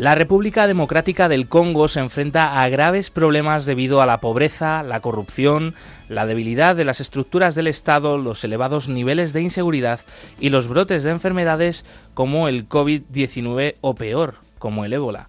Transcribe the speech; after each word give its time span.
La 0.00 0.14
República 0.14 0.66
Democrática 0.66 1.28
del 1.28 1.46
Congo 1.46 1.86
se 1.86 2.00
enfrenta 2.00 2.62
a 2.62 2.68
graves 2.70 3.10
problemas 3.10 3.66
debido 3.66 4.00
a 4.00 4.06
la 4.06 4.18
pobreza, 4.18 4.82
la 4.82 5.00
corrupción, 5.00 5.74
la 6.08 6.24
debilidad 6.24 6.74
de 6.74 6.86
las 6.86 7.02
estructuras 7.02 7.54
del 7.54 7.66
Estado, 7.66 8.16
los 8.16 8.42
elevados 8.42 8.88
niveles 8.88 9.34
de 9.34 9.42
inseguridad 9.42 10.00
y 10.38 10.48
los 10.48 10.68
brotes 10.68 11.02
de 11.02 11.10
enfermedades 11.10 11.84
como 12.14 12.48
el 12.48 12.66
COVID-19 12.66 13.74
o 13.82 13.94
peor, 13.94 14.36
como 14.58 14.86
el 14.86 14.94
ébola. 14.94 15.28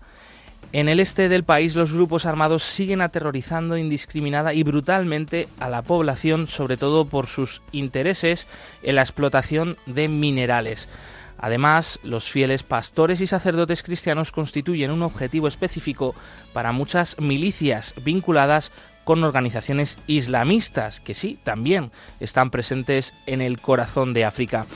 En 0.72 0.88
el 0.88 1.02
este 1.02 1.28
del 1.28 1.44
país 1.44 1.76
los 1.76 1.92
grupos 1.92 2.26
armados 2.26 2.64
siguen 2.64 3.02
aterrorizando 3.02 3.76
indiscriminada 3.76 4.54
y 4.54 4.64
brutalmente 4.64 5.50
a 5.60 5.68
la 5.68 5.82
población, 5.82 6.48
sobre 6.48 6.78
todo 6.78 7.04
por 7.04 7.28
sus 7.28 7.62
intereses 7.74 8.48
en 8.84 8.96
la 8.96 9.02
explotación 9.02 9.76
de 9.86 10.08
minerales. 10.08 10.88
Además, 11.42 12.00
los 12.04 12.30
fieles 12.30 12.62
pastores 12.62 13.20
y 13.20 13.28
sacerdotes 13.28 13.82
cristianos 13.82 14.32
constituyen 14.32 14.92
un 14.92 15.02
objetivo 15.02 15.48
específico 15.48 16.14
para 16.54 16.72
muchas 16.72 17.20
milicias 17.20 17.96
vinculadas 18.04 18.72
con 19.04 19.24
organizaciones 19.24 19.98
islamistas, 20.06 21.02
que 21.02 21.16
sí, 21.16 21.40
también 21.44 21.92
están 22.20 22.52
presentes 22.52 23.16
en 23.26 23.42
el 23.42 23.60
corazón 23.60 24.14
de 24.14 24.24
África. 24.24 24.68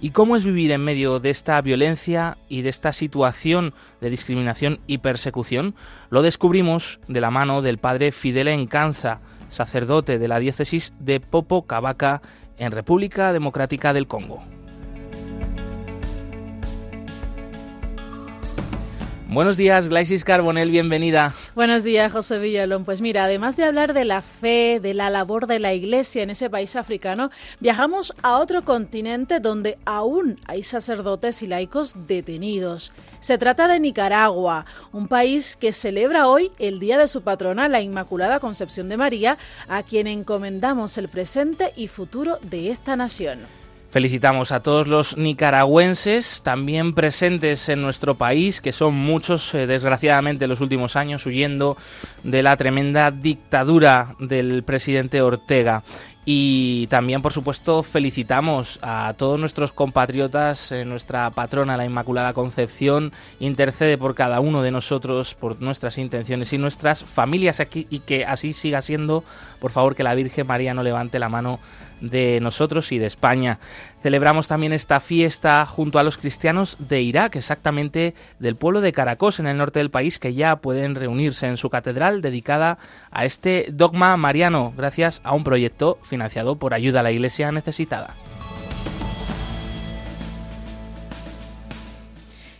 ¿Y 0.00 0.10
cómo 0.10 0.36
es 0.36 0.44
vivir 0.44 0.72
en 0.72 0.82
medio 0.84 1.20
de 1.20 1.30
esta 1.30 1.60
violencia 1.60 2.38
y 2.48 2.62
de 2.62 2.70
esta 2.70 2.92
situación 2.92 3.74
de 4.00 4.10
discriminación 4.10 4.80
y 4.86 4.98
persecución? 4.98 5.74
Lo 6.10 6.22
descubrimos 6.22 6.98
de 7.08 7.20
la 7.20 7.30
mano 7.30 7.60
del 7.60 7.78
padre 7.78 8.12
Fidel 8.12 8.48
Encanza, 8.48 9.20
sacerdote 9.48 10.18
de 10.18 10.28
la 10.28 10.38
diócesis 10.38 10.92
de 10.98 11.20
Popo 11.20 11.66
Cavaca 11.66 12.20
en 12.58 12.72
República 12.72 13.32
Democrática 13.32 13.92
del 13.92 14.06
Congo. 14.06 14.55
Buenos 19.36 19.58
días, 19.58 19.90
Glaisis 19.90 20.24
Carbonel, 20.24 20.70
bienvenida. 20.70 21.34
Buenos 21.54 21.84
días, 21.84 22.10
José 22.10 22.38
Villalón. 22.38 22.86
Pues 22.86 23.02
mira, 23.02 23.24
además 23.24 23.54
de 23.54 23.64
hablar 23.64 23.92
de 23.92 24.06
la 24.06 24.22
fe, 24.22 24.80
de 24.80 24.94
la 24.94 25.10
labor 25.10 25.46
de 25.46 25.58
la 25.58 25.74
Iglesia 25.74 26.22
en 26.22 26.30
ese 26.30 26.48
país 26.48 26.74
africano, 26.74 27.30
viajamos 27.60 28.14
a 28.22 28.38
otro 28.38 28.64
continente 28.64 29.38
donde 29.38 29.76
aún 29.84 30.40
hay 30.46 30.62
sacerdotes 30.62 31.42
y 31.42 31.48
laicos 31.48 31.92
detenidos. 32.06 32.94
Se 33.20 33.36
trata 33.36 33.68
de 33.68 33.78
Nicaragua, 33.78 34.64
un 34.90 35.06
país 35.06 35.58
que 35.58 35.74
celebra 35.74 36.28
hoy 36.28 36.50
el 36.58 36.80
día 36.80 36.96
de 36.96 37.06
su 37.06 37.20
patrona, 37.20 37.68
la 37.68 37.82
Inmaculada 37.82 38.40
Concepción 38.40 38.88
de 38.88 38.96
María, 38.96 39.36
a 39.68 39.82
quien 39.82 40.06
encomendamos 40.06 40.96
el 40.96 41.10
presente 41.10 41.74
y 41.76 41.88
futuro 41.88 42.38
de 42.40 42.70
esta 42.70 42.96
nación. 42.96 43.40
Felicitamos 43.90 44.52
a 44.52 44.60
todos 44.60 44.88
los 44.88 45.16
nicaragüenses 45.16 46.42
también 46.42 46.92
presentes 46.92 47.68
en 47.68 47.82
nuestro 47.82 48.16
país, 48.16 48.60
que 48.60 48.72
son 48.72 48.94
muchos, 48.94 49.54
eh, 49.54 49.66
desgraciadamente, 49.66 50.44
en 50.44 50.50
los 50.50 50.60
últimos 50.60 50.96
años, 50.96 51.24
huyendo 51.24 51.76
de 52.24 52.42
la 52.42 52.56
tremenda 52.56 53.10
dictadura 53.10 54.16
del 54.18 54.64
presidente 54.64 55.22
Ortega. 55.22 55.82
Y 56.28 56.88
también, 56.88 57.22
por 57.22 57.32
supuesto, 57.32 57.84
felicitamos 57.84 58.80
a 58.82 59.14
todos 59.16 59.38
nuestros 59.38 59.72
compatriotas, 59.72 60.72
eh, 60.72 60.84
nuestra 60.84 61.30
patrona, 61.30 61.76
la 61.76 61.84
Inmaculada 61.84 62.32
Concepción, 62.32 63.12
intercede 63.38 63.96
por 63.96 64.16
cada 64.16 64.40
uno 64.40 64.60
de 64.60 64.72
nosotros, 64.72 65.34
por 65.34 65.62
nuestras 65.62 65.98
intenciones 65.98 66.52
y 66.52 66.58
nuestras 66.58 67.04
familias 67.04 67.60
aquí, 67.60 67.86
y 67.90 68.00
que 68.00 68.24
así 68.24 68.54
siga 68.54 68.80
siendo. 68.80 69.22
Por 69.60 69.70
favor, 69.70 69.94
que 69.94 70.02
la 70.02 70.16
Virgen 70.16 70.48
María 70.48 70.74
no 70.74 70.82
levante 70.82 71.20
la 71.20 71.28
mano 71.28 71.60
de 72.00 72.38
nosotros 72.40 72.92
y 72.92 72.98
de 72.98 73.06
España. 73.06 73.58
Celebramos 74.02 74.48
también 74.48 74.72
esta 74.72 75.00
fiesta 75.00 75.64
junto 75.66 75.98
a 75.98 76.02
los 76.02 76.18
cristianos 76.18 76.76
de 76.78 77.00
Irak, 77.02 77.36
exactamente 77.36 78.14
del 78.38 78.56
pueblo 78.56 78.80
de 78.80 78.92
Caracos, 78.92 79.40
en 79.40 79.46
el 79.46 79.56
norte 79.56 79.78
del 79.78 79.90
país, 79.90 80.18
que 80.18 80.34
ya 80.34 80.56
pueden 80.56 80.94
reunirse 80.94 81.46
en 81.46 81.56
su 81.56 81.70
catedral 81.70 82.22
dedicada 82.22 82.78
a 83.10 83.24
este 83.24 83.68
dogma 83.72 84.16
mariano, 84.16 84.72
gracias 84.76 85.20
a 85.24 85.34
un 85.34 85.44
proyecto 85.44 85.98
financiado 86.02 86.56
por 86.56 86.74
Ayuda 86.74 87.00
a 87.00 87.02
la 87.02 87.12
Iglesia 87.12 87.50
Necesitada. 87.52 88.14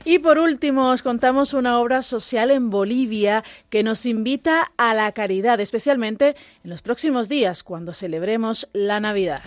Y 0.09 0.21
por 0.21 0.39
último, 0.39 0.91
os 0.91 1.03
contamos 1.03 1.53
una 1.53 1.81
obra 1.81 2.00
social 2.00 2.53
en 2.53 2.71
Bolivia 2.71 3.43
que 3.71 3.83
nos 3.83 4.06
invita 4.06 4.71
a 4.77 4.94
la 4.94 5.11
caridad, 5.11 5.59
especialmente 5.59 6.37
en 6.62 6.71
los 6.71 6.81
próximos 6.81 7.28
días, 7.28 7.65
cuando 7.65 7.93
celebremos 7.93 8.69
la 8.72 9.00
Navidad. 9.00 9.43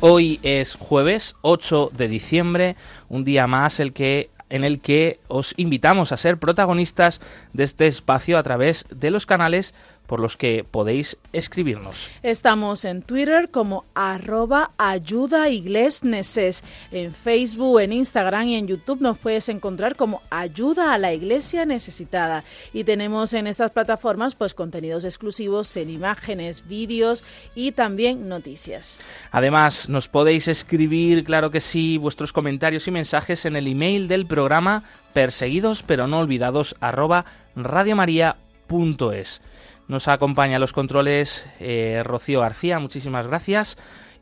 Hoy 0.00 0.38
es 0.42 0.74
jueves 0.74 1.34
8 1.40 1.92
de 1.94 2.08
diciembre, 2.08 2.76
un 3.08 3.24
día 3.24 3.46
más 3.46 3.80
el 3.80 3.94
que 3.94 4.28
en 4.50 4.64
el 4.64 4.80
que 4.80 5.18
os 5.26 5.54
invitamos 5.56 6.12
a 6.12 6.18
ser 6.18 6.38
protagonistas 6.38 7.22
de 7.54 7.64
este 7.64 7.86
espacio 7.86 8.36
a 8.36 8.42
través 8.42 8.84
de 8.90 9.10
los 9.10 9.24
canales 9.24 9.74
por 10.06 10.20
los 10.20 10.36
que 10.36 10.64
podéis 10.68 11.16
escribirnos. 11.32 12.08
Estamos 12.22 12.84
en 12.84 13.02
Twitter 13.02 13.50
como 13.50 13.84
arroba 13.94 14.72
ayuda 14.76 15.48
en 15.48 17.14
Facebook, 17.14 17.80
en 17.80 17.92
Instagram 17.92 18.48
y 18.48 18.54
en 18.56 18.66
YouTube 18.66 19.00
nos 19.00 19.18
puedes 19.18 19.48
encontrar 19.48 19.96
como 19.96 20.22
ayuda 20.30 20.92
a 20.92 20.98
la 20.98 21.12
iglesia 21.12 21.64
necesitada. 21.64 22.44
Y 22.72 22.84
tenemos 22.84 23.32
en 23.32 23.46
estas 23.46 23.70
plataformas 23.70 24.34
pues 24.34 24.54
contenidos 24.54 25.04
exclusivos 25.04 25.76
en 25.76 25.90
imágenes, 25.90 26.66
vídeos 26.66 27.24
y 27.54 27.72
también 27.72 28.28
noticias. 28.28 28.98
Además, 29.30 29.88
nos 29.88 30.08
podéis 30.08 30.48
escribir, 30.48 31.24
claro 31.24 31.50
que 31.50 31.60
sí, 31.60 31.98
vuestros 31.98 32.32
comentarios 32.32 32.86
y 32.88 32.90
mensajes 32.90 33.44
en 33.44 33.56
el 33.56 33.66
email 33.66 34.08
del 34.08 34.26
programa 34.26 34.84
perseguidos 35.12 35.82
pero 35.82 36.06
no 36.06 36.18
olvidados 36.18 36.76
arroba 36.80 37.24
radiomaria.es. 37.56 39.40
Nos 39.86 40.08
acompaña 40.08 40.58
los 40.58 40.72
controles 40.72 41.46
eh, 41.60 42.02
Rocío 42.04 42.40
García, 42.40 42.78
muchísimas 42.78 43.26
gracias. 43.26 43.76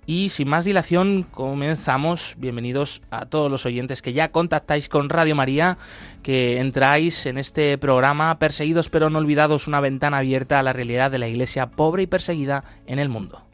Y 0.04 0.30
sin 0.30 0.48
más 0.48 0.64
dilación, 0.64 1.22
comenzamos. 1.22 2.34
Bienvenidos 2.36 3.02
a 3.12 3.26
todos 3.26 3.48
los 3.48 3.64
oyentes 3.66 4.02
que 4.02 4.12
ya 4.12 4.32
contactáis 4.32 4.88
con 4.88 5.08
Radio 5.08 5.36
María, 5.36 5.78
que 6.24 6.58
entráis 6.58 7.26
en 7.26 7.38
este 7.38 7.78
programa 7.78 8.36
Perseguidos 8.40 8.88
pero 8.88 9.10
no 9.10 9.20
olvidados, 9.20 9.68
una 9.68 9.80
ventana 9.80 10.18
abierta 10.18 10.58
a 10.58 10.64
la 10.64 10.72
realidad 10.72 11.12
de 11.12 11.18
la 11.18 11.28
iglesia 11.28 11.70
pobre 11.70 12.02
y 12.02 12.06
perseguida 12.08 12.64
en 12.86 12.98
el 12.98 13.08
mundo. 13.08 13.51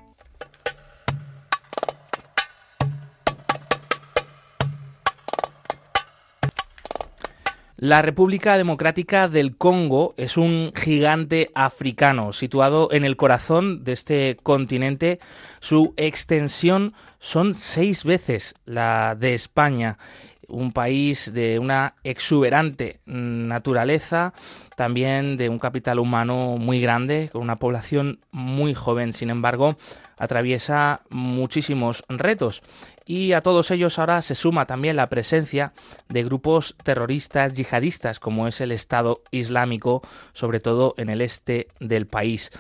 La 7.81 8.03
República 8.03 8.57
Democrática 8.57 9.29
del 9.29 9.57
Congo 9.57 10.13
es 10.17 10.37
un 10.37 10.73
gigante 10.75 11.53
africano 11.55 12.33
situado 12.33 12.91
en 12.91 13.05
el 13.05 13.17
corazón 13.17 13.85
de 13.85 13.93
este 13.93 14.37
continente. 14.43 15.21
Su 15.61 15.95
extensión 15.97 16.93
son 17.21 17.55
seis 17.55 18.03
veces 18.03 18.57
la 18.65 19.15
de 19.15 19.35
España 19.35 19.97
un 20.49 20.73
país 20.73 21.33
de 21.33 21.59
una 21.59 21.95
exuberante 22.03 23.01
naturaleza, 23.07 24.33
también 24.77 25.37
de 25.37 25.49
un 25.49 25.59
capital 25.59 25.99
humano 25.99 26.57
muy 26.59 26.81
grande, 26.81 27.29
con 27.33 27.43
una 27.43 27.57
población 27.57 28.21
muy 28.33 28.75
joven. 28.75 29.13
Sin 29.13 29.31
embargo, 29.31 29.77
atraviesa 30.17 31.03
muchísimos 31.11 32.03
retos 32.09 32.63
y 33.05 33.33
a 33.33 33.43
todos 33.43 33.71
ellos 33.71 33.99
ahora 33.99 34.21
se 34.23 34.35
suma 34.35 34.67
también 34.67 34.97
la 34.97 35.09
presencia 35.09 35.73
de 36.09 36.25
grupos 36.25 36.75
terroristas 36.83 37.55
yihadistas 37.55 38.19
como 38.19 38.49
es 38.49 38.61
el 38.61 38.73
Estado 38.73 39.23
Islámico, 39.31 40.03
sobre 40.33 40.61
todo 40.61 40.95
en 40.99 41.09
el 41.09 41.21
este 41.21 41.69
del 41.81 42.07
país. 42.07 42.51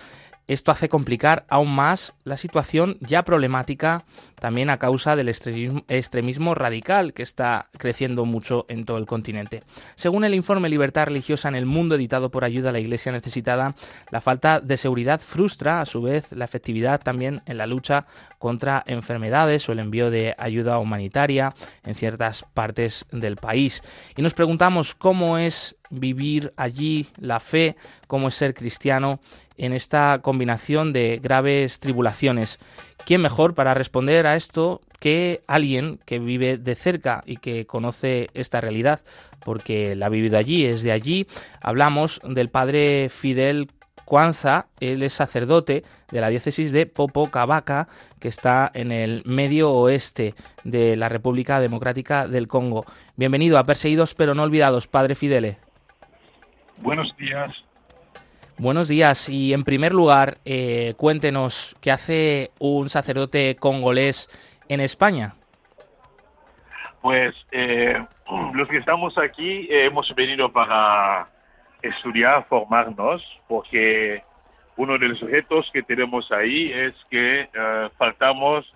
Esto 0.48 0.72
hace 0.72 0.88
complicar 0.88 1.44
aún 1.48 1.74
más 1.74 2.14
la 2.24 2.38
situación 2.38 2.96
ya 3.00 3.22
problemática 3.22 4.04
también 4.40 4.70
a 4.70 4.78
causa 4.78 5.14
del 5.14 5.28
extremismo 5.28 6.54
radical 6.54 7.12
que 7.12 7.22
está 7.22 7.66
creciendo 7.76 8.24
mucho 8.24 8.64
en 8.70 8.86
todo 8.86 8.96
el 8.96 9.04
continente. 9.04 9.62
Según 9.94 10.24
el 10.24 10.34
informe 10.34 10.70
Libertad 10.70 11.06
Religiosa 11.06 11.48
en 11.48 11.54
el 11.54 11.66
Mundo 11.66 11.96
editado 11.96 12.30
por 12.30 12.44
Ayuda 12.44 12.70
a 12.70 12.72
la 12.72 12.80
Iglesia 12.80 13.12
Necesitada, 13.12 13.74
la 14.10 14.22
falta 14.22 14.60
de 14.60 14.78
seguridad 14.78 15.20
frustra 15.20 15.82
a 15.82 15.86
su 15.86 16.00
vez 16.00 16.32
la 16.32 16.46
efectividad 16.46 17.00
también 17.02 17.42
en 17.44 17.58
la 17.58 17.66
lucha 17.66 18.06
contra 18.38 18.82
enfermedades 18.86 19.68
o 19.68 19.72
el 19.72 19.80
envío 19.80 20.10
de 20.10 20.34
ayuda 20.38 20.78
humanitaria 20.78 21.54
en 21.84 21.94
ciertas 21.94 22.44
partes 22.54 23.04
del 23.12 23.36
país. 23.36 23.82
Y 24.16 24.22
nos 24.22 24.32
preguntamos 24.32 24.94
cómo 24.94 25.36
es 25.36 25.76
vivir 25.90 26.52
allí 26.56 27.08
la 27.18 27.40
fe, 27.40 27.76
cómo 28.06 28.28
es 28.28 28.34
ser 28.34 28.54
cristiano 28.54 29.20
en 29.56 29.72
esta 29.72 30.20
combinación 30.22 30.92
de 30.92 31.20
graves 31.22 31.80
tribulaciones. 31.80 32.58
¿Quién 33.04 33.22
mejor 33.22 33.54
para 33.54 33.74
responder 33.74 34.26
a 34.26 34.36
esto 34.36 34.80
que 35.00 35.42
alguien 35.46 35.98
que 36.04 36.18
vive 36.18 36.58
de 36.58 36.74
cerca 36.74 37.22
y 37.26 37.38
que 37.38 37.66
conoce 37.66 38.28
esta 38.34 38.60
realidad? 38.60 39.00
Porque 39.44 39.96
la 39.96 40.06
ha 40.06 40.10
vivido 40.10 40.38
allí, 40.38 40.66
es 40.66 40.82
de 40.82 40.92
allí. 40.92 41.26
Hablamos 41.60 42.20
del 42.24 42.50
padre 42.50 43.08
Fidel 43.08 43.70
Cuanza, 44.08 44.68
él 44.80 45.02
es 45.02 45.12
sacerdote 45.12 45.84
de 46.10 46.20
la 46.22 46.30
diócesis 46.30 46.72
de 46.72 46.86
Popocavaca, 46.86 47.88
que 48.18 48.28
está 48.28 48.70
en 48.72 48.90
el 48.90 49.22
medio 49.26 49.70
oeste 49.70 50.34
de 50.64 50.96
la 50.96 51.10
República 51.10 51.60
Democrática 51.60 52.26
del 52.26 52.48
Congo. 52.48 52.86
Bienvenido 53.16 53.58
a 53.58 53.64
Perseguidos 53.64 54.14
pero 54.14 54.34
no 54.34 54.44
olvidados, 54.44 54.86
Padre 54.86 55.14
Fidele. 55.14 55.67
Buenos 56.80 57.16
días. 57.16 57.52
Buenos 58.56 58.88
días 58.88 59.28
y 59.28 59.52
en 59.52 59.64
primer 59.64 59.92
lugar, 59.92 60.38
eh, 60.44 60.94
cuéntenos 60.96 61.76
qué 61.80 61.92
hace 61.92 62.50
un 62.58 62.88
sacerdote 62.88 63.56
congolés 63.56 64.28
en 64.68 64.80
España. 64.80 65.34
Pues 67.00 67.34
eh, 67.52 68.04
los 68.54 68.68
que 68.68 68.78
estamos 68.78 69.16
aquí 69.18 69.68
hemos 69.70 70.12
venido 70.14 70.50
para 70.52 71.28
estudiar, 71.82 72.46
formarnos, 72.48 73.22
porque 73.46 74.22
uno 74.76 74.98
de 74.98 75.08
los 75.08 75.22
objetos 75.22 75.68
que 75.72 75.82
tenemos 75.82 76.30
ahí 76.32 76.72
es 76.72 76.94
que 77.10 77.48
eh, 77.52 77.88
faltamos 77.96 78.72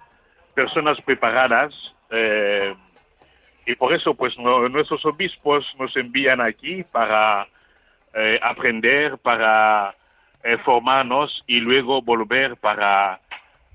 personas 0.55 1.01
preparadas 1.01 1.73
eh, 2.11 2.75
y 3.67 3.75
por 3.77 3.93
eso 3.93 4.13
pues 4.15 4.37
nuestros 4.39 5.05
obispos 5.07 5.65
nos 5.79 5.97
envían 5.97 6.41
aquí 6.41 6.83
para 6.83 7.47
eh, 8.15 8.39
aprender, 8.43 9.19
para 9.19 9.97
formarnos 10.65 11.45
y 11.47 11.61
luego 11.61 12.03
volver 12.03 12.57
para 12.57 13.21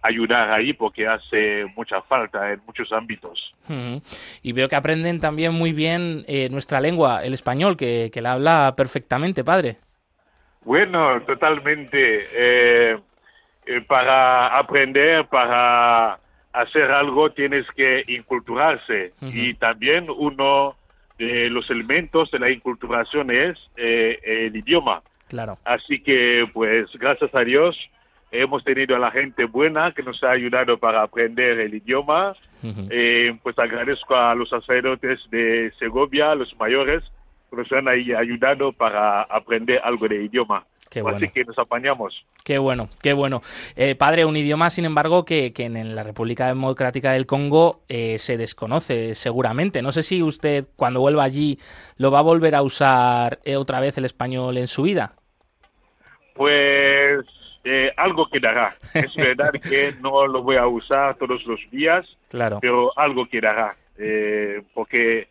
ayudar 0.02 0.52
ahí 0.52 0.74
porque 0.74 1.08
hace 1.08 1.66
mucha 1.76 2.02
falta 2.02 2.52
en 2.52 2.62
muchos 2.66 2.92
ámbitos. 2.92 3.54
Y 4.42 4.52
veo 4.54 4.70
que 4.70 4.76
aprenden 4.76 5.20
también 5.20 5.54
muy 5.54 5.74
bien 5.74 6.24
eh, 6.28 6.50
nuestra 6.50 6.80
lengua, 6.80 7.24
el 7.24 7.34
español, 7.34 7.78
que, 7.78 8.12
la 8.16 8.34
habla 8.34 8.74
perfectamente, 8.76 9.44
padre. 9.44 9.78
Bueno, 10.64 11.22
totalmente. 11.22 12.28
Eh, 12.34 12.98
eh, 13.66 13.82
para 13.82 14.58
aprender, 14.58 15.26
para 15.28 16.20
hacer 16.54 16.92
algo, 16.92 17.32
tienes 17.32 17.66
que 17.76 18.04
inculturarse. 18.08 19.14
Y 19.22 19.54
también 19.56 20.08
uno 20.10 20.76
de 21.18 21.50
los 21.50 21.70
elementos 21.70 22.30
de 22.32 22.40
la 22.40 22.50
inculturación 22.50 23.32
es 23.32 23.58
el 23.76 24.56
idioma. 24.56 25.02
Claro. 25.28 25.58
Así 25.66 26.00
que, 26.00 26.50
pues, 26.54 26.86
gracias 26.94 27.34
a 27.34 27.42
Dios, 27.42 27.78
hemos 28.32 28.64
tenido 28.64 28.96
a 28.96 29.00
la 29.00 29.12
gente 29.12 29.46
buena 29.46 29.92
que 29.92 30.04
nos 30.04 30.24
ha 30.24 30.32
ayudado 30.32 30.78
para 30.78 31.02
aprender 31.02 31.60
el 31.60 31.76
idioma. 31.76 32.36
Eh, 32.90 33.38
pues 33.44 33.58
agradezco 33.60 34.16
a 34.16 34.36
los 34.36 34.50
sacerdotes 34.50 35.20
de 35.30 35.72
Segovia, 35.80 36.36
los 36.36 36.54
mayores, 36.60 37.04
que 37.50 37.56
nos 37.56 37.72
han 37.72 37.88
ayudado 37.88 38.74
para 38.74 39.22
aprender 39.22 39.80
algo 39.84 40.08
de 40.08 40.24
idioma. 40.24 40.66
Qué 40.90 41.02
bueno. 41.02 41.18
Así 41.18 41.30
que 41.30 41.44
nos 41.44 41.58
apañamos. 41.58 42.26
Qué 42.44 42.58
bueno, 42.58 42.90
qué 43.02 43.14
bueno. 43.14 43.42
Eh, 43.76 43.96
padre, 43.96 44.26
un 44.26 44.38
idioma, 44.38 44.70
sin 44.70 44.86
embargo, 44.86 45.26
que, 45.26 45.54
que, 45.54 45.66
en 45.66 45.96
la 45.96 46.04
República 46.04 46.48
Democrática 46.48 47.12
del 47.12 47.26
Congo 47.26 47.82
eh, 47.90 48.20
se 48.20 48.38
desconoce 48.38 49.16
seguramente. 49.16 49.82
No 49.82 49.92
sé 49.92 50.04
si 50.04 50.24
usted, 50.24 50.68
cuando 50.76 51.02
vuelva 51.02 51.24
allí, 51.24 51.60
lo 51.98 52.12
va 52.12 52.20
a 52.20 52.24
volver 52.24 52.56
a 52.56 52.62
usar 52.62 53.40
otra 53.58 53.80
vez 53.80 53.98
el 53.98 54.06
español 54.06 54.58
en 54.58 54.68
su 54.68 54.84
vida. 54.84 55.14
Pues 56.34 57.26
eh, 57.70 57.92
algo 57.98 58.30
quedará. 58.30 58.76
Es 58.94 59.14
verdad 59.16 59.52
que 59.52 59.94
no 60.00 60.26
lo 60.26 60.42
voy 60.42 60.56
a 60.56 60.68
usar 60.68 61.16
todos 61.18 61.44
los 61.46 61.60
días, 61.70 62.06
claro. 62.30 62.60
pero 62.62 62.98
algo 62.98 63.28
quedará, 63.28 63.76
eh, 63.98 64.62
porque 64.74 65.28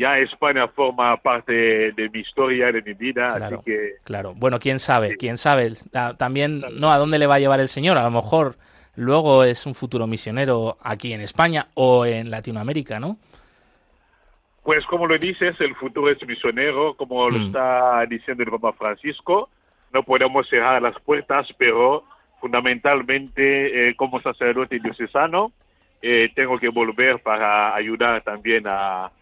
ya 0.00 0.18
España 0.18 0.66
forma 0.68 1.14
parte 1.18 1.92
de 1.92 2.10
mi 2.10 2.20
historia, 2.20 2.72
de 2.72 2.80
mi 2.80 2.94
vida, 2.94 3.36
claro, 3.36 3.56
así 3.56 3.64
que... 3.66 3.94
Claro, 4.04 4.34
bueno, 4.34 4.58
quién 4.58 4.80
sabe, 4.80 5.18
quién 5.18 5.36
sabe. 5.36 5.74
Ah, 5.92 6.14
también, 6.16 6.64
¿no? 6.72 6.90
¿A 6.90 6.96
dónde 6.96 7.18
le 7.18 7.26
va 7.26 7.34
a 7.34 7.38
llevar 7.38 7.60
el 7.60 7.68
Señor? 7.68 7.98
A 7.98 8.04
lo 8.04 8.10
mejor 8.10 8.56
luego 8.96 9.44
es 9.44 9.66
un 9.66 9.74
futuro 9.74 10.06
misionero 10.06 10.78
aquí 10.82 11.12
en 11.12 11.20
España 11.20 11.68
o 11.74 12.06
en 12.06 12.30
Latinoamérica, 12.30 12.98
¿no? 12.98 13.18
Pues 14.62 14.86
como 14.86 15.06
lo 15.06 15.18
dices, 15.18 15.54
el 15.60 15.74
futuro 15.76 16.10
es 16.10 16.26
misionero, 16.26 16.94
como 16.94 17.28
lo 17.28 17.38
mm. 17.38 17.46
está 17.46 18.06
diciendo 18.06 18.42
el 18.42 18.50
Papa 18.50 18.72
Francisco, 18.72 19.50
no 19.92 20.02
podemos 20.02 20.48
cerrar 20.48 20.80
las 20.80 20.98
puertas, 21.00 21.46
pero 21.58 22.04
fundamentalmente 22.40 23.88
eh, 23.88 23.96
como 23.96 24.22
sacerdote 24.22 24.78
diocesano 24.78 25.52
eh, 26.00 26.30
tengo 26.34 26.58
que 26.58 26.70
volver 26.70 27.20
para 27.22 27.74
ayudar 27.74 28.22
también 28.22 28.64
a, 28.66 29.12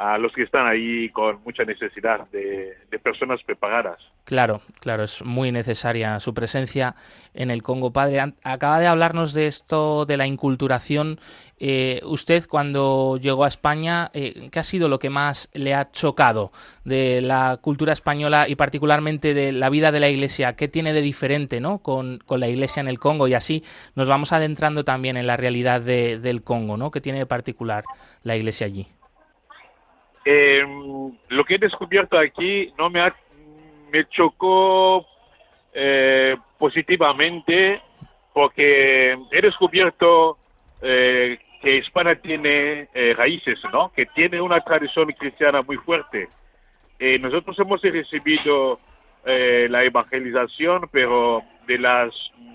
a 0.00 0.16
los 0.16 0.32
que 0.32 0.42
están 0.42 0.66
ahí 0.66 1.10
con 1.10 1.42
mucha 1.44 1.62
necesidad 1.62 2.26
de, 2.30 2.74
personas 3.02 3.42
preparadas. 3.42 3.98
Claro, 4.24 4.62
claro, 4.80 5.04
es 5.04 5.22
muy 5.22 5.52
necesaria 5.52 6.20
su 6.20 6.32
presencia 6.32 6.94
en 7.34 7.50
el 7.50 7.62
Congo. 7.62 7.92
Padre, 7.92 8.34
acaba 8.42 8.78
de 8.80 8.86
hablarnos 8.86 9.34
de 9.34 9.46
esto 9.46 10.06
de 10.06 10.16
la 10.16 10.26
inculturación. 10.26 11.20
Eh, 11.58 12.00
usted, 12.04 12.46
cuando 12.46 13.18
llegó 13.18 13.44
a 13.44 13.48
España, 13.48 14.10
eh, 14.14 14.48
¿qué 14.50 14.58
ha 14.58 14.62
sido 14.62 14.88
lo 14.88 14.98
que 14.98 15.10
más 15.10 15.50
le 15.52 15.74
ha 15.74 15.90
chocado 15.90 16.50
de 16.84 17.20
la 17.20 17.58
cultura 17.60 17.92
española 17.92 18.48
y 18.48 18.54
particularmente 18.54 19.34
de 19.34 19.52
la 19.52 19.68
vida 19.68 19.92
de 19.92 20.00
la 20.00 20.08
Iglesia? 20.08 20.56
¿Qué 20.56 20.68
tiene 20.68 20.94
de 20.94 21.02
diferente 21.02 21.60
¿no? 21.60 21.78
con, 21.78 22.20
la 22.28 22.48
Iglesia 22.48 22.80
en 22.80 22.88
el 22.88 22.98
Congo? 22.98 23.28
Y 23.28 23.34
así 23.34 23.64
nos 23.94 24.08
vamos 24.08 24.32
adentrando 24.32 24.82
también 24.84 25.18
en 25.18 25.26
la 25.26 25.36
realidad 25.36 25.82
del 25.82 26.42
Congo, 26.42 26.78
¿no? 26.78 26.90
¿Qué 26.90 27.02
tiene 27.02 27.18
de 27.18 27.26
particular 27.26 27.84
la 28.22 28.36
Iglesia 28.36 28.66
allí? 28.66 28.88
Eh, 30.24 30.64
lo 31.28 31.44
que 31.44 31.54
he 31.54 31.58
descubierto 31.58 32.18
aquí 32.18 32.72
no 32.78 32.90
me, 32.90 33.00
me 33.92 34.08
chocó 34.08 35.06
eh, 35.72 36.36
positivamente 36.58 37.80
porque 38.32 39.16
he 39.30 39.40
descubierto 39.40 40.38
eh, 40.82 41.38
que 41.62 41.78
España 41.78 42.14
tiene 42.16 42.88
eh, 42.94 43.14
raíces, 43.16 43.58
¿no? 43.72 43.92
Que 43.92 44.06
tiene 44.06 44.40
una 44.40 44.60
tradición 44.60 45.08
cristiana 45.12 45.62
muy 45.62 45.76
fuerte. 45.76 46.28
nosotros 47.20 47.58
hemos 47.58 47.80
recibido 47.82 48.78
la 49.24 49.84
evangelización, 49.84 50.88
pero 50.90 51.42
de 51.66 51.78
las 51.78 52.10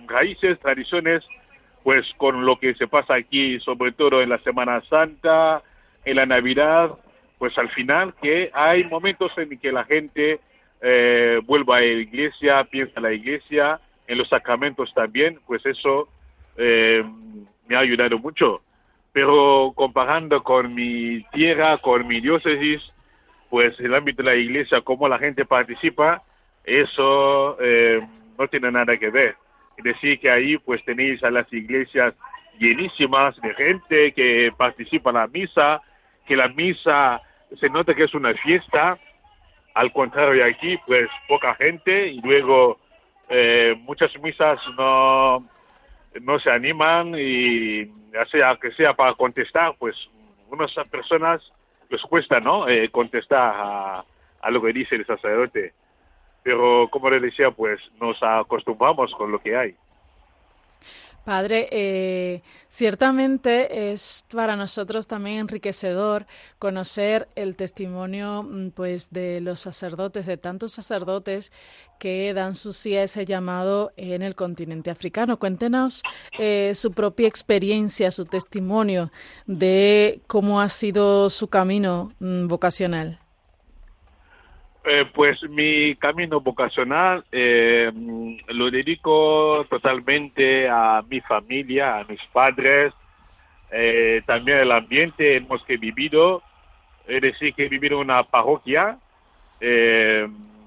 raíces, 0.08 0.60
tradiciones, 0.60 1.24
pues 1.84 2.06
con 2.18 2.46
lo 2.46 2.58
que 2.60 2.74
se 2.76 2.88
pasa 2.88 3.16
aquí, 3.16 3.60
sobre 3.60 3.92
todo 3.92 4.22
en 4.22 4.30
la 4.30 4.40
Semana 4.40 4.82
Santa, 4.90 5.62
en 6.04 6.16
la 6.16 6.26
Navidad, 6.26 6.92
pues 7.38 7.58
al 7.58 7.70
final 7.70 8.14
que 8.22 8.50
hay 8.54 8.84
momentos 8.86 9.32
en 9.38 9.58
que 9.60 9.72
la 9.72 9.84
gente 9.84 10.40
eh, 10.82 11.42
vuelva 11.46 11.78
a 11.78 11.82
la 11.82 11.86
iglesia, 11.86 12.64
piensa 12.66 12.94
en 12.98 13.04
la 13.04 13.14
iglesia, 13.14 13.80
en 14.08 14.18
los 14.18 14.30
sacramentos 14.30 14.94
también, 14.94 15.40
pues 15.46 15.66
eso 15.66 16.08
eh, 16.58 17.04
me 17.68 17.76
ha 17.76 17.80
ayudado 17.80 18.20
mucho. 18.20 18.62
Pero 19.12 19.74
comparando 19.76 20.44
con 20.44 20.74
mi 20.74 21.24
tierra, 21.32 21.78
con 21.78 22.06
mi 22.08 22.20
diócesis, 22.20 22.82
pues 23.50 23.80
el 23.80 23.96
ámbito 23.96 24.22
de 24.22 24.30
la 24.30 24.36
iglesia, 24.36 24.82
cómo 24.82 25.08
la 25.08 25.18
gente 25.18 25.46
participa, 25.46 26.24
eso 26.66 27.58
eh, 27.62 28.06
no 28.38 28.48
tiene 28.48 28.72
nada 28.72 28.98
que 28.98 29.10
ver. 29.10 29.38
Es 29.78 29.84
decir, 29.84 30.20
que 30.20 30.30
ahí 30.30 30.58
pues 30.58 30.84
tenéis 30.86 31.24
a 31.24 31.32
las 31.32 31.52
iglesias 31.52 32.14
llenísimas 32.60 33.36
de 33.42 33.54
gente 33.54 34.14
que 34.14 34.54
participa 34.58 35.10
en 35.10 35.16
la 35.16 35.28
misa, 35.28 35.82
que 36.26 36.36
la 36.36 36.48
misa 36.50 37.22
se 37.60 37.70
nota 37.70 37.94
que 37.94 38.04
es 38.04 38.14
una 38.14 38.34
fiesta, 38.34 38.98
al 39.74 39.92
contrario 39.92 40.44
de 40.44 40.50
aquí, 40.50 40.78
pues 40.86 41.08
poca 41.28 41.56
gente 41.56 42.08
y 42.08 42.22
luego 42.22 42.80
eh, 43.30 43.76
muchas 43.80 44.18
misas 44.22 44.60
no, 44.78 45.48
no 46.22 46.40
se 46.40 46.52
animan 46.52 47.16
y 47.18 47.92
sea 48.32 48.56
que 48.56 48.72
sea 48.72 48.94
para 48.94 49.14
contestar, 49.14 49.76
pues 49.78 49.96
unas 50.50 50.74
personas 50.90 51.42
les 51.90 52.02
cuesta, 52.04 52.40
¿no? 52.40 52.68
Eh, 52.68 52.90
contestar 52.90 53.54
a, 53.56 54.06
a 54.42 54.52
lo 54.52 54.62
que 54.62 54.74
dice 54.74 54.96
el 54.96 55.06
sacerdote. 55.06 55.74
Pero 56.44 56.88
como 56.92 57.10
le 57.10 57.20
decía, 57.20 57.52
pues 57.52 57.80
nos 58.00 58.22
acostumbramos 58.22 59.12
con 59.16 59.32
lo 59.32 59.40
que 59.40 59.58
hay. 59.58 59.76
Padre, 61.26 61.68
eh, 61.72 62.44
ciertamente 62.68 63.92
es 63.92 64.26
para 64.32 64.56
nosotros 64.56 65.08
también 65.08 65.40
enriquecedor 65.40 66.28
conocer 66.60 67.28
el 67.36 67.56
testimonio 67.56 68.44
mm, 68.44 68.70
pues, 68.70 69.10
de 69.10 69.42
los 69.42 69.60
sacerdotes, 69.60 70.28
de 70.28 70.38
tantos 70.38 70.74
sacerdotes 70.74 71.52
que 71.98 72.32
dan 72.36 72.54
su 72.54 72.74
sí 72.74 72.96
a 72.96 73.04
ese 73.04 73.26
llamado 73.26 73.92
en 73.98 74.22
el 74.22 74.36
continente 74.36 74.92
africano. 74.92 75.40
Cuéntenos 75.40 76.04
eh, 76.38 76.74
su 76.76 76.92
propia 76.92 77.28
experiencia, 77.28 78.12
su 78.12 78.26
testimonio 78.26 79.12
de 79.48 80.22
cómo 80.28 80.62
ha 80.62 80.70
sido 80.70 81.32
su 81.32 81.48
camino 81.48 82.14
mm, 82.20 82.48
vocacional. 82.48 83.25
Eh, 84.88 85.04
pues 85.12 85.42
mi 85.50 85.96
camino 85.96 86.42
vocacional 86.42 87.24
eh, 87.32 87.92
lo 88.50 88.70
dedico 88.70 89.66
totalmente 89.68 90.70
a 90.70 91.04
mi 91.10 91.22
familia, 91.22 91.98
a 91.98 92.04
mis 92.04 92.22
padres, 92.32 92.94
eh, 93.72 94.22
también 94.28 94.60
al 94.60 94.72
ambiente 94.72 95.38
hemos 95.38 95.64
que 95.64 95.78
vivido. 95.78 96.44
Es 97.08 97.20
decir, 97.20 97.56
que 97.56 97.66
he 97.66 97.70
vivido 97.70 97.96
en 97.96 98.02
una 98.02 98.24
parroquia 98.24 99.00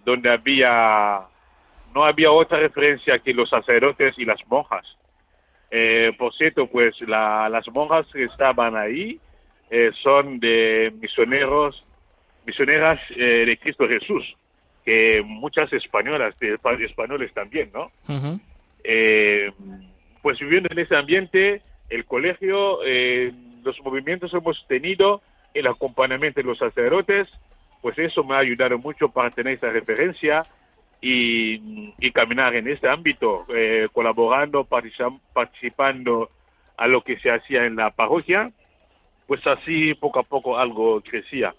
donde 0.04 0.30
había 0.30 1.20
no 1.94 2.04
había 2.04 2.32
otra 2.32 2.58
referencia 2.58 3.18
que 3.18 3.34
los 3.34 3.50
sacerdotes 3.50 4.14
y 4.18 4.24
las 4.24 4.40
monjas. 4.48 4.86
por 6.16 6.34
cierto, 6.34 6.66
pues 6.66 7.00
las 7.02 7.68
monjas 7.68 8.06
que 8.12 8.24
estaban 8.24 8.76
ahí 8.76 9.20
son 10.02 10.40
de 10.40 10.92
misioneros 11.00 11.84
misioneras 12.48 12.98
eh, 13.10 13.44
de 13.46 13.58
Cristo 13.58 13.86
Jesús, 13.86 14.24
que 14.82 15.22
muchas 15.22 15.70
españolas, 15.74 16.34
de 16.38 16.58
españoles 16.84 17.30
también, 17.34 17.70
¿no? 17.74 17.92
Eh, 18.82 19.52
pues 20.22 20.38
viviendo 20.38 20.70
en 20.72 20.78
ese 20.78 20.96
ambiente, 20.96 21.60
el 21.90 22.06
colegio, 22.06 22.80
eh, 22.86 23.32
los 23.62 23.78
movimientos 23.82 24.32
hemos 24.32 24.66
tenido, 24.66 25.20
el 25.52 25.66
acompañamiento 25.66 26.40
de 26.40 26.46
los 26.46 26.58
sacerdotes, 26.58 27.28
pues 27.82 27.98
eso 27.98 28.24
me 28.24 28.34
ha 28.34 28.38
ayudado 28.38 28.78
mucho 28.78 29.10
para 29.10 29.30
tener 29.30 29.54
esa 29.54 29.68
referencia 29.68 30.42
y, 31.02 31.92
caminar 32.12 32.54
en 32.56 32.66
este 32.66 32.88
ámbito, 32.88 33.46
colaborando, 33.92 34.64
participando 34.64 36.30
a 36.76 36.88
lo 36.88 37.02
que 37.02 37.18
se 37.20 37.30
hacía 37.30 37.66
en 37.66 37.76
la 37.76 37.90
parroquia, 37.90 38.50
pues 39.26 39.46
así 39.46 39.94
poco 39.94 40.18
a 40.18 40.22
poco 40.24 40.58
algo 40.58 41.00
crecía. 41.02 41.54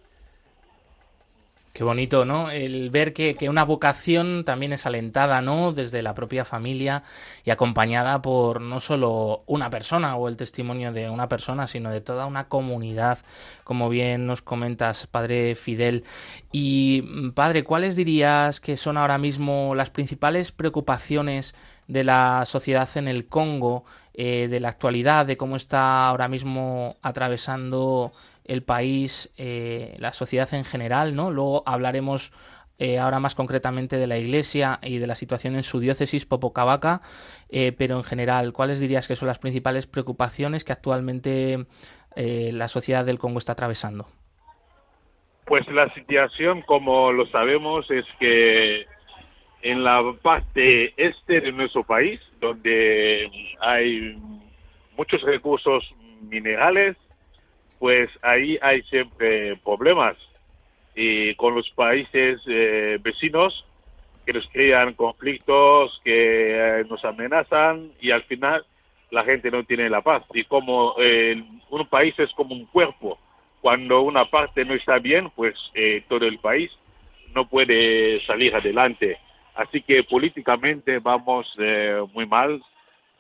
Qué 1.74 1.84
bonito, 1.84 2.26
¿no? 2.26 2.50
El 2.50 2.90
ver 2.90 3.14
que, 3.14 3.38
una 3.48 3.64
vocación 3.64 4.44
también 4.44 4.74
es 4.74 4.86
alentada, 4.86 5.42
¿no? 5.42 5.72
Desde 5.72 6.02
la 6.02 6.16
propia 6.16 6.44
familia 6.44 7.04
y 7.46 7.52
acompañada 7.52 8.22
por 8.22 8.60
no 8.60 8.80
solo 8.80 9.44
una 9.46 9.70
persona 9.70 10.16
o 10.16 10.28
el 10.28 10.36
testimonio 10.36 10.92
de 10.92 11.10
una 11.10 11.30
persona, 11.30 11.68
sino 11.68 11.92
de 11.92 12.02
toda 12.02 12.26
una 12.26 12.48
comunidad, 12.50 13.20
como 13.64 13.88
bien 13.88 14.26
nos 14.26 14.42
comentas, 14.42 15.08
Padre 15.08 15.56
Fidel. 15.56 16.04
Y, 16.52 17.32
Padre, 17.36 17.64
¿cuáles 17.64 17.96
dirías 17.96 18.60
que 18.60 18.76
son 18.76 18.98
ahora 18.98 19.20
mismo 19.20 19.76
las 19.76 19.92
principales 19.92 20.52
preocupaciones 20.52 21.54
de 21.88 22.04
la 22.04 22.44
sociedad 22.46 22.90
en 22.96 23.08
el 23.08 23.28
Congo, 23.28 23.86
eh, 24.16 24.48
de 24.50 24.60
la 24.60 24.70
actualidad, 24.70 25.26
de 25.26 25.38
cómo 25.38 25.56
está 25.56 26.08
ahora 26.08 26.28
mismo 26.28 26.98
atravesando 27.02 28.12
el 28.50 28.64
país, 28.64 29.32
eh, 29.38 29.96
la 30.00 30.12
sociedad 30.12 30.52
en 30.56 30.66
general, 30.66 31.16
¿no? 31.16 31.30
Luego 31.30 31.62
hablaremos 31.68 32.34
eh, 32.80 32.98
ahora 32.98 33.20
más 33.20 33.36
concretamente 33.36 33.98
de 33.98 34.08
la 34.08 34.18
Iglesia 34.18 34.80
y 34.82 34.98
de 34.98 35.06
la 35.06 35.14
situación 35.14 35.56
en 35.56 35.62
su 35.62 35.80
diócesis 35.80 36.26
Popocavaca, 36.26 37.02
eh, 37.50 37.74
pero 37.78 37.98
en 37.98 38.04
general, 38.04 38.52
¿cuáles 38.52 38.80
dirías 38.80 39.08
que 39.08 39.16
son 39.16 39.28
las 39.28 39.38
principales 39.38 39.86
preocupaciones 39.86 40.64
que 40.64 40.74
actualmente 40.74 41.66
la 42.16 42.68
sociedad 42.68 43.06
del 43.06 43.18
Congo 43.20 43.38
está 43.38 43.54
atravesando? 43.54 44.08
Pues 45.46 45.66
la 45.70 45.94
situación, 45.94 46.64
como 46.64 47.14
lo 47.14 47.28
sabemos, 47.28 47.90
es 47.90 48.04
que 48.20 48.86
en 49.62 49.84
la 49.86 50.04
parte 50.22 50.94
este 50.98 51.40
de 51.40 51.52
nuestro 51.54 51.84
país, 51.84 52.20
donde 52.42 53.30
hay 53.62 54.18
muchos 54.98 55.22
recursos 55.22 55.94
minerales, 56.24 56.98
pues 57.80 58.10
ahí 58.22 58.60
hay 58.62 58.84
siempre 58.84 59.56
problemas 59.58 60.18
y 60.96 61.34
con 61.36 61.56
los 61.56 61.70
países 61.72 62.42
eh, 62.46 63.00
vecinos 63.02 63.66
que 64.26 64.34
nos 64.34 64.46
crean 64.52 64.94
conflictos, 64.94 66.00
que 66.04 66.82
eh, 66.82 66.86
nos 66.90 67.04
amenazan 67.06 67.94
y 68.02 68.12
al 68.12 68.24
final 68.24 68.66
la 69.10 69.24
gente 69.24 69.50
no 69.50 69.64
tiene 69.64 69.90
la 69.90 70.02
paz. 70.02 70.24
Y 70.34 70.44
como 70.44 70.96
eh, 71.00 71.42
un 71.70 71.88
país 71.88 72.14
es 72.20 72.32
como 72.34 72.54
un 72.54 72.66
cuerpo, 72.66 73.18
cuando 73.62 74.02
una 74.02 74.26
parte 74.26 74.66
no 74.66 74.74
está 74.74 75.00
bien, 75.00 75.32
pues 75.36 75.56
todo 76.08 76.26
el 76.26 76.38
país 76.40 76.72
no 77.34 77.48
puede 77.48 78.24
salir 78.26 78.56
adelante. 78.56 79.18
Así 79.56 79.82
que 79.82 80.04
políticamente 80.04 81.00
vamos 81.00 81.54
muy 82.14 82.26
mal, 82.26 82.62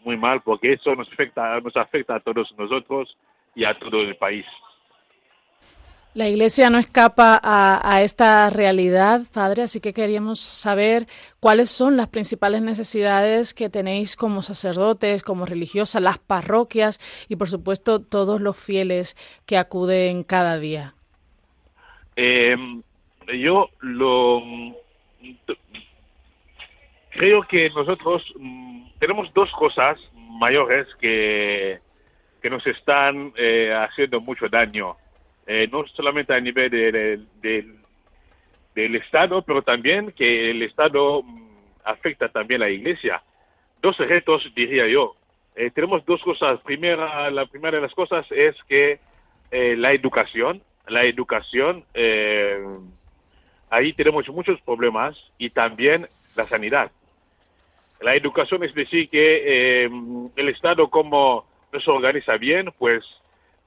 muy 0.05 0.15
mal, 0.15 0.41
porque 0.41 0.73
eso 0.73 0.95
nos 0.95 1.11
afecta, 1.11 1.59
nos 1.59 1.75
afecta 1.75 2.15
a 2.15 2.19
todos 2.21 2.53
nosotros 2.57 3.17
y 3.59 3.65
a 3.65 3.77
todo 3.77 4.01
el 4.01 4.15
país. 4.15 4.45
La 6.13 6.27
Iglesia 6.27 6.69
no 6.69 6.79
escapa 6.79 7.39
a, 7.43 8.01
esta 8.01 8.49
realidad, 8.49 9.21
Padre, 9.31 9.63
así 9.63 9.79
que 9.79 9.93
queríamos 9.93 10.39
saber 10.39 11.05
cuáles 11.39 11.69
son 11.69 11.97
las 11.97 12.07
principales 12.07 12.61
necesidades 12.61 13.53
que 13.53 13.69
tenéis 13.69 14.15
como 14.15 14.41
sacerdotes, 14.41 15.23
como 15.23 15.45
religiosas, 15.45 16.01
las 16.01 16.17
parroquias 16.17 16.99
y, 17.29 17.35
por 17.35 17.47
supuesto, 17.47 17.99
todos 17.99 18.41
los 18.41 18.57
fieles 18.57 19.15
que 19.45 19.57
acuden 19.57 20.23
cada 20.23 20.57
día. 20.57 20.95
Em, 22.15 22.81
yo 23.37 23.69
lo 23.81 24.41
creo 27.11 27.43
que 27.43 27.69
nosotros 27.69 28.23
mm, 28.39 28.87
tenemos 28.99 29.31
dos 29.33 29.51
cosas 29.51 29.99
mayores 30.15 30.87
que 30.99 31.79
que 32.41 32.49
nos 32.49 32.65
están 32.65 33.33
eh, 33.35 33.73
haciendo 33.73 34.21
mucho 34.21 34.47
daño, 34.47 34.95
eh, 35.45 35.67
no 35.71 35.85
solamente 35.87 36.33
a 36.33 36.39
nivel 36.39 37.27
del 37.41 38.95
Estado, 38.95 39.41
pero 39.41 39.61
también 39.61 40.11
que 40.11 40.49
el 40.51 40.61
Estado 40.63 41.21
mm, 41.23 41.49
afecta 41.83 42.29
también 42.29 42.61
a 42.61 42.65
la 42.65 42.71
Iglesia. 42.71 43.21
Dos 43.81 43.97
retos, 43.97 44.49
diría 44.55 44.87
yo. 44.87 45.15
Eh, 45.55 45.71
tenemos 45.71 46.05
dos 46.05 46.21
cosas. 46.21 46.59
Primera, 46.61 47.29
la 47.31 47.45
primera 47.45 47.77
de 47.77 47.81
las 47.81 47.93
cosas 47.93 48.25
es 48.31 48.55
que 48.67 48.99
la 49.51 49.93
educación, 49.93 50.61
la 50.87 51.05
educación, 51.05 51.83
ahí 53.71 53.93
tenemos 53.93 54.29
muchos 54.29 54.61
problemas 54.61 55.17
y 55.39 55.49
también 55.49 56.07
la 56.35 56.43
sanidad. 56.43 56.91
La 57.99 58.13
educación 58.13 58.63
es 58.63 58.75
decir 58.75 59.09
que 59.09 59.85
el 60.35 60.49
Estado 60.49 60.87
como 60.91 61.48
no 61.71 61.79
se 61.79 61.91
organiza 61.91 62.37
bien, 62.37 62.73
pues 62.77 63.03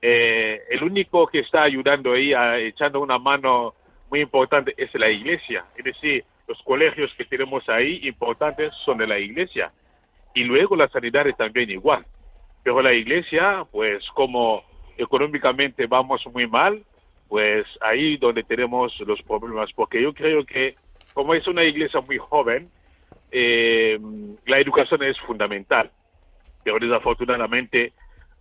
eh, 0.00 0.62
el 0.71 0.82
único 0.82 1.26
que 1.28 1.38
está 1.38 1.62
ayudando 1.62 2.12
ahí, 2.12 2.32
echando 2.66 3.00
una 3.00 3.18
mano 3.18 3.75
muy 4.11 4.21
importante, 4.21 4.75
es 4.76 4.92
la 4.94 5.09
iglesia. 5.09 5.64
Es 5.76 5.85
decir, 5.85 6.25
los 6.49 6.61
colegios 6.62 7.14
que 7.16 7.25
tenemos 7.25 7.68
ahí 7.68 8.00
importantes 8.02 8.75
son 8.85 8.99
de 8.99 9.06
la 9.06 9.18
iglesia. 9.18 9.73
Y 10.35 10.44
luego 10.44 10.76
la 10.76 10.88
sanidad 10.88 11.26
es 11.26 11.37
también 11.37 11.71
igual. 11.71 12.04
Pero 12.62 12.82
la 12.82 12.92
iglesia, 12.92 13.64
pues 13.71 14.04
como 14.11 14.64
económicamente 14.99 15.87
vamos 15.87 16.26
muy 16.32 16.47
mal, 16.47 16.82
pues 17.28 17.64
ahí 17.80 18.16
donde 18.16 18.42
tenemos 18.42 18.99
los 19.00 19.23
problemas. 19.23 19.73
Porque 19.73 20.02
yo 20.02 20.12
creo 20.12 20.44
que 20.44 20.75
como 21.14 21.35
es 21.35 21.47
una 21.47 21.62
iglesia 21.62 22.00
muy 22.00 22.18
joven, 22.18 22.71
eh, 23.30 23.99
la 24.47 24.59
educación 24.59 25.02
es 25.04 25.18
fundamental 25.21 25.90
pero 26.64 26.78
desafortunadamente 26.78 27.92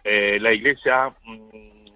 eh, 0.03 0.39
la 0.39 0.51
iglesia 0.51 1.13
mm, 1.23 1.89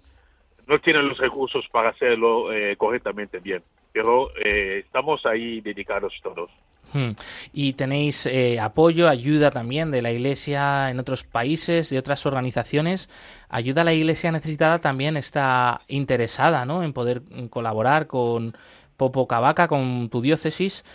no 0.67 0.79
tiene 0.79 1.01
los 1.01 1.17
recursos 1.17 1.65
para 1.72 1.89
hacerlo 1.89 2.51
eh, 2.51 2.75
correctamente 2.77 3.39
bien. 3.39 3.63
Pero 3.91 4.29
eh, 4.38 4.84
estamos 4.86 5.25
ahí 5.25 5.62
dedicados 5.62 6.13
todos. 6.22 6.51
Hmm. 6.94 7.12
Y 7.51 7.74
tenéis 7.74 8.29
apoyo, 8.62 9.10
ayuda 9.10 9.51
también 9.51 9.89
de 9.91 10.01
la 10.01 10.12
Iglesia 10.12 10.91
en 10.91 11.00
otros 11.00 11.24
países, 11.24 11.89
de 11.89 11.98
otras 11.98 12.25
organizaciones. 12.25 13.10
Ayuda 13.50 13.82
a 13.82 13.86
la 13.86 13.94
Iglesia 13.94 14.32
necesitada 14.32 14.79
también 14.79 15.17
está 15.17 15.82
interesada 15.88 16.65
¿no? 16.65 16.84
en 16.84 16.94
poder 16.94 17.22
colaborar 17.50 18.08
con 18.08 18.55
Popo 18.98 19.27
Cavaca, 19.27 19.67
con 19.67 20.10
tu 20.10 20.22
diócesis. 20.22 20.86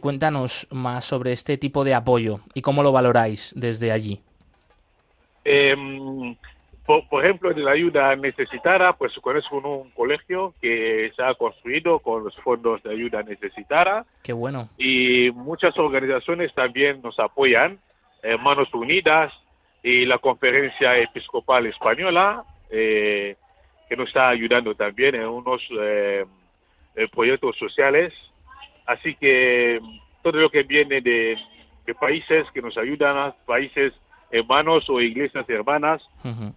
cuéntanos 0.00 0.66
más 0.70 1.04
sobre 1.04 1.32
este 1.32 1.58
tipo 1.58 1.84
de 1.84 1.94
apoyo 1.94 2.40
y 2.54 2.62
cómo 2.62 2.82
lo 2.82 2.90
valoráis 2.90 3.52
desde 3.56 3.92
allí. 3.92 4.22
Eh, 5.48 6.36
por, 6.86 7.24
ejemplo, 7.24 7.52
de 7.52 7.62
la 7.62 7.72
ayuda 7.72 8.14
necesitada, 8.14 8.92
pues 8.92 9.12
conozco 9.20 9.56
un 9.56 9.90
colegio 9.90 10.54
que 10.62 11.12
se 11.16 11.22
ha 11.22 11.34
construido 11.34 11.98
con 11.98 12.22
los 12.22 12.36
fondos 12.36 12.80
de 12.84 12.92
ayuda 12.92 13.24
necesitada. 13.24 14.06
Qué 14.22 14.32
bueno. 14.32 14.68
Y 14.78 15.32
muchas 15.34 15.76
organizaciones 15.78 16.54
también 16.54 17.02
nos 17.02 17.18
apoyan, 17.18 17.80
eh, 18.22 18.36
Manos 18.36 18.72
Unidas 18.72 19.32
y 19.82 20.06
la 20.06 20.18
Conferencia 20.18 20.96
Episcopal 20.98 21.66
Española, 21.66 22.44
eh, 22.70 23.34
que 23.88 23.96
nos 23.96 24.06
está 24.06 24.28
ayudando 24.28 24.76
también 24.76 25.16
en 25.16 25.26
unos 25.26 25.62
eh, 25.80 26.24
proyectos 27.12 27.56
sociales. 27.58 28.12
Así 28.84 29.16
que 29.16 29.80
todo 30.22 30.38
lo 30.38 30.50
que 30.50 30.62
viene 30.62 31.00
de, 31.00 31.36
de 31.84 31.94
países 31.96 32.46
que 32.54 32.62
nos 32.62 32.78
ayudan, 32.78 33.34
países 33.44 33.92
hermanos 34.30 34.88
o 34.88 35.00
iglesias 35.00 35.48
hermanas, 35.48 36.02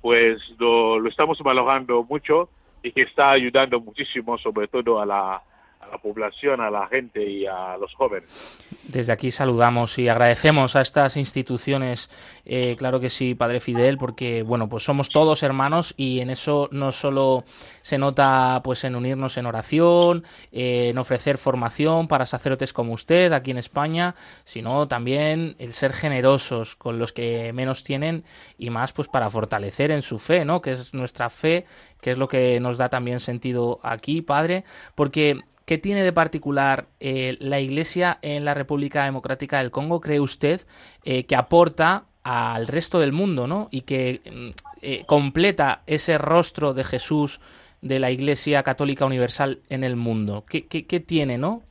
pues 0.02 0.38
lo, 0.58 1.06
estamos 1.08 1.40
valorando 1.40 2.04
mucho 2.04 2.50
y 2.82 2.92
que 2.92 3.04
está 3.04 3.32
ayudando 3.32 3.80
muchísimo, 3.80 4.38
sobre 4.38 4.68
todo 4.68 5.00
a 5.00 5.06
la, 5.06 5.44
la 5.92 5.98
población, 5.98 6.62
a 6.62 6.70
la 6.70 6.88
gente 6.88 7.28
y 7.28 7.46
a 7.46 7.78
los 7.78 7.94
jóvenes. 7.96 8.58
Desde 8.84 9.14
aquí 9.14 9.32
saludamos 9.32 9.98
y 10.00 10.08
agradecemos 10.08 10.76
a 10.76 10.82
estas 10.82 11.18
instituciones, 11.18 12.10
eh, 12.46 12.76
claro 12.78 13.00
que 13.00 13.10
sí, 13.10 13.36
Padre 13.36 13.60
Fidel, 13.60 13.98
porque 13.98 14.44
bueno, 14.44 14.68
pues 14.70 14.84
somos 14.84 15.10
todos 15.10 15.44
hermanos 15.44 15.94
y 15.98 16.20
en 16.22 16.30
eso 16.30 16.70
no 16.72 16.92
solo 16.92 17.44
se 17.82 17.98
nota 17.98 18.62
pues 18.64 18.84
en 18.84 18.96
unirnos 18.96 19.38
en 19.38 19.46
oración, 19.46 20.24
eh, 20.52 20.90
en 20.90 20.98
ofrecer 20.98 21.38
formación 21.38 22.08
para 22.08 22.26
sacerdotes 22.26 22.74
como 22.74 22.94
usted 22.94 23.34
aquí 23.34 23.52
en 23.52 23.58
España, 23.58 24.16
sino 24.44 24.88
también 24.88 25.56
el 25.60 25.74
ser 25.74 25.94
generosos 25.94 26.76
con 26.76 27.00
los 27.00 27.14
que 27.14 27.54
menos 27.54 27.84
tienen 27.84 28.24
y 28.58 28.70
más 28.70 28.94
pues 28.94 29.08
para 29.08 29.30
fortalecer 29.30 29.92
en 29.92 30.02
su 30.02 30.20
fe, 30.20 30.46
¿no? 30.46 30.62
Que 30.62 30.72
es 30.72 30.94
nuestra 30.94 31.30
fe, 31.30 31.66
que 32.02 32.12
es 32.12 32.18
lo 32.18 32.28
que 32.28 32.60
nos 32.60 32.78
da 32.78 32.90
también 32.90 33.20
sentido 33.20 33.80
aquí, 33.84 34.22
Padre, 34.22 34.64
porque 34.96 35.42
¿Qué 35.70 35.78
tiene 35.78 36.02
de 36.02 36.12
particular 36.12 36.88
eh, 37.00 37.38
la 37.40 37.60
Iglesia 37.60 38.18
en 38.24 38.44
la 38.44 38.56
República 38.56 39.06
Democrática 39.06 39.60
del 39.60 39.70
Congo, 39.70 40.02
cree 40.02 40.20
usted, 40.20 40.62
eh, 41.06 41.26
que 41.26 41.36
aporta 41.36 42.06
al 42.24 42.66
resto 42.66 43.00
del 43.00 43.12
mundo, 43.12 43.46
¿no? 43.46 43.68
Y 43.70 43.82
que 43.82 44.20
mm, 44.26 44.50
eh, 44.82 45.04
completa 45.06 45.84
ese 45.86 46.18
rostro 46.18 46.74
de 46.74 46.84
Jesús 46.84 47.40
de 47.84 48.00
la 48.00 48.10
Iglesia 48.10 48.64
Católica 48.64 49.06
Universal 49.06 49.60
en 49.70 49.84
el 49.84 49.96
mundo. 49.96 50.44
¿Qué, 50.50 50.66
qué, 50.66 51.00
tiene, 51.00 51.38
no? 51.38 51.62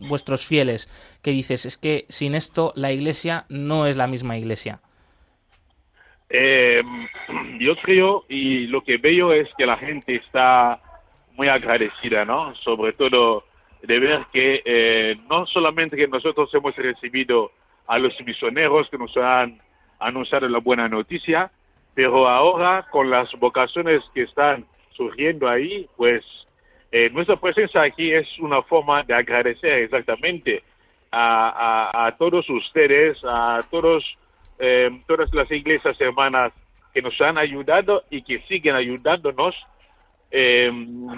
vuestros 0.00 0.44
fieles, 0.44 0.90
que 1.22 1.30
dices, 1.30 1.64
es 1.64 1.78
que 1.78 2.04
sin 2.10 2.34
esto 2.34 2.74
la 2.76 2.92
Iglesia 2.92 3.46
no 3.48 3.86
es 3.86 3.96
la 3.96 4.06
misma 4.06 4.36
Iglesia. 4.36 4.80
yo 7.58 7.76
creo 7.82 8.26
y 8.28 8.66
lo 8.66 8.84
que 8.84 8.98
veo 8.98 9.32
es 9.32 9.48
que 9.56 9.64
la 9.64 9.78
gente 9.78 10.16
está 10.16 10.82
muy 11.34 11.48
agradecida, 11.48 12.24
¿no? 12.24 12.54
Sobre 12.56 12.92
todo 12.92 13.44
de 13.82 14.00
ver 14.00 14.26
que 14.32 14.62
eh, 14.64 15.16
no 15.28 15.46
solamente 15.46 15.96
que 15.96 16.08
nosotros 16.08 16.48
hemos 16.54 16.74
recibido 16.76 17.52
a 17.86 17.98
los 17.98 18.18
misioneros 18.24 18.88
que 18.88 18.98
nos 18.98 19.14
han 19.16 19.60
anunciado 19.98 20.48
la 20.48 20.58
buena 20.58 20.88
noticia, 20.88 21.50
pero 21.94 22.28
ahora 22.28 22.86
con 22.90 23.10
las 23.10 23.30
vocaciones 23.38 24.02
que 24.14 24.22
están 24.22 24.64
surgiendo 24.96 25.48
ahí, 25.48 25.88
pues 25.96 26.24
eh, 26.90 27.10
nuestra 27.12 27.36
presencia 27.36 27.82
aquí 27.82 28.12
es 28.12 28.26
una 28.38 28.62
forma 28.62 29.02
de 29.02 29.14
agradecer 29.14 29.82
exactamente 29.82 30.62
a, 31.10 32.06
a, 32.06 32.16
todos 32.16 32.48
ustedes, 32.48 33.18
a 33.24 33.60
todos, 33.70 34.04
eh, 34.58 34.90
todas 35.06 35.32
las 35.32 35.50
iglesias 35.50 36.00
hermanas 36.00 36.52
que 36.92 37.02
nos 37.02 37.20
han 37.20 37.38
ayudado 37.38 38.04
y 38.10 38.22
que 38.22 38.40
siguen 38.48 38.74
ayudándonos 38.74 39.54
eh, 40.36 40.68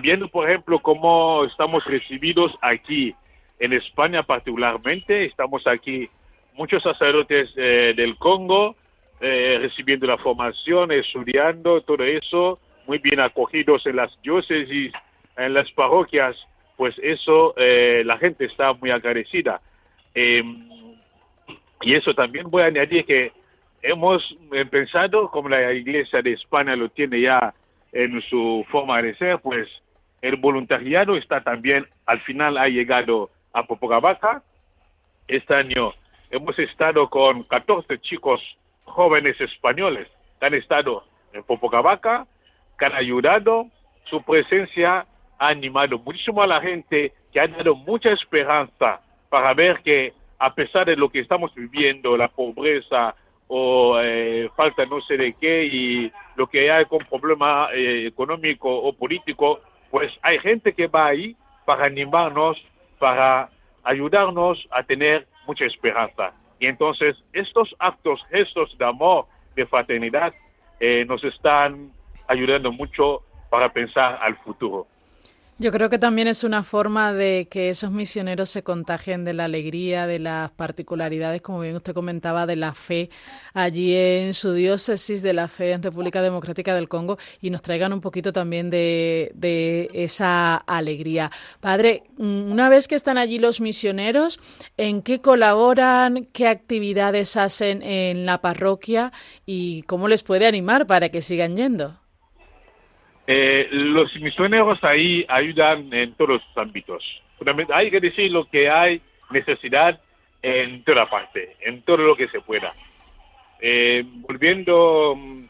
viendo, 0.02 0.28
por 0.28 0.46
ejemplo, 0.46 0.78
cómo 0.78 1.46
estamos 1.46 1.82
recibidos 1.86 2.54
aquí 2.60 3.14
en 3.58 3.72
España 3.72 4.22
particularmente, 4.22 5.24
estamos 5.24 5.66
aquí 5.66 6.10
muchos 6.52 6.82
sacerdotes 6.82 7.48
eh, 7.56 7.94
del 7.96 8.18
Congo 8.18 8.76
eh, 9.22 9.56
recibiendo 9.58 10.06
la 10.06 10.18
formación, 10.18 10.92
estudiando 10.92 11.80
todo 11.80 12.04
eso, 12.04 12.58
muy 12.86 12.98
bien 12.98 13.18
acogidos 13.20 13.86
en 13.86 13.96
las 13.96 14.12
diócesis, 14.20 14.92
en 15.38 15.54
las 15.54 15.72
parroquias, 15.72 16.36
pues 16.76 16.94
eso 17.02 17.54
la 17.56 18.18
gente 18.18 18.44
está 18.44 18.74
muy 18.74 18.90
agradecida. 18.90 19.62
y 20.14 21.94
eso 21.94 22.14
también 22.14 22.50
voy 22.50 22.64
a 22.64 22.66
añadir 22.66 23.06
que 23.06 23.32
hemos 23.80 24.36
pensado, 24.70 25.30
como 25.30 25.48
la 25.48 25.72
Iglesia 25.72 26.20
de 26.20 26.32
España 26.32 26.76
lo 26.76 26.90
tiene 26.90 27.22
ya 27.22 27.54
en 27.96 28.20
su 28.28 28.66
forma 28.70 29.00
de 29.00 29.16
ser, 29.16 29.38
pues 29.38 29.66
el 30.20 30.36
voluntariado 30.36 31.16
está 31.16 31.42
también, 31.42 31.88
al 32.04 32.20
final 32.20 32.58
ha 32.58 32.68
llegado 32.68 33.30
a 33.54 33.66
Popocavaca. 33.66 34.42
Este 35.26 35.54
año 35.54 35.94
hemos 36.30 36.58
estado 36.58 37.08
con 37.08 37.44
14 37.44 37.98
chicos 38.00 38.42
jóvenes 38.84 39.40
españoles 39.40 40.08
que 40.38 40.46
han 40.46 40.54
estado 40.54 41.04
en 41.32 41.42
Popocavaca, 41.42 42.26
que 42.78 42.84
han 42.84 42.94
ayudado, 42.94 43.66
su 44.04 44.22
presencia 44.22 45.06
ha 45.38 45.48
animado 45.48 45.98
muchísimo 45.98 46.42
a 46.42 46.46
la 46.46 46.60
gente, 46.60 47.14
que 47.32 47.40
ha 47.40 47.48
dado 47.48 47.74
mucha 47.76 48.12
esperanza 48.12 49.00
para 49.30 49.54
ver 49.54 49.80
que 49.82 50.12
a 50.38 50.54
pesar 50.54 50.84
de 50.86 50.96
lo 50.96 51.08
que 51.08 51.20
estamos 51.20 51.54
viviendo, 51.54 52.14
la 52.14 52.28
pobreza, 52.28 53.14
o 53.48 53.98
eh, 54.00 54.50
falta 54.56 54.84
no 54.86 55.00
sé 55.02 55.16
de 55.16 55.32
qué 55.34 55.64
y 55.64 56.12
lo 56.34 56.46
que 56.46 56.70
hay 56.70 56.84
con 56.86 56.98
problema 57.00 57.68
eh, 57.72 58.06
económico 58.06 58.68
o 58.68 58.92
político, 58.92 59.60
pues 59.90 60.12
hay 60.22 60.38
gente 60.38 60.72
que 60.74 60.88
va 60.88 61.06
ahí 61.06 61.36
para 61.64 61.86
animarnos, 61.86 62.56
para 62.98 63.50
ayudarnos 63.84 64.66
a 64.70 64.82
tener 64.82 65.26
mucha 65.46 65.64
esperanza. 65.64 66.32
Y 66.58 66.66
entonces 66.66 67.16
estos 67.32 67.74
actos, 67.78 68.20
gestos 68.30 68.76
de 68.78 68.84
amor, 68.84 69.26
de 69.54 69.66
fraternidad, 69.66 70.32
eh, 70.80 71.04
nos 71.06 71.22
están 71.24 71.92
ayudando 72.26 72.72
mucho 72.72 73.22
para 73.50 73.72
pensar 73.72 74.18
al 74.20 74.36
futuro. 74.38 74.86
Yo 75.58 75.72
creo 75.72 75.88
que 75.88 75.98
también 75.98 76.28
es 76.28 76.44
una 76.44 76.62
forma 76.64 77.14
de 77.14 77.48
que 77.50 77.70
esos 77.70 77.90
misioneros 77.90 78.50
se 78.50 78.62
contagien 78.62 79.24
de 79.24 79.32
la 79.32 79.46
alegría, 79.46 80.06
de 80.06 80.18
las 80.18 80.50
particularidades, 80.50 81.40
como 81.40 81.60
bien 81.60 81.74
usted 81.74 81.94
comentaba, 81.94 82.44
de 82.44 82.56
la 82.56 82.74
fe 82.74 83.08
allí 83.54 83.94
en 83.94 84.34
su 84.34 84.52
diócesis, 84.52 85.22
de 85.22 85.32
la 85.32 85.48
fe 85.48 85.72
en 85.72 85.82
República 85.82 86.20
Democrática 86.20 86.74
del 86.74 86.90
Congo 86.90 87.16
y 87.40 87.48
nos 87.48 87.62
traigan 87.62 87.94
un 87.94 88.02
poquito 88.02 88.34
también 88.34 88.68
de, 88.68 89.32
de 89.34 89.88
esa 89.94 90.56
alegría. 90.56 91.30
Padre, 91.60 92.02
una 92.18 92.68
vez 92.68 92.86
que 92.86 92.94
están 92.94 93.16
allí 93.16 93.38
los 93.38 93.62
misioneros, 93.62 94.38
¿en 94.76 95.00
qué 95.00 95.22
colaboran? 95.22 96.28
¿Qué 96.34 96.48
actividades 96.48 97.38
hacen 97.38 97.82
en 97.82 98.26
la 98.26 98.42
parroquia? 98.42 99.10
¿Y 99.46 99.84
cómo 99.84 100.06
les 100.06 100.22
puede 100.22 100.46
animar 100.46 100.86
para 100.86 101.08
que 101.08 101.22
sigan 101.22 101.56
yendo? 101.56 101.98
Eh, 103.26 103.68
los 103.72 104.14
misioneros 104.16 104.82
ahí 104.84 105.26
ayudan 105.28 105.92
en 105.92 106.12
todos 106.14 106.30
los 106.30 106.42
ámbitos. 106.56 107.04
Hay 107.72 107.90
que 107.90 108.00
decir 108.00 108.30
lo 108.30 108.48
que 108.48 108.70
hay 108.70 109.02
necesidad 109.30 110.00
en 110.42 110.84
toda 110.84 111.10
parte, 111.10 111.56
en 111.60 111.82
todo 111.82 111.98
lo 111.98 112.16
que 112.16 112.28
se 112.28 112.40
pueda. 112.40 112.72
Eh, 113.60 114.04
volviendo 114.06 115.14
mm, 115.16 115.44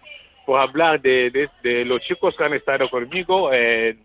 por 0.47 0.61
hablar 0.61 1.01
de, 1.03 1.51
los 1.85 2.01
chicos 2.03 2.35
que 2.37 2.45
han 2.45 2.55
estado 2.55 2.89
conmigo 2.89 3.53
en, 3.53 3.99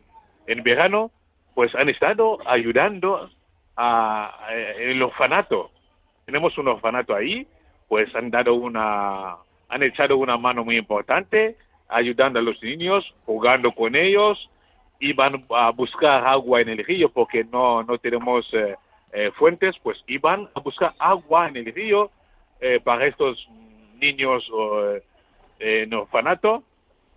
verano, 0.63 1.11
pues 1.55 1.73
han 1.75 1.87
estado 1.87 2.39
ayudando 2.45 3.29
a, 3.77 4.47
en 4.49 4.89
el 4.89 5.03
orfanato. 5.03 5.71
Tenemos 6.25 6.57
un 6.57 6.67
orfanato 6.67 7.15
ahí, 7.15 7.47
pues 7.87 8.13
han 8.15 8.31
dado 8.31 8.53
una, 8.55 9.37
han 9.69 9.83
echado 9.83 10.17
una 10.17 10.37
mano 10.37 10.65
muy 10.65 10.75
importante 10.75 11.55
ayudando 11.91 12.39
a 12.39 12.41
los 12.41 12.61
niños, 12.63 13.13
jugando 13.25 13.71
con 13.71 13.95
ellos, 13.95 14.49
iban 15.01 15.43
a 15.49 15.71
buscar 15.71 16.25
agua 16.25 16.61
en 16.61 16.69
el 16.69 16.85
río 16.85 17.09
porque 17.09 17.43
no, 17.43 17.83
no 17.83 17.97
tenemos 17.97 18.47
eh, 18.53 18.75
eh, 19.11 19.31
fuentes, 19.35 19.75
pues 19.81 20.01
iban 20.07 20.47
a 20.53 20.59
buscar 20.59 20.93
agua 20.99 21.49
en 21.49 21.57
el 21.57 21.73
río 21.73 22.11
eh, 22.61 22.79
para 22.81 23.05
estos 23.07 23.47
niños 23.99 24.49
en 25.59 25.93
orfanato 25.93 26.63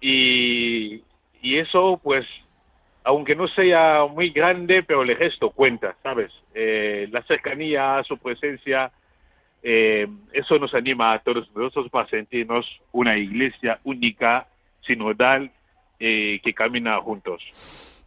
y, 0.00 1.02
y 1.40 1.56
eso 1.56 2.00
pues 2.02 2.26
aunque 3.04 3.36
no 3.36 3.48
sea 3.48 4.06
muy 4.06 4.30
grande, 4.30 4.82
pero 4.82 5.02
el 5.02 5.14
gesto 5.16 5.50
cuenta, 5.50 5.94
¿sabes? 6.02 6.32
la 6.54 7.22
cercanía, 7.22 8.02
su 8.04 8.16
presencia, 8.16 8.90
eso 9.62 10.58
nos 10.58 10.74
anima 10.74 11.12
a 11.12 11.18
todos 11.18 11.50
nosotros 11.54 11.90
para 11.90 12.08
sentirnos 12.08 12.66
una 12.92 13.16
iglesia 13.16 13.78
única 13.84 14.46
sinodal 14.86 15.52
eh, 15.98 16.40
que 16.42 16.54
camina 16.54 17.00
juntos. 17.00 17.42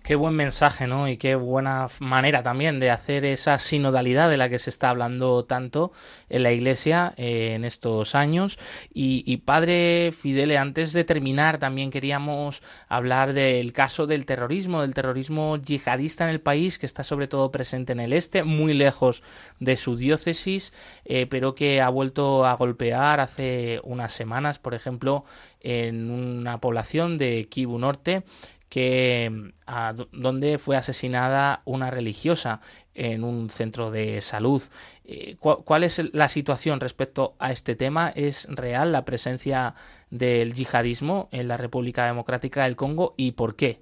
Qué 0.08 0.15
buen 0.15 0.36
mensaje, 0.36 0.88
¿no? 0.88 1.10
Y 1.10 1.17
qué 1.17 1.36
buena 1.36 1.88
manera 2.00 2.41
también 2.41 2.80
de 2.80 2.91
hacer 2.91 3.26
esa 3.26 3.58
sinodalidad 3.58 4.30
de 4.30 4.38
la 4.38 4.48
que 4.48 4.58
se 4.58 4.70
está 4.70 4.89
hablando 4.89 5.43
tanto 5.43 5.91
en 6.30 6.43
la 6.43 6.54
Iglesia 6.54 7.13
eh, 7.17 7.56
en 7.56 7.65
estos 7.65 8.15
años. 8.15 8.58
Y, 8.93 9.36
Padre 9.39 10.13
Fidele, 10.17 10.58
antes 10.58 10.93
de 10.93 11.04
terminar, 11.04 11.58
también 11.58 11.91
queríamos 11.91 12.63
hablar 12.88 13.34
del 13.34 13.74
caso 13.74 14.08
del 14.08 14.26
terrorismo, 14.26 14.80
del 14.80 14.93
terrorismo 14.93 15.58
yihadista 15.58 16.24
en 16.24 16.30
el 16.30 16.39
país, 16.39 16.80
que 16.80 16.86
está 16.86 17.04
sobre 17.04 17.28
todo 17.28 17.52
presente 17.52 17.91
en 17.91 18.00
el 18.00 18.13
este, 18.13 18.43
muy 18.43 18.74
lejos 18.74 19.24
de 19.60 19.76
su 19.76 19.98
diócesis, 19.98 20.72
eh, 21.04 21.26
pero 21.30 21.54
que 21.54 21.82
ha 21.82 21.89
vuelto 21.89 22.46
a 22.46 22.54
golpear 22.54 23.20
hace 23.20 23.82
unas 23.84 24.13
semanas, 24.13 24.58
por 24.58 24.74
ejemplo, 24.74 25.26
en 25.60 26.10
una 26.10 26.62
población 26.62 27.17
de 27.17 27.50
Kibu 27.50 27.78
Norte 27.78 28.24
que 28.69 29.51
a, 29.65 29.93
donde 30.12 30.58
fue 30.60 30.75
asesinada 30.75 31.62
una 31.65 31.89
religiosa 31.89 32.62
en 32.93 33.23
un 33.23 33.49
centro 33.49 33.91
de 33.91 34.21
salud. 34.21 34.62
Eh, 35.06 35.36
¿Cuál 35.39 35.84
es 35.84 36.13
la 36.13 36.27
situación 36.30 36.80
respecto 36.80 37.36
a 37.39 37.51
este 37.51 37.75
tema? 37.75 38.10
¿Es 38.10 38.47
real 38.49 38.91
la 38.91 39.06
presencia 39.06 39.75
del 40.10 40.53
yihadismo 40.53 41.30
en 41.32 41.47
la 41.47 41.58
República 41.58 42.06
Democrática 42.06 42.63
del 42.63 42.75
Congo 42.75 43.13
y 43.17 43.32
por 43.32 43.56
qué? 43.56 43.80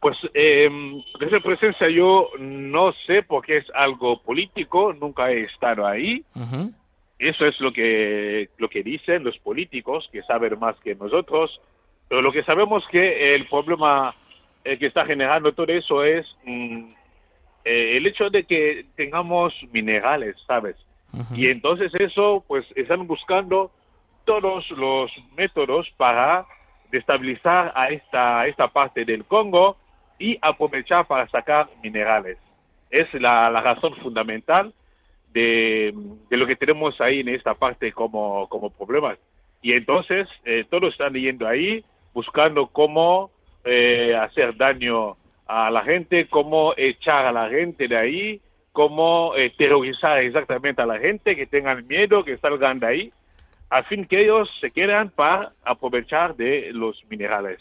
Pues 0.00 0.18
eh, 0.34 0.68
desde 1.18 1.40
presencia 1.40 1.88
yo 1.88 2.30
no 2.38 2.92
sé 3.06 3.22
porque 3.22 3.56
es 3.56 3.66
algo 3.74 4.22
político, 4.22 4.92
nunca 4.92 5.32
he 5.32 5.44
estado 5.44 5.86
ahí. 5.86 6.24
Eso 7.18 7.46
es 7.46 7.58
lo 7.60 7.72
que, 7.72 8.50
lo 8.58 8.68
que 8.68 8.82
dicen 8.82 9.24
los 9.24 9.38
políticos, 9.38 10.08
que 10.12 10.22
saben 10.22 10.58
más 10.58 10.76
que 10.80 10.94
nosotros. 10.94 11.60
Pero 12.08 12.22
lo 12.22 12.32
que 12.32 12.44
sabemos 12.44 12.86
que 12.90 13.34
el 13.34 13.46
problema 13.48 14.14
eh, 14.64 14.78
que 14.78 14.86
está 14.86 15.04
generando 15.04 15.52
todo 15.52 15.72
eso 15.72 16.04
es 16.04 16.26
mm, 16.44 16.92
eh, 17.64 17.96
el 17.96 18.06
hecho 18.06 18.30
de 18.30 18.44
que 18.44 18.86
tengamos 18.96 19.54
minerales, 19.72 20.36
¿sabes? 20.46 20.76
Y 21.34 21.48
entonces 21.48 21.90
eso, 21.94 22.44
pues 22.46 22.66
están 22.74 23.06
buscando 23.06 23.70
todos 24.26 24.70
los 24.72 25.10
métodos 25.34 25.90
para 25.96 26.44
destabilizar 26.90 27.72
a 27.74 27.88
esta, 27.88 28.46
esta 28.46 28.68
parte 28.68 29.04
del 29.04 29.24
Congo 29.24 29.76
y 30.18 30.38
aprovechar 30.42 31.06
para 31.06 31.28
sacar 31.28 31.68
minerales. 31.82 32.38
Es 32.90 33.12
la, 33.14 33.48
razón 33.48 33.94
fundamental 33.96 34.74
de, 35.32 35.94
lo 36.28 36.46
que 36.46 36.56
tenemos 36.56 37.00
ahí 37.00 37.20
en 37.20 37.30
esta 37.30 37.54
parte 37.54 37.92
como, 37.92 38.46
como 38.48 38.70
problemas. 38.70 39.18
Y 39.62 39.72
entonces 39.72 40.28
eh, 40.44 40.64
todos 40.68 40.92
están 40.92 41.14
yendo 41.14 41.48
ahí 41.48 41.84
buscando 42.16 42.68
cómo 42.68 43.30
eh, 43.62 44.16
hacer 44.18 44.56
daño 44.56 45.18
a 45.46 45.70
la 45.70 45.82
gente, 45.82 46.26
cómo 46.28 46.72
echar 46.74 47.26
a 47.26 47.30
la 47.30 47.50
gente 47.50 47.88
de 47.88 47.96
ahí, 47.98 48.40
cómo 48.72 49.34
eh, 49.36 49.52
terrorizar 49.54 50.20
exactamente 50.20 50.80
a 50.80 50.86
la 50.86 50.98
gente, 50.98 51.36
que 51.36 51.46
tengan 51.46 51.86
miedo, 51.86 52.24
que 52.24 52.38
salgan 52.38 52.80
de 52.80 52.86
ahí, 52.86 53.12
a 53.68 53.82
fin 53.82 54.06
que 54.06 54.22
ellos 54.22 54.48
se 54.62 54.70
quedan 54.70 55.10
para 55.10 55.52
aprovechar 55.62 56.34
de 56.36 56.70
los 56.72 57.04
minerales. 57.10 57.60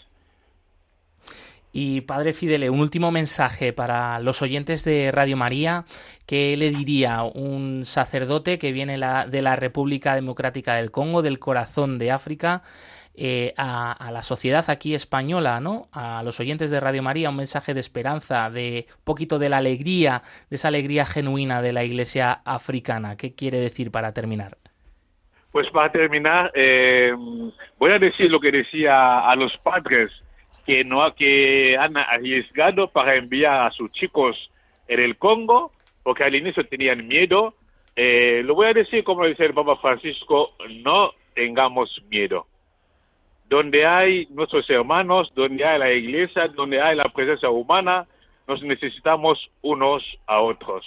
Y 1.74 2.00
Padre 2.02 2.32
Fidele, 2.32 2.70
un 2.70 2.80
último 2.80 3.12
mensaje 3.12 3.74
para 3.74 4.22
los 4.22 4.42
oyentes 4.42 4.86
de 4.86 5.12
Radio 5.12 5.36
María. 5.36 5.84
¿Qué 6.26 6.56
le 6.56 6.70
diría 6.70 7.24
un 7.24 7.86
sacerdote 7.86 8.58
que 8.58 8.72
viene 8.72 8.94
de 8.94 9.42
la 9.42 9.56
República 9.58 10.16
Democrática 10.16 10.76
del 10.76 10.92
Congo, 10.92 11.22
del 11.22 11.40
corazón 11.40 11.98
de 11.98 12.12
África, 12.12 12.64
eh, 13.18 13.54
a, 13.58 14.10
la 14.12 14.24
sociedad 14.24 14.70
aquí 14.70 14.94
española, 14.94 15.60
¿no? 15.60 15.88
A 15.92 16.24
los 16.24 16.40
oyentes 16.40 16.72
de 16.72 16.80
Radio 16.80 17.04
María, 17.04 17.30
un 17.30 17.38
mensaje 17.38 17.74
de 17.74 17.80
esperanza, 17.80 18.50
de 18.50 18.88
un 18.90 19.04
poquito 19.04 19.40
de 19.40 19.50
la 19.50 19.58
alegría, 19.58 20.24
de 20.50 20.56
esa 20.56 20.68
alegría 20.68 21.06
genuina 21.06 21.62
de 21.62 21.74
la 21.74 21.84
Iglesia 21.84 22.42
africana. 22.46 23.18
¿Qué 23.18 23.34
quiere 23.34 23.60
decir 23.60 23.92
para 23.92 24.14
terminar? 24.14 24.58
Pues 25.52 25.70
para 25.70 25.92
terminar, 25.92 26.52
eh, 26.54 27.14
voy 27.78 27.92
a 27.92 28.00
decir 28.00 28.30
lo 28.30 28.40
que 28.40 28.52
decía 28.52 29.20
a 29.20 29.36
los 29.36 29.56
padres 29.58 30.12
que 30.66 30.84
no 30.84 31.14
que 31.16 31.78
han 31.80 31.96
arriesgado 31.96 32.90
para 32.90 33.16
enviar 33.16 33.68
a 33.68 33.72
sus 33.72 33.92
chicos 33.92 34.50
en 34.88 35.00
el 35.00 35.18
Congo, 35.18 35.72
porque 36.04 36.24
al 36.24 36.36
inicio 36.36 36.68
tenían 36.68 37.08
miedo. 37.08 37.56
Eh, 37.96 38.42
lo 38.44 38.56
voy 38.56 38.68
a 38.68 38.74
decir 38.74 39.04
como 39.04 39.26
dice 39.26 39.46
el 39.46 39.54
Papa 39.54 39.78
Francisco, 39.78 40.54
no 40.84 41.14
tengamos 41.34 42.02
miedo. 42.10 42.48
Donde 43.50 43.86
hay 43.86 44.28
nuestros 44.32 44.70
hermanos, 44.70 45.32
donde 45.36 45.64
hay 45.64 45.80
la 45.80 45.92
iglesia, 45.92 46.48
donde 46.48 46.82
hay 46.82 46.96
la 46.96 47.06
presencia 47.06 47.50
humana, 47.50 48.08
nos 48.48 48.62
necesitamos 48.64 49.50
unos 49.62 50.04
a 50.26 50.42
otros. 50.42 50.86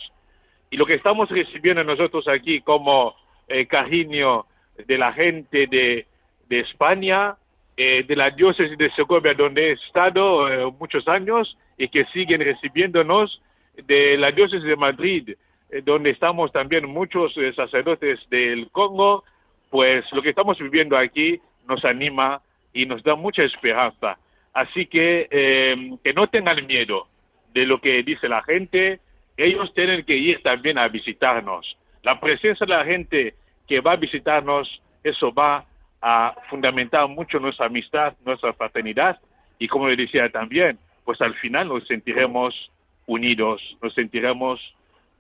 Y 0.71 0.77
lo 0.77 0.87
que 0.87 0.95
estamos 0.95 1.29
recibiendo 1.31 1.83
nosotros 1.83 2.29
aquí 2.29 2.61
como 2.61 3.15
eh, 3.49 3.67
cariño 3.67 4.47
de 4.87 4.99
la 4.99 5.13
gente 5.13 5.67
de, 5.67 6.07
España, 6.51 7.37
eh, 7.77 8.05
de 8.07 8.17
la 8.17 8.31
diócesis 8.31 8.77
de 8.77 8.91
Segovia, 8.93 9.35
donde 9.35 9.71
he 9.71 9.73
estado 9.73 10.51
eh, 10.51 10.73
muchos 10.79 11.07
años 11.09 11.57
y 11.77 11.89
que 11.89 12.05
siguen 12.07 12.41
recibiéndonos, 12.41 13.41
de 13.87 14.19
la 14.19 14.33
diócesis 14.33 14.65
de 14.65 14.75
Madrid, 14.75 15.37
donde 15.85 16.11
estamos 16.11 16.51
también 16.51 16.89
muchos 16.89 17.33
sacerdotes 17.55 18.19
del 18.29 18.69
Congo, 18.73 19.23
pues 19.71 20.05
lo 20.11 20.21
que 20.21 20.31
estamos 20.31 20.59
viviendo 20.59 20.97
aquí 20.97 21.41
nos 21.69 21.85
anima 21.85 22.43
y 22.79 22.87
nos 22.87 23.03
da 23.03 23.17
mucha 23.17 23.43
esperanza. 23.43 24.19
Así 24.53 24.87
que 24.87 25.99
que 26.05 26.13
no 26.15 26.29
tengan 26.29 26.65
miedo 26.67 27.09
de 27.53 27.67
lo 27.67 27.81
que 27.81 28.03
dice 28.05 28.29
la 28.29 28.43
gente, 28.43 29.01
ellos 29.37 29.75
tienen 29.75 30.05
que 30.05 30.17
ir 30.17 30.43
también 30.45 30.79
a 30.79 30.87
visitarnos. 30.89 31.77
La 32.03 32.21
presencia 32.21 32.65
de 32.65 32.73
la 32.73 32.85
gente 32.85 33.35
que 33.67 33.81
va 33.81 33.93
a 33.93 33.97
visitarnos, 33.97 34.81
eso 35.03 35.33
va 35.33 35.65
a 36.01 36.37
fundamentar 36.49 37.09
mucho 37.09 37.41
nuestra 37.41 37.67
amistad, 37.67 38.15
nuestra 38.25 38.53
fraternidad 38.53 39.19
y 39.59 39.67
como 39.67 39.89
decía 39.89 40.29
también, 40.31 40.79
pues 41.05 41.21
al 41.21 41.35
final 41.35 41.69
nos 41.69 41.85
sentiremos 41.89 42.71
unidos, 43.07 43.61
nos 43.83 43.93
sentiremos 43.95 44.61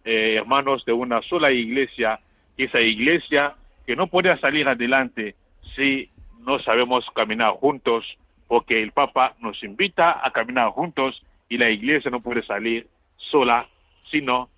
eh, 0.04 0.36
hermanos 0.38 0.84
de 0.84 0.92
una 0.92 1.22
sola 1.22 1.50
iglesia, 1.50 2.20
esa 2.56 2.80
iglesia 2.80 3.56
que 3.84 3.96
no 3.96 4.06
puede 4.06 4.36
salir 4.38 4.68
adelante 4.68 5.34
si 5.74 6.08
no 6.48 6.58
sabemos 6.60 7.04
caminar 7.14 7.52
juntos, 7.52 8.04
porque 8.46 8.82
el 8.82 8.92
Papa 8.92 9.36
nos 9.38 9.62
invita 9.62 10.26
a 10.26 10.30
caminar 10.30 10.70
juntos 10.70 11.22
y 11.48 11.58
la 11.58 11.68
iglesia 11.68 12.10
no 12.10 12.20
puede 12.20 12.42
salir 12.42 12.88
sola, 13.18 13.68
sino 14.10 14.48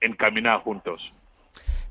en 0.00 0.14
caminar 0.14 0.60
juntos. 0.62 1.12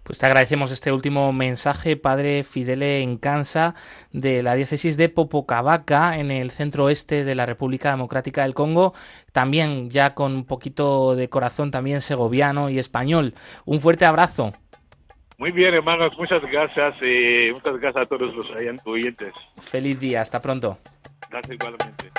Pues 0.02 0.20
te 0.20 0.26
agradecemos 0.28 0.72
este 0.72 0.92
último 0.92 1.34
mensaje, 1.34 1.98
Padre 1.98 2.44
Fidele 2.44 3.02
Encansa, 3.02 3.74
de 4.12 4.44
la 4.44 4.54
diócesis 4.54 4.98
de 4.98 5.10
Popocavaca, 5.10 6.20
en 6.20 6.30
el 6.30 6.52
centro 6.52 6.86
oeste 6.86 7.24
de 7.24 7.34
la 7.34 7.48
República 7.48 7.90
Democrática 7.90 8.44
del 8.44 8.54
Congo, 8.54 8.94
también 9.32 9.90
ya 9.90 10.14
con 10.14 10.34
un 10.34 10.46
poquito 10.46 11.16
de 11.16 11.30
corazón 11.30 11.72
también 11.72 12.02
segoviano 12.02 12.70
y 12.70 12.78
español. 12.78 13.34
Un 13.66 13.82
fuerte 13.82 14.06
abrazo. 14.06 14.54
Muy 15.38 15.52
bien, 15.52 15.74
hermanos, 15.74 16.18
muchas 16.18 16.42
gracias 16.44 16.96
y 17.02 17.52
muchas 17.54 17.78
gracias 17.80 18.04
a 18.04 18.06
todos 18.06 18.34
los 18.34 18.46
oyentes. 18.86 19.34
Feliz 19.62 20.00
día, 20.00 20.22
hasta 20.22 20.42
pronto. 20.42 20.78
Gracias 21.30 21.56
igualmente. 21.56 22.12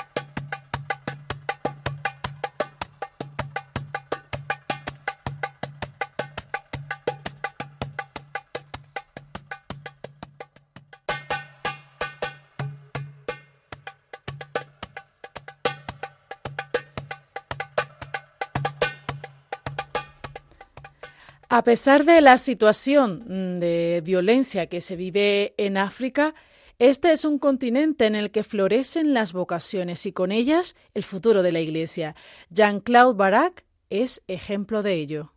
A 21.57 21.63
pesar 21.63 22.05
de 22.05 22.21
la 22.21 22.37
situación 22.37 23.23
mm, 23.25 23.57
de 23.57 24.03
violencia 24.05 24.67
que 24.67 24.79
se 24.79 24.95
vive 24.95 25.55
en 25.57 25.75
África, 25.77 26.35
este 26.77 27.11
es 27.11 27.25
un 27.25 27.39
continente 27.39 28.05
en 28.05 28.13
el 28.13 28.29
que 28.29 28.43
florecen 28.43 29.15
las 29.15 29.33
vocaciones 29.33 30.05
y 30.05 30.11
con 30.11 30.31
ellas 30.31 30.75
el 30.93 31.01
futuro 31.01 31.41
de 31.41 31.51
la 31.51 31.59
Iglesia. 31.59 32.15
Jean-Claude 32.51 33.17
Barak 33.17 33.65
es 33.89 34.21
ejemplo 34.27 34.83
de 34.83 34.93
ello. 34.93 35.33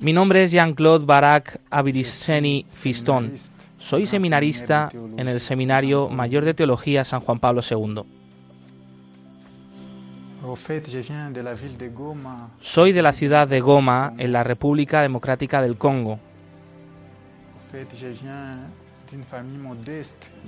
Mi 0.00 0.12
nombre 0.12 0.42
es 0.42 0.50
Jean-Claude 0.50 1.06
Barak 1.06 1.60
Abiriceni 1.70 2.66
Fiston. 2.68 3.59
Soy 3.80 4.06
seminarista 4.06 4.90
en 4.92 5.26
el 5.26 5.40
Seminario 5.40 6.08
Mayor 6.08 6.44
de 6.44 6.54
Teología 6.54 7.04
San 7.04 7.20
Juan 7.20 7.40
Pablo 7.40 7.62
II. 7.68 8.02
Soy 12.60 12.92
de 12.92 13.02
la 13.02 13.12
ciudad 13.12 13.48
de 13.48 13.60
Goma, 13.60 14.14
en 14.18 14.32
la 14.32 14.44
República 14.44 15.02
Democrática 15.02 15.60
del 15.60 15.76
Congo. 15.76 16.18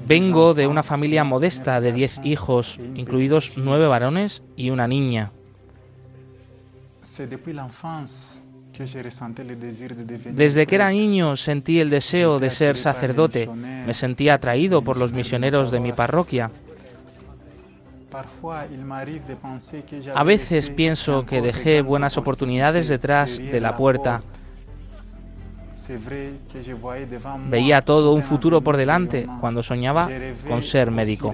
Vengo 0.06 0.54
de 0.54 0.66
una 0.66 0.82
familia 0.82 1.24
modesta 1.24 1.80
de 1.80 1.92
10 1.92 2.20
hijos, 2.24 2.78
incluidos 2.94 3.54
nueve 3.56 3.86
varones 3.86 4.42
y 4.56 4.70
una 4.70 4.86
niña. 4.86 5.32
Desde 10.32 10.66
que 10.66 10.74
era 10.74 10.90
niño 10.90 11.36
sentí 11.36 11.80
el 11.80 11.90
deseo 11.90 12.38
de 12.38 12.50
ser 12.50 12.78
sacerdote. 12.78 13.48
Me 13.86 13.94
sentía 13.94 14.34
atraído 14.34 14.82
por 14.82 14.96
los 14.96 15.12
misioneros 15.12 15.70
de 15.70 15.80
mi 15.80 15.92
parroquia. 15.92 16.50
A 20.14 20.24
veces 20.24 20.68
pienso 20.70 21.24
que 21.24 21.40
dejé 21.40 21.82
buenas 21.82 22.16
oportunidades 22.16 22.88
detrás 22.88 23.38
de 23.38 23.60
la 23.60 23.76
puerta. 23.76 24.22
Veía 27.48 27.82
todo 27.82 28.12
un 28.12 28.22
futuro 28.22 28.60
por 28.60 28.76
delante 28.76 29.26
cuando 29.40 29.62
soñaba 29.62 30.08
con 30.48 30.62
ser 30.62 30.90
médico. 30.90 31.32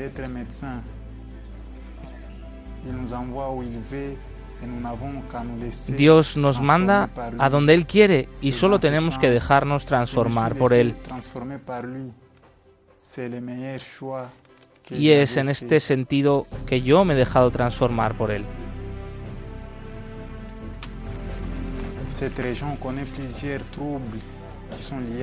Dios 5.96 6.36
nos 6.36 6.60
manda 6.60 7.10
a 7.38 7.50
donde 7.50 7.74
Él 7.74 7.86
quiere 7.86 8.28
y 8.40 8.52
solo 8.52 8.78
tenemos 8.78 9.18
que 9.18 9.30
dejarnos 9.30 9.86
transformar 9.86 10.54
por 10.54 10.72
Él. 10.72 10.96
Y 14.90 15.10
es 15.10 15.36
en 15.36 15.48
este 15.48 15.80
sentido 15.80 16.46
que 16.66 16.82
yo 16.82 17.04
me 17.04 17.14
he 17.14 17.16
dejado 17.16 17.50
transformar 17.50 18.16
por 18.16 18.30
Él. 18.30 18.44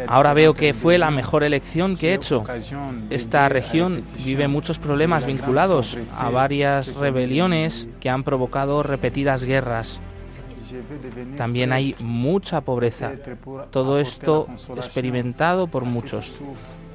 Ahora 0.07 0.33
veo 0.33 0.53
que 0.53 0.73
fue 0.73 0.97
la 0.97 1.11
mejor 1.11 1.43
elección 1.43 1.95
que 1.95 2.11
he 2.11 2.13
hecho. 2.13 2.43
Esta 3.09 3.49
región 3.49 4.05
vive 4.23 4.47
muchos 4.47 4.79
problemas 4.79 5.25
vinculados 5.25 5.97
a 6.17 6.29
varias 6.29 6.93
rebeliones 6.95 7.87
que 7.99 8.09
han 8.09 8.23
provocado 8.23 8.83
repetidas 8.83 9.43
guerras. 9.43 9.99
También 11.37 11.71
hay 11.73 11.95
mucha 11.99 12.61
pobreza. 12.61 13.13
Todo 13.71 13.99
esto 13.99 14.47
experimentado 14.75 15.67
por 15.67 15.85
muchos. 15.85 16.33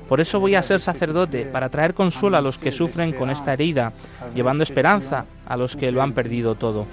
Por 0.08 0.20
eso 0.20 0.40
voy 0.40 0.56
a 0.56 0.62
ser 0.62 0.80
sacerdote, 0.80 1.44
para 1.46 1.68
traer 1.68 1.94
consuelo 1.94 2.36
a 2.36 2.40
los 2.40 2.58
que 2.58 2.72
sufren 2.72 3.12
con 3.12 3.30
esta 3.30 3.52
herida, 3.52 3.92
llevando 4.34 4.64
esperanza 4.64 5.24
a 5.46 5.56
los 5.56 5.76
que 5.76 5.92
lo 5.92 6.02
han 6.02 6.14
perdido 6.14 6.56
todo. 6.56 6.86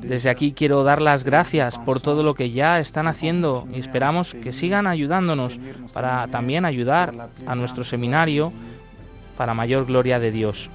Desde 0.00 0.30
aquí 0.30 0.52
quiero 0.52 0.82
dar 0.84 1.00
las 1.02 1.24
gracias 1.24 1.78
por 1.78 2.00
todo 2.00 2.22
lo 2.22 2.34
que 2.34 2.50
ya 2.50 2.78
están 2.80 3.06
haciendo 3.06 3.66
y 3.72 3.78
esperamos 3.78 4.34
que 4.34 4.52
sigan 4.52 4.86
ayudándonos 4.86 5.58
para 5.94 6.26
también 6.28 6.64
ayudar 6.64 7.30
a 7.46 7.54
nuestro 7.54 7.84
seminario 7.84 8.52
para 9.36 9.54
mayor 9.54 9.86
gloria 9.86 10.18
de 10.18 10.30
Dios. 10.30 10.70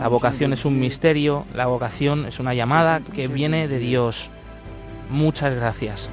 La 0.00 0.08
vocación 0.08 0.52
es 0.52 0.64
un 0.64 0.80
misterio, 0.80 1.44
la 1.54 1.66
vocación 1.66 2.26
es 2.26 2.40
una 2.40 2.54
llamada 2.54 3.00
que 3.00 3.28
viene 3.28 3.68
de 3.68 3.78
Dios. 3.78 4.30
Muchas 5.10 5.54
gracias. 5.54 6.10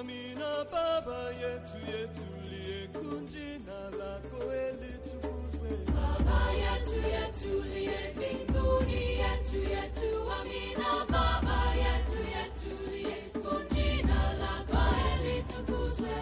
Amina 0.00 0.64
Baba 0.72 1.30
yetu 1.40 1.78
yetu 1.92 2.22
liyekunji 2.50 3.48
na 3.66 3.78
lako 3.98 4.52
elitukuzwe. 4.54 5.70
Baba 5.94 6.52
yetu 6.52 6.96
yetu 7.08 7.62
liye 7.74 8.14
binguni 8.18 9.02
yetu 9.20 9.56
yetu 9.56 10.10
Amina 10.40 11.06
Baba 11.08 11.74
yetu 11.84 12.18
yetu 12.34 12.90
liye 12.90 13.02
liyekunji 13.02 14.02
na 14.02 14.32
lako 14.40 14.82
elitukuzwe. 15.14 16.14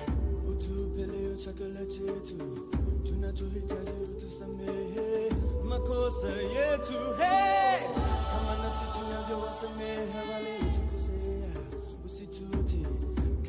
Utupe 0.50 1.06
leo 1.06 1.36
chakula 1.36 1.84
chetu 1.86 2.68
tunachohitaji 3.06 3.92
utusamehe 4.02 5.30
makosa 5.64 6.28
yetu, 6.28 6.92
hey! 7.18 7.78
kama 8.30 8.56
nasi 8.62 8.84
tunavyowasamehe 8.98 10.32
walio 10.32 10.67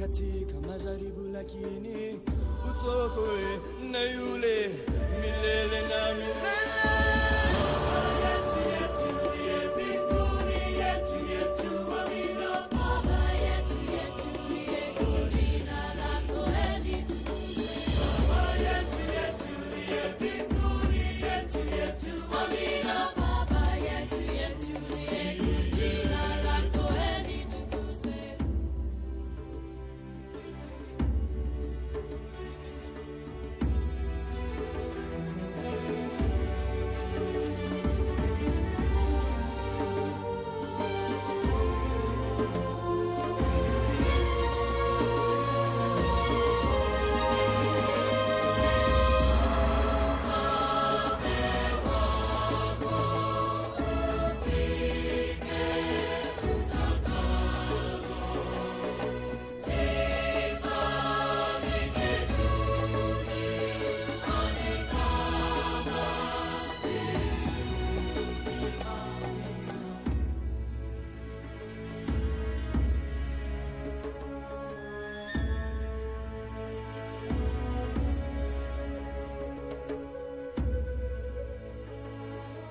katika 0.10 0.68
majaribu 0.68 1.24
lakini 1.34 2.20
utokoe 2.70 3.60
na 3.92 4.02
yule 4.02 4.70
milele 5.22 5.82
na 5.90 6.14
milele. 6.14 7.19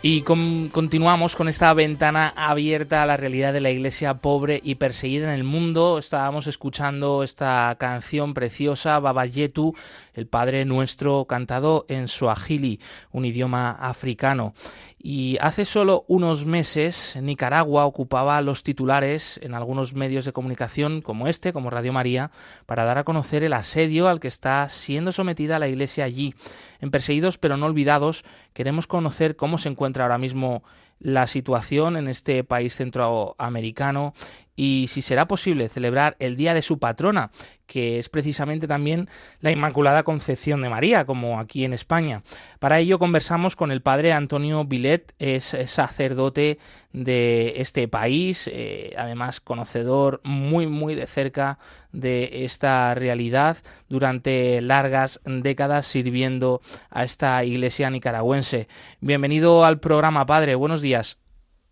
Y 0.00 0.22
continuamos 0.22 1.34
con 1.34 1.48
esta 1.48 1.74
ventana 1.74 2.32
abierta 2.36 3.02
a 3.02 3.06
la 3.06 3.16
realidad 3.16 3.52
de 3.52 3.60
la 3.60 3.70
iglesia 3.70 4.14
pobre 4.18 4.60
y 4.62 4.76
perseguida 4.76 5.26
en 5.26 5.34
el 5.34 5.42
mundo. 5.42 5.98
Estábamos 5.98 6.46
escuchando 6.46 7.24
esta 7.24 7.74
canción 7.80 8.32
preciosa, 8.32 9.00
Babayetu, 9.00 9.74
el 10.14 10.28
Padre 10.28 10.64
Nuestro, 10.64 11.24
cantado 11.24 11.84
en 11.88 12.06
Swahili, 12.06 12.78
un 13.10 13.24
idioma 13.24 13.72
africano. 13.72 14.54
Y 15.00 15.36
hace 15.40 15.64
solo 15.64 16.04
unos 16.08 16.44
meses 16.44 17.16
Nicaragua 17.20 17.84
ocupaba 17.84 18.40
los 18.40 18.62
titulares 18.62 19.38
en 19.42 19.54
algunos 19.54 19.94
medios 19.94 20.24
de 20.24 20.32
comunicación 20.32 21.02
como 21.02 21.28
este, 21.28 21.52
como 21.52 21.70
Radio 21.70 21.92
María, 21.92 22.30
para 22.66 22.84
dar 22.84 22.98
a 22.98 23.04
conocer 23.04 23.44
el 23.44 23.52
asedio 23.52 24.08
al 24.08 24.18
que 24.18 24.28
está 24.28 24.68
siendo 24.68 25.12
sometida 25.12 25.58
la 25.58 25.68
Iglesia 25.68 26.04
allí. 26.04 26.34
En 26.80 26.90
Perseguidos 26.90 27.38
pero 27.38 27.56
no 27.56 27.66
olvidados 27.66 28.24
queremos 28.54 28.88
conocer 28.88 29.36
cómo 29.36 29.58
se 29.58 29.68
encuentra 29.68 29.87
ahora 30.02 30.18
mismo 30.18 30.62
la 31.00 31.26
situación 31.26 31.96
en 31.96 32.08
este 32.08 32.44
país 32.44 32.74
centroamericano 32.74 34.14
y 34.58 34.88
si 34.88 35.02
será 35.02 35.28
posible 35.28 35.68
celebrar 35.68 36.16
el 36.18 36.36
día 36.36 36.52
de 36.52 36.62
su 36.62 36.80
patrona, 36.80 37.30
que 37.64 38.00
es 38.00 38.08
precisamente 38.08 38.66
también 38.66 39.08
la 39.40 39.52
Inmaculada 39.52 40.02
Concepción 40.02 40.62
de 40.62 40.68
María, 40.68 41.04
como 41.04 41.38
aquí 41.38 41.64
en 41.64 41.72
España. 41.72 42.24
Para 42.58 42.80
ello 42.80 42.98
conversamos 42.98 43.54
con 43.54 43.70
el 43.70 43.82
padre 43.82 44.12
Antonio 44.12 44.64
Vilet, 44.64 45.14
es 45.20 45.56
sacerdote 45.66 46.58
de 46.92 47.60
este 47.60 47.86
país, 47.86 48.50
eh, 48.52 48.94
además 48.98 49.40
conocedor 49.40 50.20
muy 50.24 50.66
muy 50.66 50.96
de 50.96 51.06
cerca 51.06 51.60
de 51.92 52.44
esta 52.44 52.92
realidad 52.96 53.58
durante 53.88 54.60
largas 54.60 55.20
décadas 55.24 55.86
sirviendo 55.86 56.62
a 56.90 57.04
esta 57.04 57.44
iglesia 57.44 57.90
nicaragüense. 57.90 58.66
Bienvenido 59.00 59.64
al 59.64 59.78
programa, 59.78 60.26
padre. 60.26 60.56
Buenos 60.56 60.82
días. 60.82 61.16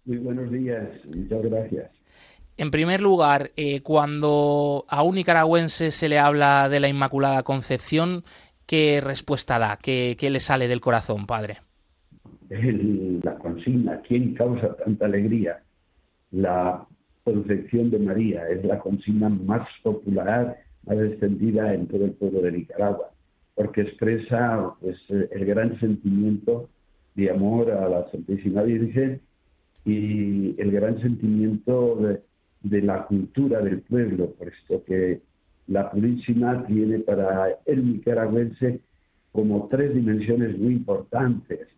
Muy 0.05 0.19
buenos 0.19 0.53
días, 0.53 0.87
muchas 1.05 1.43
gracias. 1.43 1.96
En 2.59 2.71
primer 2.71 3.03
lugar, 3.03 3.51
eh, 3.57 3.83
cuando 3.83 4.87
a 4.89 5.03
un 5.03 5.17
nicaragüense 5.17 5.91
se 5.91 6.09
le 6.09 6.19
habla 6.19 6.71
de 6.71 6.81
la 6.81 6.89
Inmaculada 6.89 7.43
Concepción, 7.43 8.25
¿qué 8.65 9.03
respuesta 9.03 9.59
da? 9.59 9.77
¿Qué, 9.77 10.17
le 10.19 10.41
sale 10.41 10.67
del 10.67 10.81
corazón, 10.81 11.27
padre? 11.27 11.59
la 12.49 13.35
consigna, 13.39 14.01
¿quién 14.03 14.35
causa 14.35 14.75
tanta 14.77 15.07
alegría? 15.07 15.63
La 16.31 16.87
Concepción 17.25 17.91
de 17.91 17.99
María 17.99 18.49
es 18.49 18.65
la 18.65 18.79
consigna 18.79 19.29
más 19.29 19.69
popular, 19.83 20.57
más 20.87 20.97
extendida 20.97 21.75
en 21.75 21.89
todo 21.89 22.05
el 22.05 22.13
pueblo 22.13 22.41
de 22.41 22.53
Nicaragua, 22.53 23.11
porque 23.55 23.83
expresa 23.83 24.75
pues, 24.81 24.97
el 25.11 25.45
gran 25.45 25.79
sentimiento 25.81 26.71
de 27.17 27.31
amor 27.31 27.71
a 27.71 27.89
la 27.89 28.11
Santísima 28.13 28.63
Virgen 28.63 29.21
y 29.85 30.55
el 30.61 30.71
gran 30.71 31.01
sentimiento 31.03 31.97
de, 31.97 32.21
de 32.69 32.83
la 32.83 33.07
cultura 33.07 33.61
del 33.61 33.81
pueblo, 33.81 34.33
puesto 34.39 34.85
que 34.85 35.21
la 35.69 35.91
Purísima 35.91 36.67
tiene 36.67 37.01
para 37.01 37.49
el 37.65 37.93
nicaragüense 37.93 38.81
como 39.33 39.69
tres 39.69 39.95
dimensiones 39.95 40.59
muy 40.59 40.75
importantes. 40.75 41.69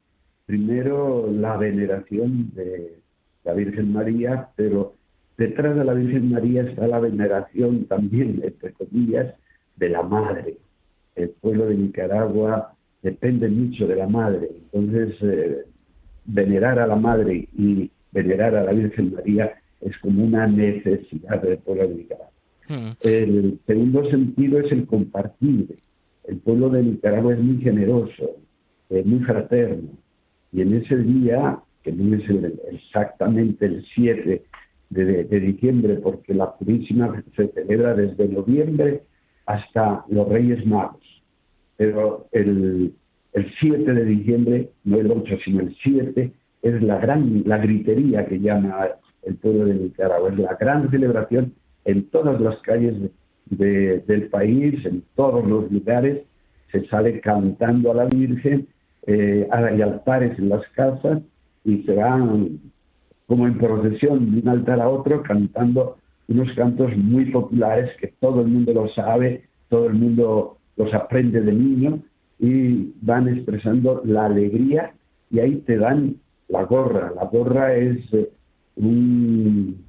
Primero, 0.47 1.31
la 1.31 1.57
veneración 1.57 2.51
de 2.55 2.99
la 3.45 3.53
Virgen 3.55 3.93
María, 3.93 4.49
pero 4.57 4.95
detrás 5.37 5.77
de 5.77 5.85
la 5.85 5.95
Virgen 5.95 6.31
María 6.31 6.63
está 6.63 6.87
la 6.87 7.01
veneración 7.01 7.85
también, 7.87 8.41
entre 8.43 8.73
comillas, 8.73 9.35
de 9.77 9.89
la 9.89 10.03
Madre. 10.03 10.57
El 11.17 11.31
pueblo 11.31 11.67
de 11.67 11.77
Nicaragua 11.77 12.75
depende 13.03 13.49
mucho 13.49 13.87
de 13.87 13.97
la 13.97 14.07
Madre. 14.07 14.49
Entonces, 14.73 15.17
eh, 15.23 15.65
venerar 16.25 16.79
a 16.79 16.87
la 16.87 16.97
Madre 16.97 17.49
y 17.57 17.91
venerar 18.13 18.55
a 18.55 18.65
la 18.65 18.73
Virgen 18.73 19.15
María 19.15 19.53
es 19.81 19.97
como 19.99 20.25
una 20.25 20.47
necesidad 20.47 21.43
del 21.43 21.59
pueblo 21.59 21.89
de 21.89 21.95
Nicaragua. 21.95 22.33
Hmm. 22.69 22.91
El 23.03 23.59
segundo 23.67 24.11
sentido 24.11 24.61
es 24.61 24.71
el 24.73 24.87
compartir. 24.87 25.79
El 26.25 26.39
pueblo 26.39 26.69
de 26.71 26.83
Nicaragua 26.83 27.33
es 27.35 27.41
muy 27.41 27.63
generoso, 27.63 28.37
es 28.91 29.07
muy 29.07 29.21
fraterno. 29.21 29.91
Y 30.53 30.63
en 30.63 30.75
ese 30.75 30.97
día, 30.97 31.59
que 31.83 31.93
no 31.93 32.17
es 32.17 32.25
exactamente 32.73 33.67
el 33.67 33.85
7 33.95 34.43
de, 34.91 35.41
diciembre, 35.41 35.97
porque 35.97 36.35
la 36.35 36.55
Purísima 36.55 37.23
se 37.37 37.49
celebra 37.49 37.95
desde 37.95 38.29
noviembre 38.29 39.03
hasta 39.47 40.05
los 40.09 40.29
Reyes 40.29 40.67
Magos. 40.67 41.05
Pero 41.77 42.27
el, 42.33 42.93
el 43.33 43.53
7 43.61 43.93
de 43.93 44.05
diciembre, 44.05 44.71
no 44.85 44.99
el 44.99 45.11
8, 45.11 45.39
sino 45.45 45.61
el 45.61 45.75
7, 45.83 46.33
es 46.63 46.83
la 46.83 46.99
gran, 46.99 47.43
la 47.47 47.59
gritería 47.59 48.27
que 48.27 48.41
llama 48.41 48.89
el 49.23 49.37
pueblo 49.37 49.67
de 49.67 49.75
Nicaragua. 49.75 50.31
Es 50.31 50.39
la 50.39 50.55
gran 50.55 50.91
celebración 50.91 51.55
en 51.85 52.09
todas 52.11 52.41
las 52.41 52.59
calles 52.61 52.95
del 53.51 54.29
país, 54.31 54.85
en 54.85 55.03
todos 55.15 55.47
los 55.47 55.71
lugares. 55.71 56.25
Se 56.73 56.87
sale 56.89 57.21
cantando 57.21 57.93
a 57.93 57.95
la 57.95 58.05
Virgen, 58.05 58.69
eh, 59.07 59.49
hay 59.51 59.81
altares 59.81 60.39
en 60.39 60.51
las 60.51 60.67
casas 60.75 61.23
y 61.65 61.83
se 61.85 61.95
van 61.95 62.61
como 63.27 63.47
en 63.47 63.59
procesión 63.59 64.33
de 64.33 64.41
un 64.41 64.49
altar 64.49 64.81
a 64.81 64.89
otro 64.89 65.23
cantando 65.23 65.97
unos 66.29 66.53
cantos 66.55 66.95
muy 66.97 67.27
populares 67.27 67.91
que 67.99 68.09
todo 68.21 68.43
el 68.43 68.49
mundo 68.49 68.73
lo 68.75 68.89
sabe, 68.91 69.45
todo 69.69 69.87
el 69.87 69.95
mundo 69.95 70.59
los 70.77 70.93
aprende 70.93 71.41
de 71.41 71.53
niño 71.53 72.01
y 72.39 72.93
van 73.01 73.29
expresando 73.29 74.03
la 74.05 74.27
alegría 74.27 74.93
y 75.31 75.41
ahí 75.41 75.57
te 75.67 75.77
dan 75.77 76.17
la 76.49 76.65
gorra. 76.65 77.13
La 77.17 77.25
gorra 77.25 77.75
es 77.75 77.99
eh, 78.13 78.31
un, 78.79 79.85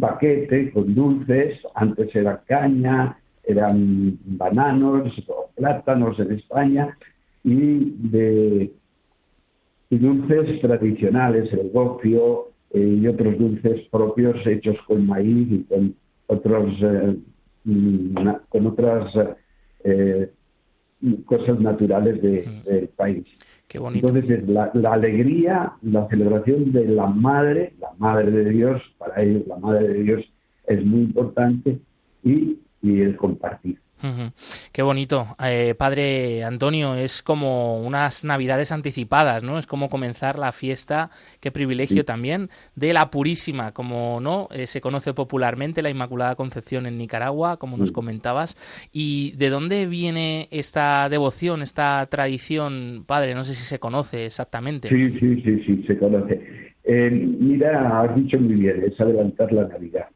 paquete 0.00 0.70
con 0.72 0.94
dulces, 0.94 1.58
antes 1.74 2.14
era 2.14 2.42
caña, 2.46 3.18
eran 3.44 4.18
bananos 4.24 5.12
plátanos 5.54 6.18
en 6.18 6.32
España, 6.32 6.96
y 7.44 7.94
de 8.10 8.72
dulces 9.90 10.60
tradicionales, 10.60 11.52
el 11.52 11.70
gofio 11.70 12.48
eh, 12.72 12.98
y 13.00 13.06
otros 13.06 13.38
dulces 13.38 13.86
propios 13.90 14.44
hechos 14.46 14.76
con 14.86 15.06
maíz 15.06 15.48
y 15.50 15.62
con 15.64 15.94
otros 16.26 16.74
eh, 16.82 17.16
con 18.48 18.66
otras 18.66 19.12
eh, 19.84 20.30
cosas 21.26 21.60
naturales 21.60 22.20
del 22.22 22.88
país. 22.96 23.26
Entonces, 23.68 24.48
la, 24.48 24.70
la, 24.74 24.92
alegría, 24.92 25.72
la 25.82 26.08
celebración 26.08 26.72
de 26.72 26.86
la 26.86 27.06
Madre, 27.06 27.74
la 27.80 27.92
Madre 27.98 28.30
de 28.30 28.50
Dios, 28.50 28.80
para 28.98 29.22
ellos 29.22 29.46
la 29.46 29.56
Madre 29.56 29.88
de 29.88 30.02
Dios 30.02 30.24
es 30.66 30.84
muy 30.84 31.00
importante 31.00 31.78
y, 32.22 32.58
y 32.82 33.00
el 33.00 33.16
compartir. 33.16 33.78
Qué 34.72 34.82
bonito. 34.82 35.26
Eh, 35.42 35.74
padre 35.76 36.44
Antonio, 36.44 36.94
es 36.94 37.22
como 37.22 37.80
unas 37.80 38.24
navidades 38.24 38.70
anticipadas, 38.70 39.42
¿no? 39.42 39.58
Es 39.58 39.66
como 39.66 39.88
comenzar 39.88 40.38
la 40.38 40.52
fiesta, 40.52 41.10
qué 41.40 41.50
privilegio 41.50 42.04
también, 42.04 42.50
de 42.74 42.92
la 42.92 43.10
Purísima, 43.10 43.72
como 43.72 44.20
no 44.20 44.48
eh, 44.52 44.66
se 44.66 44.80
conoce 44.80 45.14
popularmente, 45.14 45.82
la 45.82 45.90
Inmaculada 45.90 46.36
Concepción 46.36 46.86
en 46.86 46.98
Nicaragua, 46.98 47.56
como 47.56 47.76
nos 47.76 47.90
comentabas. 47.90 48.56
¿Y 48.92 49.32
de 49.32 49.48
dónde 49.48 49.86
viene 49.86 50.48
esta 50.50 51.08
devoción, 51.08 51.62
esta 51.62 52.06
tradición, 52.06 53.04
padre? 53.06 53.34
No 53.34 53.44
sé 53.44 53.54
si 53.54 53.64
se 53.64 53.78
conoce 53.78 54.26
exactamente. 54.26 54.88
Sí, 54.88 55.18
sí, 55.18 55.42
sí, 55.42 55.62
sí, 55.64 55.84
se 55.86 55.98
conoce. 55.98 56.74
Eh, 56.84 57.10
mira, 57.10 58.02
has 58.02 58.14
dicho 58.14 58.38
muy 58.38 58.54
bien, 58.56 58.84
es 58.84 59.00
adelantar 59.00 59.52
la 59.52 59.66
Navidad 59.66 60.06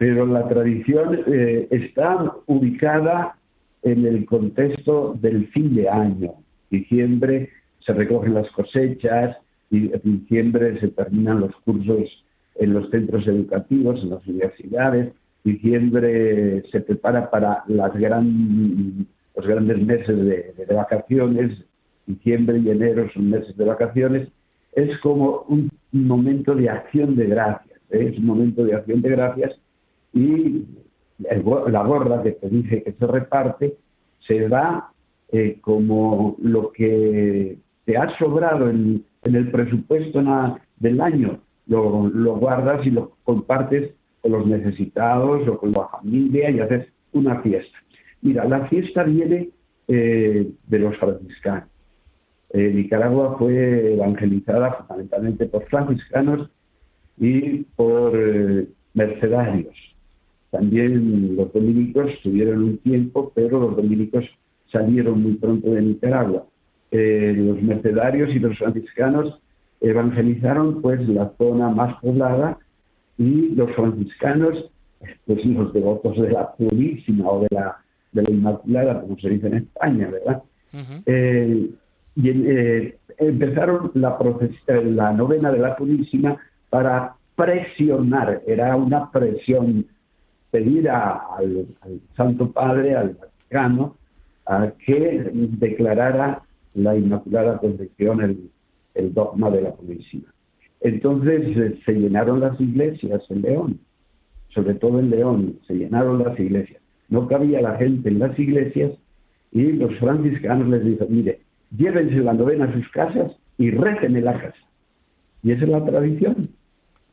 pero 0.00 0.24
la 0.24 0.48
tradición 0.48 1.20
eh, 1.26 1.68
está 1.70 2.32
ubicada 2.46 3.36
en 3.82 4.06
el 4.06 4.24
contexto 4.24 5.14
del 5.20 5.48
fin 5.48 5.74
de 5.74 5.90
año. 5.90 6.32
Diciembre 6.70 7.50
se 7.84 7.92
recogen 7.92 8.32
las 8.32 8.50
cosechas, 8.52 9.36
y 9.68 9.92
en 9.92 10.00
diciembre 10.02 10.80
se 10.80 10.88
terminan 10.88 11.40
los 11.40 11.54
cursos 11.66 12.08
en 12.54 12.72
los 12.72 12.88
centros 12.88 13.26
educativos, 13.26 14.02
en 14.02 14.08
las 14.08 14.26
universidades, 14.26 15.12
diciembre 15.44 16.62
se 16.72 16.80
prepara 16.80 17.30
para 17.30 17.62
las 17.66 17.92
gran, 17.92 19.06
los 19.36 19.46
grandes 19.46 19.82
meses 19.82 20.16
de, 20.16 20.74
vacaciones, 20.74 21.62
diciembre 22.06 22.58
y 22.58 22.70
enero 22.70 23.06
son 23.12 23.28
meses 23.28 23.54
de 23.54 23.64
vacaciones, 23.66 24.28
es 24.72 24.98
como 25.00 25.44
un 25.48 25.68
momento 25.92 26.54
de 26.54 26.70
acción 26.70 27.16
de 27.16 27.26
gracias, 27.26 27.78
¿eh? 27.90 28.12
es 28.12 28.18
un 28.18 28.24
momento 28.24 28.64
de 28.64 28.76
acción 28.76 29.02
de 29.02 29.10
gracias 29.10 29.60
y 30.12 30.64
la 31.70 31.82
gorra 31.84 32.22
que 32.22 32.32
te 32.32 32.48
dije 32.48 32.82
que 32.82 32.92
se 32.92 33.06
reparte 33.06 33.76
se 34.26 34.48
da 34.48 34.90
eh, 35.32 35.58
como 35.60 36.36
lo 36.40 36.72
que 36.72 37.58
te 37.84 37.96
ha 37.96 38.16
sobrado 38.18 38.68
en, 38.68 39.04
el 39.22 39.50
presupuesto 39.50 40.22
del 40.78 41.00
año, 41.00 41.40
lo, 41.66 42.08
guardas 42.36 42.84
y 42.86 42.90
lo 42.90 43.12
compartes 43.22 43.92
con 44.22 44.32
los 44.32 44.46
necesitados 44.46 45.46
o 45.46 45.58
con 45.58 45.72
la 45.72 45.86
familia 45.88 46.50
y 46.50 46.60
haces 46.60 46.88
una 47.12 47.40
fiesta. 47.42 47.78
Mira, 48.22 48.44
la 48.46 48.66
fiesta 48.68 49.02
viene 49.04 49.50
eh, 49.88 50.50
de 50.66 50.78
los 50.78 50.96
franciscanos. 50.96 51.68
Eh, 52.52 52.72
Nicaragua 52.74 53.36
fue 53.38 53.94
evangelizada 53.94 54.72
fundamentalmente 54.72 55.46
por 55.46 55.64
franciscanos 55.66 56.50
y 57.18 57.64
por 57.76 58.12
mercedarios. 58.94 59.89
También 60.50 61.36
los 61.36 61.52
dominicos 61.52 62.10
tuvieron 62.22 62.62
un 62.64 62.78
tiempo, 62.78 63.32
pero 63.34 63.60
los 63.60 63.76
dominicos 63.76 64.24
salieron 64.72 65.22
muy 65.22 65.34
pronto 65.34 65.70
de 65.70 65.82
Nicaragua. 65.82 66.44
Eh, 66.90 67.34
los 67.36 67.62
mercedarios 67.62 68.30
y 68.30 68.40
los 68.40 68.58
franciscanos 68.58 69.40
evangelizaron 69.80 70.82
pues 70.82 71.08
la 71.08 71.32
zona 71.38 71.68
más 71.68 72.00
poblada 72.00 72.58
y 73.16 73.54
los 73.54 73.70
franciscanos, 73.74 74.70
pues 75.26 75.44
los 75.44 75.72
devotos 75.72 76.20
de 76.20 76.30
la 76.30 76.52
Purísima 76.52 77.30
o 77.30 77.42
de 77.42 77.48
la, 77.50 77.76
de 78.12 78.22
la 78.22 78.30
Inmaculada, 78.30 79.00
como 79.00 79.18
se 79.18 79.30
dice 79.30 79.46
en 79.46 79.54
España, 79.54 80.10
¿verdad? 80.10 80.42
Eh, 81.06 81.70
y 82.16 82.28
eh, 82.28 82.98
empezaron 83.18 83.92
la, 83.94 84.18
la 84.84 85.12
novena 85.12 85.52
de 85.52 85.58
la 85.58 85.76
Purísima 85.76 86.38
para 86.70 87.14
presionar, 87.36 88.42
era 88.46 88.76
una 88.76 89.10
presión 89.10 89.86
pedir 90.50 90.88
al, 90.88 91.66
Santo 92.16 92.50
Padre, 92.50 92.94
al 92.94 93.16
Vaticano, 93.20 93.96
a 94.46 94.72
que 94.84 95.30
declarara 95.32 96.42
la 96.74 96.96
Inmaculada 96.96 97.58
Concepción 97.58 98.20
el, 98.94 99.14
dogma 99.14 99.50
de 99.50 99.62
la 99.62 99.72
policía. 99.72 100.22
Entonces 100.80 101.56
eh, 101.56 101.78
se 101.84 101.92
llenaron 101.92 102.40
las 102.40 102.60
iglesias 102.60 103.22
en 103.30 103.42
León, 103.42 103.80
sobre 104.48 104.74
todo 104.74 104.98
en 104.98 105.10
León, 105.10 105.58
se 105.66 105.74
llenaron 105.74 106.22
las 106.22 106.38
iglesias. 106.38 106.82
No 107.08 107.26
cabía 107.26 107.62
la 107.62 107.76
gente 107.76 108.08
en 108.08 108.18
las 108.18 108.38
iglesias 108.38 108.92
y 109.52 109.72
los 109.72 109.96
franciscanos 109.98 110.68
les 110.68 110.84
dijeron, 110.84 111.08
mire, 111.10 111.40
llévense 111.76 112.16
la 112.16 112.34
novena 112.34 112.66
a 112.66 112.72
sus 112.72 112.88
casas 112.90 113.32
y 113.58 113.68
en 113.68 114.24
la 114.24 114.40
casa. 114.40 114.58
Y 115.42 115.52
esa 115.52 115.64
es 115.64 115.70
la 115.70 115.84
tradición. 115.84 116.50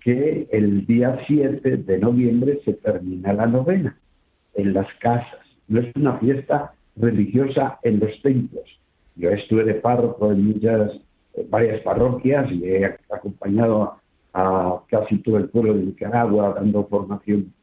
Que 0.04 0.48
el 0.52 0.86
día 0.86 1.20
7 1.28 1.78
de 1.78 2.00
noviembre 2.00 2.60
se 2.66 2.74
termina 2.74 3.34
la 3.34 3.48
novena 3.48 3.98
en 4.54 4.74
las 4.74 4.88
casas. 5.00 5.40
No 5.68 5.80
es 5.82 5.96
una 5.96 6.18
fiesta 6.18 6.74
religiosa 6.96 7.80
en 7.84 8.00
los 8.00 8.22
templos. 8.22 8.64
Yo 9.16 9.30
estuve 9.30 9.64
de 9.64 9.76
párroco 9.76 10.32
en 10.32 10.48
muchas, 10.48 10.92
varias 11.50 11.82
parroquias 11.82 12.52
y 12.52 12.66
he 12.66 12.86
acompañado 13.10 13.98
a 14.34 14.82
casi 14.90 15.18
todo 15.20 15.38
el 15.38 15.50
pueblo 15.50 15.74
de 15.74 15.86
Nicaragua 15.86 16.54
dando 16.56 16.86
formación 16.88 17.54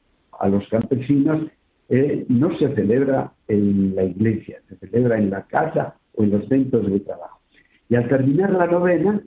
a 0.40 0.48
los 0.48 0.66
campesinos. 0.68 1.48
Eh, 1.88 2.24
no 2.28 2.56
se 2.58 2.74
celebra 2.74 3.32
en 3.46 3.94
la 3.94 4.04
iglesia, 4.04 4.60
se 4.68 4.76
celebra 4.76 5.18
en 5.18 5.30
la 5.30 5.42
casa 5.42 5.96
o 6.14 6.24
en 6.24 6.30
los 6.30 6.48
centros 6.48 6.90
de 6.90 7.00
trabajo. 7.00 7.40
Y 7.88 7.96
al 7.96 8.08
terminar 8.08 8.50
la 8.50 8.66
novena, 8.66 9.20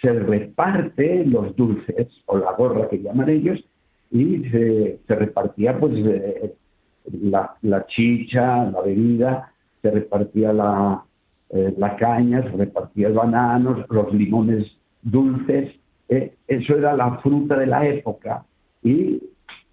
se 0.00 0.12
reparte 0.12 1.24
los 1.24 1.54
dulces 1.56 2.08
o 2.26 2.38
la 2.38 2.52
gorra 2.52 2.88
que 2.88 3.02
llaman 3.02 3.28
ellos 3.28 3.58
y 4.10 4.44
se, 4.50 4.98
repartía 5.08 5.78
pues 5.78 5.94
eh, 5.96 6.54
la, 7.22 7.54
la, 7.62 7.86
chicha, 7.86 8.64
la 8.70 8.80
bebida, 8.80 9.52
se 9.82 9.90
repartía 9.90 10.52
la, 10.52 11.02
eh, 11.50 11.74
la 11.76 11.96
caña, 11.96 12.42
se 12.42 12.56
repartía 12.56 13.10
bananos, 13.10 13.84
los 13.90 14.12
limones 14.12 14.66
dulces, 15.02 15.74
eh, 16.08 16.34
eso 16.46 16.76
era 16.76 16.96
la 16.96 17.18
fruta 17.18 17.58
de 17.58 17.66
la 17.66 17.86
época 17.86 18.44
y, 18.82 19.20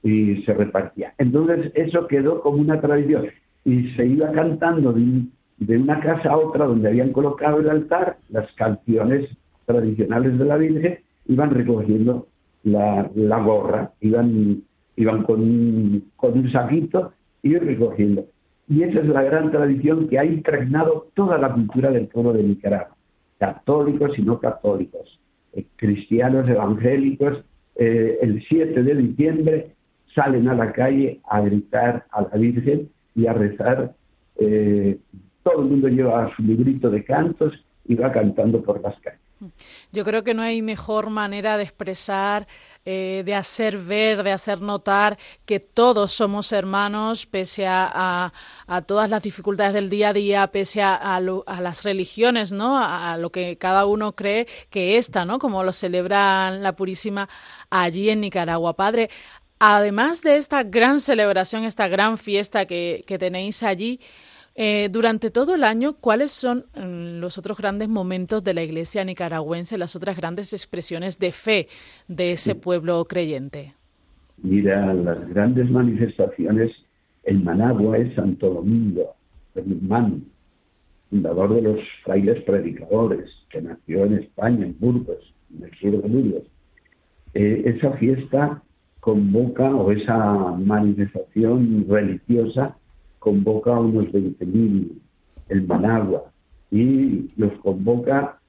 y, 0.04 0.44
se 0.44 0.54
repartía. 0.54 1.14
Entonces 1.18 1.72
eso 1.76 2.08
quedó 2.08 2.42
como 2.42 2.58
una 2.58 2.82
tradición 2.82 3.28
y 3.64 3.90
se 3.92 4.06
iba 4.06 4.32
cantando 4.32 4.92
de, 4.92 5.24
de 5.58 5.78
una 5.78 6.00
casa 6.02 6.30
a 6.30 6.38
otra 6.38 6.66
donde 6.66 6.90
habían 6.90 7.14
colocado 7.14 7.60
el 7.60 7.70
altar 7.70 8.18
las 8.30 8.52
canciones 8.54 9.30
tradicionales 9.66 10.38
de 10.38 10.46
la 10.46 10.58
Virgen, 10.58 11.00
iban 11.28 11.50
recogiendo 11.52 12.28
la, 12.64 13.10
gorra, 13.44 13.92
iban, 14.02 14.64
iban 14.96 15.24
con, 15.24 15.42
un, 15.42 16.12
con 16.16 16.38
un 16.38 16.52
saquito 16.52 17.12
y 17.44 17.56
recogiendo. 17.58 18.26
Y 18.68 18.84
esa 18.84 19.00
es 19.00 19.08
la 19.08 19.22
gran 19.22 19.52
tradición 19.52 20.08
que 20.08 20.18
ha 20.18 20.26
impregnado 20.26 21.08
toda 21.14 21.38
la 21.38 21.54
cultura 21.54 21.92
del 21.92 22.08
pueblo 22.08 22.34
de 22.34 22.44
Nicaragua, 22.44 22.96
católicos 23.38 24.18
y 24.18 24.24
no 24.24 24.40
católicos, 24.40 25.20
eh, 25.54 25.66
cristianos, 25.76 26.50
evangélicos. 26.50 27.44
Eh, 27.76 28.18
el 28.22 28.44
7 28.48 28.82
de 28.82 28.96
diciembre 28.96 29.72
salen 30.16 30.48
a 30.48 30.56
la 30.56 30.72
calle 30.72 31.20
a 31.30 31.42
gritar 31.42 32.06
a 32.12 32.24
la 32.24 32.38
Virgen 32.38 32.90
y 33.14 33.28
a 33.28 33.34
rezar. 33.34 33.94
Eh, 34.38 34.98
todo 35.44 35.62
el 35.62 35.70
mundo 35.70 35.88
lleva 35.88 36.34
su 36.36 36.42
librito 36.42 36.90
de 36.90 37.04
cantos 37.04 37.54
y 37.86 37.94
va 37.94 38.12
cantando 38.12 38.64
por 38.64 38.82
las 38.82 39.00
calles. 39.02 39.25
Yo 39.92 40.06
creo 40.06 40.24
que 40.24 40.34
no 40.34 40.42
hay 40.42 40.62
mejor 40.62 41.10
manera 41.10 41.58
de 41.58 41.64
expresar, 41.64 42.48
eh, 42.86 43.24
de 43.26 43.36
hacer 43.36 43.78
ver, 43.78 44.24
de 44.24 44.32
hacer 44.32 44.62
notar 44.62 45.18
que 45.46 45.60
todos 45.60 46.14
somos 46.14 46.52
hermanos, 46.54 47.26
pese 47.26 47.66
a, 47.68 48.32
todas 48.86 49.10
las 49.10 49.24
dificultades 49.24 49.74
del 49.74 49.90
día 49.90 50.10
a 50.10 50.14
día, 50.14 50.48
pese 50.48 50.82
a, 50.82 51.20
las 51.20 51.84
religiones, 51.84 52.54
¿no? 52.54 52.78
A, 52.78 53.18
lo 53.18 53.32
que 53.32 53.58
cada 53.58 53.86
uno 53.86 54.16
cree 54.16 54.48
que 54.70 54.98
esta, 54.98 55.26
¿no? 55.26 55.40
Como 55.40 55.64
lo 55.64 55.74
celebra 55.74 56.52
la 56.52 56.76
Purísima 56.76 57.28
allí 57.70 58.10
en 58.10 58.22
Nicaragua. 58.22 58.76
Padre, 58.76 59.10
además 59.60 60.22
de 60.22 60.38
esta 60.38 60.64
gran 60.64 61.00
celebración, 61.00 61.66
esta 61.66 61.88
gran 61.88 62.18
fiesta 62.18 62.66
que, 62.66 63.04
que 63.06 63.18
tenéis 63.18 63.64
allí, 63.64 64.00
eh, 64.58 64.88
durante 64.90 65.32
todo 65.32 65.54
el 65.54 65.66
año, 65.66 65.98
¿cuáles 66.00 66.32
son 66.32 66.66
mm, 66.76 67.20
los 67.20 67.38
otros 67.38 67.58
grandes 67.58 67.90
momentos 67.90 68.42
de 68.42 68.54
la 68.54 68.64
iglesia 68.64 69.04
nicaragüense, 69.04 69.78
las 69.78 69.98
otras 69.98 70.16
grandes 70.16 70.54
expresiones 70.54 71.20
de 71.20 71.34
fe 71.34 71.68
de 72.08 72.32
ese 72.32 72.56
pueblo 72.56 73.04
creyente? 73.04 73.74
Mira, 74.38 74.94
las 74.94 75.28
grandes 75.30 75.70
manifestaciones 75.70 76.72
en 77.24 77.44
Managua 77.44 77.98
es 77.98 78.16
Santo 78.16 78.50
Domingo, 78.50 79.16
el 79.56 79.72
imán, 79.72 80.24
fundador 81.10 81.56
de 81.56 81.62
los 81.62 81.80
frailes 82.04 82.42
predicadores, 82.44 83.30
que 83.50 83.62
nació 83.62 84.06
en 84.06 84.20
España, 84.20 84.66
en 84.66 84.80
Burgos, 84.80 85.34
en 85.54 85.66
el 85.66 85.72
sur 85.80 86.02
de 86.02 86.08
Burgos. 86.08 86.44
Eh, 87.34 87.64
esa 87.66 87.92
fiesta 87.98 88.62
convoca, 89.02 89.76
o 89.76 89.92
esa 89.92 90.18
manifestación 90.52 91.86
religiosa, 91.90 92.78
convoca 93.26 93.76
a 93.76 93.80
unos 93.80 94.06
20.000 94.14 94.92
en 95.50 95.68
Managua 95.68 96.26
y 96.70 97.32
los 97.38 97.54
convoca 97.64 98.40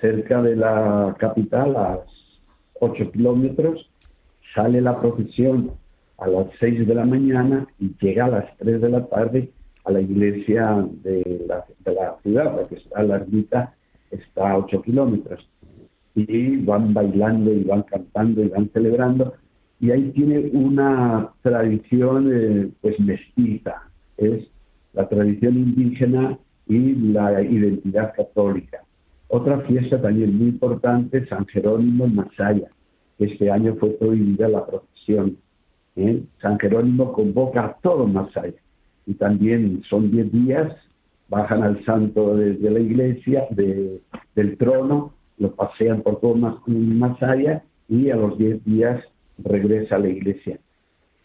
cerca 0.00 0.42
de 0.42 0.56
la 0.56 1.14
capital 1.20 1.76
a 1.76 2.00
8 2.80 3.12
kilómetros, 3.12 3.88
sale 4.56 4.80
la 4.80 5.00
procesión 5.00 5.70
a 6.18 6.26
las 6.26 6.46
6 6.58 6.88
de 6.88 6.94
la 6.94 7.04
mañana 7.04 7.68
y 7.78 7.94
llega 8.00 8.24
a 8.24 8.30
las 8.30 8.56
3 8.58 8.80
de 8.80 8.88
la 8.88 9.06
tarde 9.06 9.52
a 9.84 9.92
la 9.92 10.00
iglesia 10.00 10.84
de 11.04 11.44
la, 11.46 11.64
de 11.84 11.94
la 11.94 12.16
ciudad, 12.22 12.56
porque 12.56 12.74
está 12.74 13.02
la 13.04 13.24
está 14.10 14.50
a 14.50 14.58
8 14.58 14.82
kilómetros. 14.82 15.48
Y 16.16 16.56
van 16.56 16.92
bailando 16.92 17.52
y 17.52 17.62
van 17.62 17.84
cantando 17.84 18.42
y 18.42 18.48
van 18.48 18.68
celebrando 18.72 19.34
y 19.80 19.90
ahí 19.90 20.10
tiene 20.10 20.50
una 20.52 21.30
tradición 21.42 22.30
eh, 22.32 22.70
pues 22.82 23.00
mestiza, 23.00 23.82
es 24.18 24.46
la 24.92 25.08
tradición 25.08 25.56
indígena 25.56 26.38
y 26.66 26.94
la 27.12 27.42
identidad 27.42 28.12
católica. 28.14 28.84
Otra 29.28 29.60
fiesta 29.60 30.00
también 30.00 30.36
muy 30.36 30.48
importante, 30.48 31.26
San 31.26 31.46
Jerónimo 31.46 32.04
en 32.04 32.14
Masaya, 32.14 32.68
este 33.18 33.50
año 33.50 33.74
fue 33.76 33.90
prohibida 33.90 34.48
la 34.48 34.66
procesión. 34.66 35.38
¿eh? 35.96 36.22
San 36.42 36.58
Jerónimo 36.58 37.12
convoca 37.12 37.64
a 37.64 37.72
todo 37.80 38.06
Masaya 38.06 38.60
y 39.06 39.14
también 39.14 39.82
son 39.88 40.10
diez 40.10 40.30
días, 40.30 40.72
bajan 41.28 41.62
al 41.62 41.82
santo 41.86 42.36
desde 42.36 42.70
la 42.70 42.80
iglesia, 42.80 43.46
del 43.50 44.56
trono, 44.58 45.14
lo 45.38 45.54
pasean 45.54 46.02
por 46.02 46.20
todo 46.20 46.34
Masaya 46.66 47.62
y 47.88 48.10
a 48.10 48.16
los 48.16 48.36
diez 48.36 48.62
días 48.64 49.02
regresa 49.44 49.96
a 49.96 49.98
la 49.98 50.08
iglesia. 50.08 50.58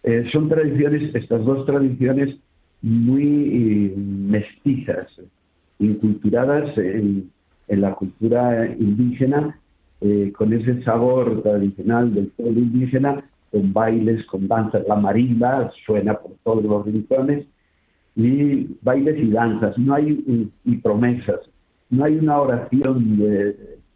Eh, 0.03 0.23
son 0.31 0.49
tradiciones, 0.49 1.15
estas 1.15 1.43
dos 1.43 1.65
tradiciones 1.65 2.37
muy 2.83 3.23
eh, 3.23 3.93
mestizas, 3.97 5.07
inculturadas 5.79 6.77
en, 6.77 7.31
la 7.67 7.95
cultura 7.95 8.67
indígena, 8.77 9.59
eh, 10.01 10.31
con 10.37 10.53
ese 10.53 10.83
sabor 10.83 11.41
tradicional 11.41 12.13
del 12.13 12.27
pueblo 12.27 12.59
indígena, 12.59 13.27
con 13.51 13.73
bailes, 13.73 14.23
con 14.27 14.47
danzas. 14.47 14.83
La 14.87 14.95
marimba 14.95 15.71
suena 15.83 16.13
por 16.13 16.33
todos 16.43 16.63
los 16.63 16.85
rincones, 16.85 17.47
y 18.15 18.67
bailes 18.83 19.17
y 19.17 19.31
danzas, 19.31 19.75
no 19.79 19.95
hay, 19.95 20.51
y 20.63 20.75
promesas. 20.77 21.39
No 21.89 22.03
hay 22.05 22.17
una 22.17 22.39
oración 22.39 23.19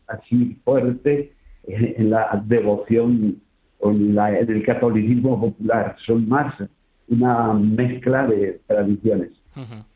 así 0.08 0.58
fuerte 0.66 1.32
en 1.68 2.10
la 2.10 2.44
devoción 2.48 3.40
en, 3.82 4.18
el 4.18 4.64
catolicismo 4.64 5.40
popular, 5.40 5.96
son 6.06 6.28
más 6.28 6.54
una 7.08 7.54
mezcla 7.54 8.28
de 8.28 8.60
tradiciones. 8.68 9.32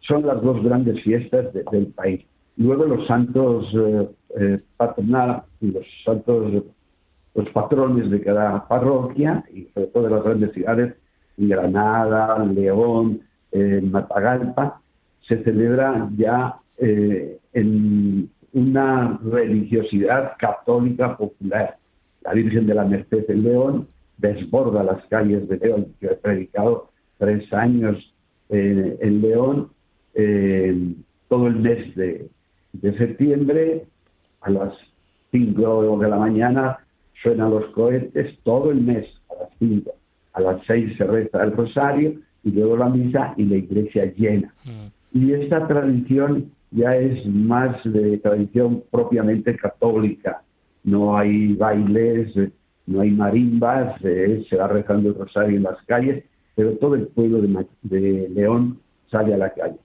Son 0.01 0.25
las 0.25 0.41
dos 0.41 0.61
grandes 0.63 1.01
fiestas 1.03 1.53
del 1.53 1.87
país. 1.87 2.25
Luego 2.57 2.85
los 2.85 3.07
santos 3.07 3.65
eh, 3.73 4.09
eh 4.37 4.59
patronal 4.75 5.43
y 5.61 5.71
los 5.71 5.85
santos, 6.03 6.63
los 7.33 7.49
patrones 7.51 8.11
de 8.11 8.21
cada 8.21 8.67
parroquia, 8.67 9.43
y 9.53 9.63
sobre 9.73 9.87
todo 9.87 10.03
de 10.03 10.09
las 10.09 10.23
grandes 10.23 10.51
ciudades, 10.51 10.95
Granada, 11.37 12.43
León, 12.45 13.21
eh, 13.51 13.81
Matagalpa, 13.81 14.81
se 15.27 15.43
celebra 15.43 16.09
ya 16.17 16.57
eh, 16.77 17.39
en 17.53 18.29
una 18.51 19.19
religiosidad 19.23 20.33
católica 20.37 21.15
popular 21.17 21.77
la 22.23 22.33
Virgen 22.33 22.67
de 22.67 22.73
la 22.73 22.85
Merced 22.85 23.29
en 23.29 23.43
León 23.43 23.87
desborda 24.17 24.83
las 24.83 25.05
calles 25.07 25.47
de 25.47 25.57
León. 25.57 25.87
Yo 26.01 26.11
he 26.11 26.15
predicado 26.15 26.89
tres 27.17 27.51
años 27.53 27.97
en 28.49 29.21
León, 29.21 29.69
todo 31.27 31.47
el 31.47 31.55
mes 31.55 31.95
de, 31.95 32.29
septiembre, 32.97 33.85
a 34.41 34.49
las 34.49 34.73
5 35.31 35.97
de 35.97 36.09
la 36.09 36.17
mañana 36.17 36.77
suenan 37.21 37.51
los 37.51 37.65
cohetes, 37.71 38.37
todo 38.43 38.71
el 38.71 38.81
mes 38.81 39.07
a 39.29 39.43
las 39.43 39.49
5. 39.59 39.91
A 40.33 40.41
las 40.41 40.65
6 40.67 40.97
se 40.97 41.03
reza 41.05 41.43
el 41.43 41.53
rosario 41.53 42.15
y 42.43 42.51
luego 42.51 42.77
la 42.77 42.89
misa 42.89 43.33
y 43.37 43.45
la 43.45 43.55
iglesia 43.55 44.13
llena. 44.15 44.53
Mm. 44.65 45.17
Y 45.17 45.33
esta 45.33 45.67
tradición 45.67 46.51
ya 46.71 46.95
es 46.95 47.25
más 47.25 47.77
de 47.83 48.17
tradición 48.17 48.83
propiamente 48.91 49.55
católica 49.55 50.42
no 50.83 51.17
hay 51.17 51.53
bailes, 51.53 52.33
no 52.85 53.01
hay 53.01 53.11
marimbas, 53.11 53.95
eh, 54.03 54.45
se 54.49 54.57
va 54.57 54.67
rezando 54.67 55.09
el 55.09 55.15
rosario 55.15 55.57
en 55.57 55.63
las 55.63 55.81
calles, 55.85 56.23
pero 56.55 56.77
todo 56.77 56.95
el 56.95 57.07
pueblo 57.07 57.41
de, 57.41 58.29
León 58.29 58.79
sale 59.09 59.33
a 59.33 59.37
la 59.37 59.53
calle. 59.53 59.77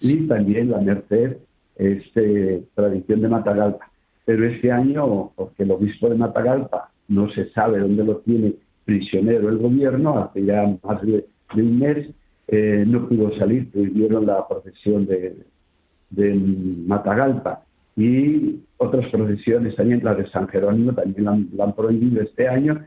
Y 0.00 0.26
también 0.26 0.70
la 0.70 0.80
Merced, 0.80 1.36
este, 1.76 2.64
tradición 2.74 3.20
de 3.20 3.28
Matagalpa. 3.28 3.90
Pero 4.24 4.46
este 4.46 4.72
año, 4.72 5.30
porque 5.36 5.62
el 5.62 5.70
obispo 5.70 6.08
de 6.08 6.16
Matagalpa 6.16 6.90
no 7.08 7.30
se 7.30 7.50
sabe 7.50 7.78
dónde 7.78 8.04
lo 8.04 8.16
tiene 8.18 8.54
prisionero 8.84 9.48
el 9.48 9.58
gobierno, 9.58 10.18
hace 10.18 10.44
ya 10.44 10.76
más 10.82 11.02
de, 11.02 11.26
un 11.54 11.78
mes, 11.78 12.08
eh, 12.48 12.84
no 12.86 13.08
pudo 13.08 13.36
salir, 13.38 13.70
prohibieron 13.70 14.26
la 14.26 14.46
procesión 14.48 15.06
de, 15.06 15.36
de 16.10 16.34
Matagalpa 16.34 17.65
y 17.96 18.62
otras 18.76 19.08
procesiones 19.10 19.74
también, 19.74 20.04
la 20.04 20.14
de 20.14 20.28
San 20.30 20.46
Jerónimo, 20.48 20.92
también 20.92 21.24
la, 21.24 21.64
han 21.64 21.74
prohibido 21.74 22.22
este 22.22 22.46
año. 22.46 22.84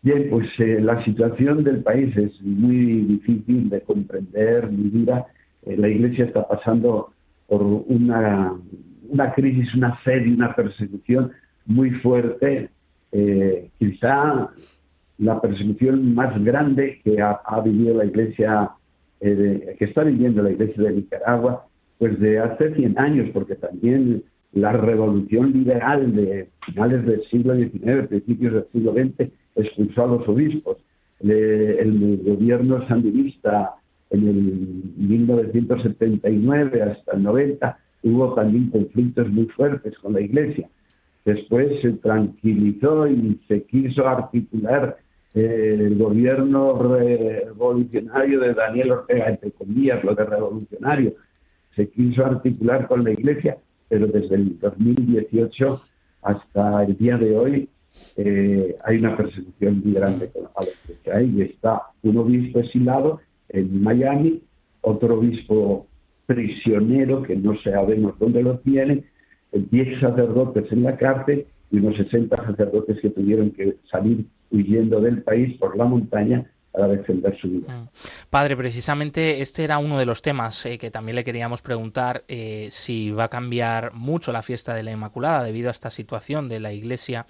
Bien, 0.00 0.28
pues 0.30 0.48
eh, 0.58 0.80
la 0.80 1.04
situación 1.04 1.62
del 1.64 1.82
país 1.82 2.16
es 2.16 2.40
muy 2.40 3.02
difícil 3.02 3.68
de 3.68 3.82
comprender, 3.82 4.68
dura. 4.70 5.26
Eh, 5.64 5.76
la 5.76 5.88
Iglesia 5.88 6.24
está 6.24 6.48
pasando 6.48 7.12
por 7.46 7.62
una, 7.62 8.54
una 9.08 9.32
crisis, 9.34 9.74
una 9.74 9.98
sed 10.02 10.24
y 10.24 10.32
una 10.32 10.54
persecución 10.54 11.32
muy 11.66 11.90
fuerte. 11.90 12.70
Eh, 13.12 13.70
quizá 13.78 14.50
la 15.18 15.40
persecución 15.40 16.14
más 16.14 16.42
grande 16.42 17.00
que 17.04 17.20
ha, 17.20 17.60
vivido 17.62 17.98
la 17.98 18.06
Iglesia, 18.06 18.70
que 19.20 19.76
está 19.78 20.02
viviendo 20.02 20.42
la 20.42 20.50
Iglesia 20.50 20.82
de 20.82 20.92
Nicaragua 20.92 21.66
pues 21.98 22.18
de 22.20 22.38
hace 22.38 22.74
100 22.74 22.98
años, 22.98 23.30
porque 23.32 23.54
también 23.56 24.22
la 24.52 24.72
revolución 24.72 25.52
liberal 25.52 26.14
de 26.14 26.48
finales 26.64 27.04
del 27.06 27.22
siglo 27.24 27.54
XIX, 27.56 28.06
principios 28.08 28.52
del 28.54 28.66
siglo 28.72 28.92
XX, 28.92 29.30
expulsó 29.56 30.04
a 30.04 30.06
los 30.06 30.28
obispos. 30.28 30.78
el 31.20 32.20
gobierno 32.24 32.86
sandinista 32.88 33.74
en 34.10 34.28
el 34.28 34.82
1979 34.96 36.82
hasta 36.82 37.16
el 37.16 37.22
90 37.22 37.78
hubo 38.04 38.34
también 38.34 38.70
conflictos 38.70 39.28
muy 39.30 39.46
fuertes 39.46 39.98
con 39.98 40.12
la 40.12 40.20
Iglesia. 40.20 40.68
Después 41.24 41.80
se 41.80 41.92
tranquilizó 41.92 43.08
y 43.08 43.40
se 43.48 43.62
quiso 43.64 44.06
articular 44.06 44.98
eh, 45.34 45.76
el 45.80 45.98
gobierno 45.98 46.80
revolucionario 46.80 48.40
de 48.40 48.54
Daniel 48.54 48.92
Ortega, 48.92 49.30
entre 49.30 49.50
comillas, 49.52 50.04
lo 50.04 50.14
de 50.14 50.24
revolucionario, 50.24 51.14
se 51.74 51.88
quiso 51.88 52.24
articular 52.24 52.86
con 52.88 53.04
la 53.04 53.12
Iglesia, 53.12 53.56
pero 53.88 54.06
desde 54.06 54.36
el 54.36 54.58
2018 54.58 55.80
hasta 56.22 56.84
el 56.84 56.96
día 56.96 57.16
de 57.16 57.36
hoy 57.36 57.68
eh, 58.16 58.74
hay 58.84 58.98
una 58.98 59.16
persecución 59.16 59.82
muy 59.84 59.94
grande 59.94 60.30
con 60.30 60.44
la 60.44 60.50
Iglesia. 60.62 61.22
Y 61.22 61.42
está 61.42 61.82
un 62.02 62.18
obispo 62.18 62.60
exilado 62.60 63.20
en 63.48 63.82
Miami, 63.82 64.42
otro 64.80 65.18
obispo 65.18 65.86
prisionero 66.26 67.22
que 67.22 67.36
no 67.36 67.56
sabemos 67.60 68.18
dónde 68.18 68.42
lo 68.42 68.58
tiene, 68.58 69.04
10 69.52 70.00
sacerdotes 70.00 70.70
en 70.72 70.82
la 70.82 70.96
cárcel 70.96 71.46
y 71.70 71.78
unos 71.78 71.96
60 71.96 72.36
sacerdotes 72.36 73.00
que 73.00 73.10
tuvieron 73.10 73.50
que 73.50 73.76
salir 73.90 74.26
huyendo 74.50 75.00
del 75.00 75.22
país 75.22 75.56
por 75.58 75.76
la 75.76 75.84
montaña 75.84 76.50
para 76.74 76.88
defender 76.88 77.38
su 77.38 77.48
vida. 77.48 77.72
Mm. 77.72 77.88
Padre, 78.30 78.56
precisamente 78.56 79.40
este 79.40 79.62
era 79.62 79.78
uno 79.78 79.96
de 79.96 80.06
los 80.06 80.22
temas 80.22 80.66
eh, 80.66 80.76
que 80.76 80.90
también 80.90 81.14
le 81.14 81.22
queríamos 81.22 81.62
preguntar 81.62 82.24
eh, 82.26 82.68
si 82.72 83.12
va 83.12 83.24
a 83.24 83.28
cambiar 83.28 83.94
mucho 83.94 84.32
la 84.32 84.42
fiesta 84.42 84.74
de 84.74 84.82
la 84.82 84.90
Inmaculada 84.90 85.44
debido 85.44 85.68
a 85.68 85.70
esta 85.70 85.90
situación 85.90 86.48
de 86.48 86.58
la 86.58 86.72
Iglesia 86.72 87.26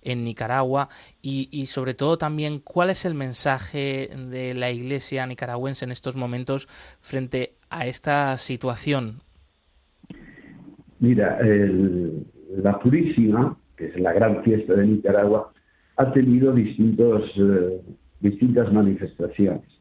en 0.00 0.22
Nicaragua 0.22 0.90
y, 1.22 1.66
sobre 1.66 1.94
todo 1.94 2.18
también 2.18 2.60
cuál 2.60 2.90
es 2.90 3.04
el 3.04 3.14
mensaje 3.14 4.10
de 4.14 4.54
la 4.54 4.70
Iglesia 4.70 5.26
nicaragüense 5.26 5.86
en 5.86 5.92
estos 5.92 6.14
momentos 6.14 6.68
frente 7.00 7.54
a 7.70 7.86
esta 7.86 8.36
situación. 8.36 9.22
Mira, 11.00 11.38
la 11.42 12.78
Purísima, 12.78 13.56
que 13.78 13.86
es 13.86 13.98
la 13.98 14.12
gran 14.12 14.44
fiesta 14.44 14.74
de 14.74 14.86
Nicaragua, 14.86 15.54
ha 15.96 16.12
tenido 16.12 16.52
distintos 16.52 17.22
eh, 17.36 17.80
distintas 18.20 18.72
manifestaciones. 18.72 19.74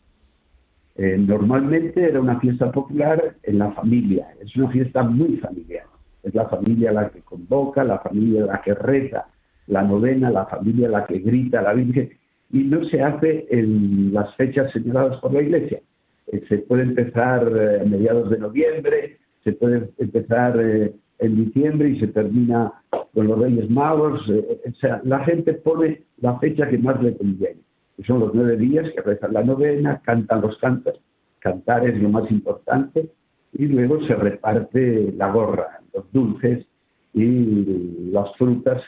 Eh, 0.95 1.17
normalmente 1.17 2.03
era 2.03 2.21
una 2.21 2.39
fiesta 2.39 2.71
popular 2.71 3.35
en 3.43 3.57
la 3.57 3.71
familia, 3.71 4.27
es 4.39 4.55
una 4.55 4.69
fiesta 4.69 5.01
muy 5.03 5.37
familiar. 5.37 5.85
Es 6.21 6.35
la 6.35 6.47
familia 6.47 6.91
la 6.91 7.09
que 7.09 7.21
convoca, 7.21 7.83
la 7.83 7.99
familia 7.99 8.45
la 8.45 8.61
que 8.61 8.73
reza 8.73 9.25
la 9.67 9.81
novena, 9.81 10.29
la 10.29 10.45
familia 10.45 10.89
la 10.89 11.05
que 11.05 11.19
grita 11.19 11.59
a 11.59 11.63
la 11.63 11.73
Virgen, 11.73 12.11
y 12.51 12.63
no 12.63 12.83
se 12.85 13.01
hace 13.01 13.47
en 13.49 14.13
las 14.13 14.35
fechas 14.35 14.71
señaladas 14.71 15.19
por 15.19 15.33
la 15.33 15.41
Iglesia. 15.41 15.81
Eh, 16.27 16.43
se 16.47 16.59
puede 16.59 16.83
empezar 16.83 17.51
eh, 17.55 17.81
a 17.81 17.85
mediados 17.85 18.29
de 18.29 18.37
noviembre, 18.37 19.17
se 19.43 19.53
puede 19.53 19.89
empezar 19.97 20.59
en 20.59 21.45
diciembre 21.45 21.89
y 21.89 21.99
se 21.99 22.07
termina 22.07 22.71
con 23.13 23.27
los 23.27 23.39
Reyes 23.39 23.69
Magos. 23.69 24.21
o 24.29 24.73
sea, 24.79 25.01
la 25.03 25.25
gente 25.25 25.53
pone 25.53 26.03
la 26.17 26.37
fecha 26.39 26.69
que 26.69 26.77
más 26.77 27.01
le 27.01 27.17
conviene 27.17 27.59
son 28.05 28.19
los 28.19 28.33
nueve 28.33 28.57
días 28.57 28.89
que 28.93 29.01
rezan 29.01 29.33
la 29.33 29.43
novena, 29.43 30.01
cantan 30.03 30.41
los 30.41 30.57
cantos, 30.57 30.99
cantar 31.39 31.87
es 31.87 32.01
lo 32.01 32.09
más 32.09 32.29
importante, 32.31 33.09
y 33.53 33.67
luego 33.67 34.01
se 34.07 34.15
reparte 34.15 35.13
la 35.15 35.31
gorra, 35.31 35.79
los 35.93 36.11
dulces 36.11 36.65
y 37.13 38.11
las 38.11 38.35
frutas 38.37 38.81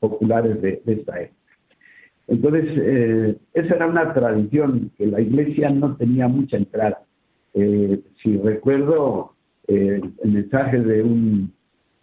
populares 0.00 0.62
de, 0.62 0.82
esta 0.86 1.20
época. 1.20 1.36
Entonces, 2.26 2.64
eh, 2.76 3.36
esa 3.54 3.74
era 3.74 3.86
una 3.86 4.12
tradición 4.12 4.90
que 4.96 5.06
la 5.06 5.20
iglesia 5.20 5.70
no 5.70 5.96
tenía 5.96 6.28
mucha 6.28 6.56
entrada. 6.56 7.02
Eh, 7.54 8.00
si 8.22 8.36
recuerdo 8.38 9.34
eh, 9.66 10.00
el 10.22 10.32
mensaje 10.32 10.78
de 10.78 11.02
un 11.02 11.52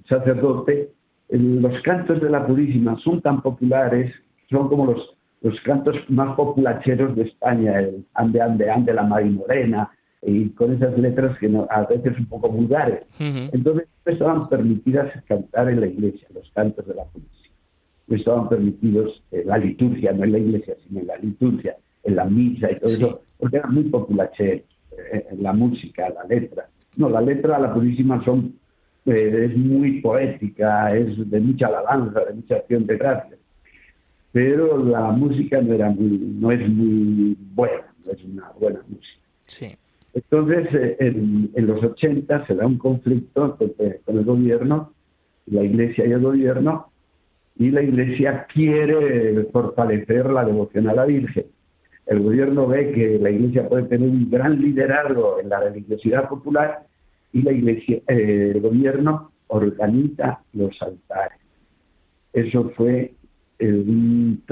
sacerdote, 0.07 0.91
los 1.29 1.81
cantos 1.81 2.21
de 2.21 2.29
la 2.29 2.45
Purísima 2.45 2.97
son 2.99 3.21
tan 3.21 3.41
populares, 3.41 4.13
son 4.49 4.67
como 4.67 4.85
los 4.85 5.14
los 5.41 5.59
cantos 5.61 5.95
más 6.09 6.35
populacheros 6.35 7.15
de 7.15 7.23
España, 7.23 7.79
el 7.79 8.05
Ande, 8.13 8.41
Ande, 8.41 8.69
Ande, 8.69 8.93
la 8.93 9.03
Mari 9.03 9.29
Morena, 9.29 9.91
y 10.21 10.49
con 10.49 10.73
esas 10.73 10.97
letras 10.97 11.37
que 11.37 11.47
a 11.69 11.83
veces 11.83 12.17
un 12.17 12.25
poco 12.25 12.49
vulgares. 12.49 13.05
Entonces 13.19 13.87
no 14.05 14.11
estaban 14.11 14.49
permitidas 14.49 15.11
cantar 15.27 15.69
en 15.69 15.81
la 15.81 15.87
iglesia, 15.87 16.27
los 16.33 16.49
cantos 16.51 16.87
de 16.87 16.95
la 16.95 17.03
policía. 17.05 17.51
No 18.07 18.15
estaban 18.15 18.49
permitidos 18.49 19.21
en 19.31 19.47
la 19.47 19.57
liturgia, 19.57 20.13
no 20.13 20.23
en 20.23 20.31
la 20.31 20.39
iglesia, 20.39 20.75
sino 20.87 21.01
en 21.01 21.07
la 21.07 21.17
liturgia, 21.17 21.75
en 22.03 22.15
la 22.15 22.25
misa 22.25 22.71
y 22.71 22.79
todo 22.79 22.93
eso, 22.93 23.21
porque 23.37 23.57
eran 23.57 23.73
muy 23.73 23.83
populacheros, 23.83 24.65
eh, 25.11 25.27
en 25.31 25.43
la 25.43 25.53
música, 25.53 26.09
la 26.09 26.23
letra. 26.23 26.69
No, 26.95 27.09
la 27.09 27.21
letra, 27.21 27.59
la 27.59 27.73
purísima 27.73 28.23
son, 28.25 28.55
eh, 29.05 29.49
es 29.51 29.57
muy 29.57 30.01
poética, 30.01 30.95
es 30.95 31.29
de 31.29 31.39
mucha 31.39 31.67
alabanza, 31.67 32.21
de 32.25 32.33
mucha 32.33 32.55
acción 32.55 32.87
de 32.87 32.97
gracias 32.97 33.44
pero 34.35 34.83
la 34.83 35.11
música 35.11 35.61
no 35.61 35.73
era 35.73 35.89
muy, 35.91 36.09
no 36.09 36.51
es 36.51 36.67
muy 36.67 37.37
buena, 37.53 37.85
no 38.03 38.11
es 38.11 38.21
una 38.25 38.51
buena 38.59 38.81
música. 38.85 39.23
Sí. 39.45 39.67
Entonces, 40.13 40.67
eh, 40.73 40.97
en, 40.99 41.65
los 41.65 41.81
80 41.81 42.45
se 42.45 42.53
da 42.53 42.65
un 42.65 42.77
conflicto 42.77 43.55
con, 43.55 43.71
el 43.79 44.25
gobierno, 44.25 44.91
la 45.45 45.63
iglesia 45.63 46.05
y 46.05 46.11
el 46.11 46.19
gobierno, 46.19 46.91
y 47.55 47.71
la 47.71 47.81
iglesia 47.81 48.45
quiere 48.53 49.41
fortalecer 49.53 50.29
la 50.29 50.43
devoción 50.43 50.89
a 50.89 50.95
la 50.95 51.05
Virgen. 51.05 51.45
El 52.05 52.19
gobierno 52.19 52.67
ve 52.67 52.91
que 52.91 53.17
la 53.17 53.29
iglesia 53.29 53.69
puede 53.69 53.83
tener 53.83 54.09
un 54.09 54.29
gran 54.29 54.61
liderazgo 54.61 55.39
en 55.39 55.47
la 55.47 55.61
religiosidad 55.61 56.27
popular 56.27 56.85
y 57.31 57.41
la 57.41 57.53
iglesia, 57.53 58.01
eh, 58.09 58.51
el 58.53 58.59
gobierno 58.59 59.31
organiza 59.47 60.41
los 60.51 60.75
altares. 60.81 61.39
Eso 62.33 62.73
fue 62.75 63.13
un, 63.59 64.43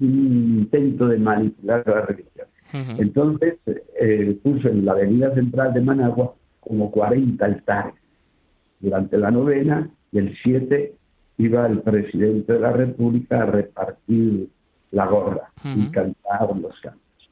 intento 0.00 1.08
de 1.08 1.18
manipular 1.18 1.82
la 1.86 2.02
religión. 2.02 2.46
Entonces, 2.72 3.58
eh, 4.00 4.38
puso 4.42 4.68
en 4.68 4.84
la 4.84 4.92
avenida 4.92 5.34
central 5.34 5.74
de 5.74 5.80
Managua 5.80 6.34
como 6.60 6.90
40 6.90 7.44
altares. 7.44 7.94
Durante 8.78 9.18
la 9.18 9.30
novena 9.30 9.90
y 10.12 10.18
el 10.18 10.36
7 10.42 10.94
iba 11.38 11.66
el 11.66 11.80
presidente 11.80 12.52
de 12.52 12.60
la 12.60 12.72
República 12.72 13.42
a 13.42 13.46
repartir 13.46 14.48
la 14.92 15.06
gorra 15.06 15.50
y 15.64 15.90
cantar 15.90 16.56
los 16.56 16.78
cantos. 16.80 17.30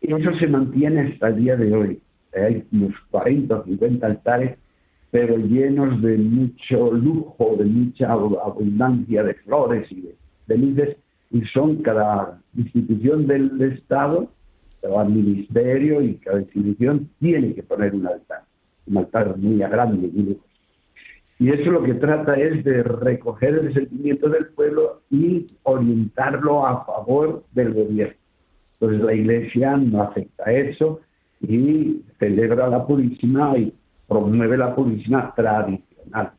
Y 0.00 0.12
eso 0.14 0.32
se 0.38 0.46
mantiene 0.46 1.12
hasta 1.12 1.28
el 1.28 1.36
día 1.36 1.56
de 1.56 1.74
hoy. 1.74 2.00
Hay 2.34 2.64
unos 2.72 2.94
40 3.10 3.56
o 3.56 3.64
50 3.64 4.06
altares, 4.06 4.58
pero 5.10 5.36
llenos 5.38 6.00
de 6.02 6.18
mucho 6.18 6.92
lujo, 6.92 7.56
de 7.58 7.64
mucha 7.64 8.12
abundancia 8.12 9.22
de 9.24 9.34
flores 9.34 9.90
y 9.90 10.02
de 10.02 10.14
de 10.48 10.96
y 11.30 11.42
son 11.52 11.82
cada 11.82 12.40
institución 12.56 13.26
del 13.26 13.60
Estado, 13.60 14.30
cada 14.80 15.04
ministerio 15.04 16.00
y 16.02 16.14
cada 16.16 16.40
institución 16.40 17.08
tiene 17.20 17.54
que 17.54 17.62
poner 17.62 17.94
un 17.94 18.06
altar, 18.06 18.42
un 18.86 18.98
altar 18.98 19.36
muy 19.36 19.58
grande, 19.58 20.08
muy 20.08 20.38
Y 21.38 21.50
eso 21.50 21.70
lo 21.70 21.82
que 21.82 21.94
trata 21.94 22.34
es 22.34 22.64
de 22.64 22.82
recoger 22.82 23.54
el 23.54 23.74
sentimiento 23.74 24.28
del 24.30 24.46
pueblo 24.46 25.02
y 25.10 25.46
orientarlo 25.64 26.66
a 26.66 26.84
favor 26.86 27.44
del 27.52 27.74
gobierno. 27.74 28.14
Entonces 28.80 29.04
la 29.04 29.14
Iglesia 29.14 29.76
no 29.76 30.02
acepta 30.02 30.52
eso 30.52 31.00
y 31.40 32.02
celebra 32.18 32.68
la 32.68 32.86
Purísima 32.86 33.58
y 33.58 33.74
promueve 34.06 34.56
la 34.56 34.74
Purísima 34.74 35.34
tradicional. 35.34 36.32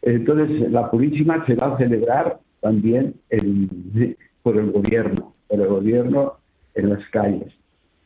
Entonces 0.00 0.70
la 0.70 0.90
Purísima 0.90 1.46
se 1.46 1.54
va 1.54 1.74
a 1.74 1.78
celebrar 1.78 2.40
también 2.62 3.14
por 4.42 4.56
el 4.56 4.72
gobierno, 4.72 5.34
por 5.48 5.60
el 5.60 5.66
gobierno 5.66 6.34
en 6.74 6.88
las 6.88 7.06
calles. 7.10 7.52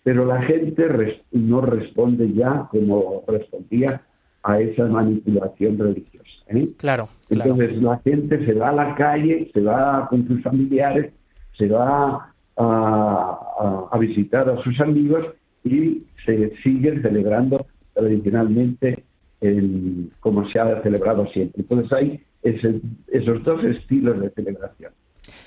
Pero 0.03 0.25
la 0.25 0.43
gente 0.43 1.23
no 1.31 1.61
responde 1.61 2.33
ya 2.33 2.67
como 2.71 3.23
respondía 3.29 4.03
a 4.43 4.61
esa 4.61 4.87
manipulación 4.87 5.79
religiosa. 5.79 6.27
¿eh? 6.49 6.69
Claro, 6.79 7.09
Entonces 7.31 7.81
la 7.83 7.99
gente 7.99 8.45
se 8.45 8.55
va 8.55 8.71
a 8.71 8.73
la 8.73 8.95
calle, 8.95 9.51
se 9.53 9.61
va 9.61 10.07
con 10.09 10.27
sus 10.27 10.43
familiares, 10.43 11.13
se 11.59 11.69
va 11.69 12.33
a, 12.57 13.89
a 13.91 13.99
visitar 13.99 14.49
a 14.49 14.63
sus 14.63 14.81
amigos 14.81 15.27
y 15.65 16.05
se 16.25 16.55
siguen 16.63 17.03
celebrando 17.03 17.67
tradicionalmente 17.95 19.03
el, 19.41 20.11
como 20.21 20.49
se 20.49 20.59
ha 20.59 20.83
celebrado 20.83 21.27
siempre. 21.29 21.63
Entonces 21.63 21.93
hay 21.93 22.21
esos 22.47 23.45
dos 23.45 23.65
estilos 23.65 24.21
de 24.21 24.31
celebración. 24.31 24.93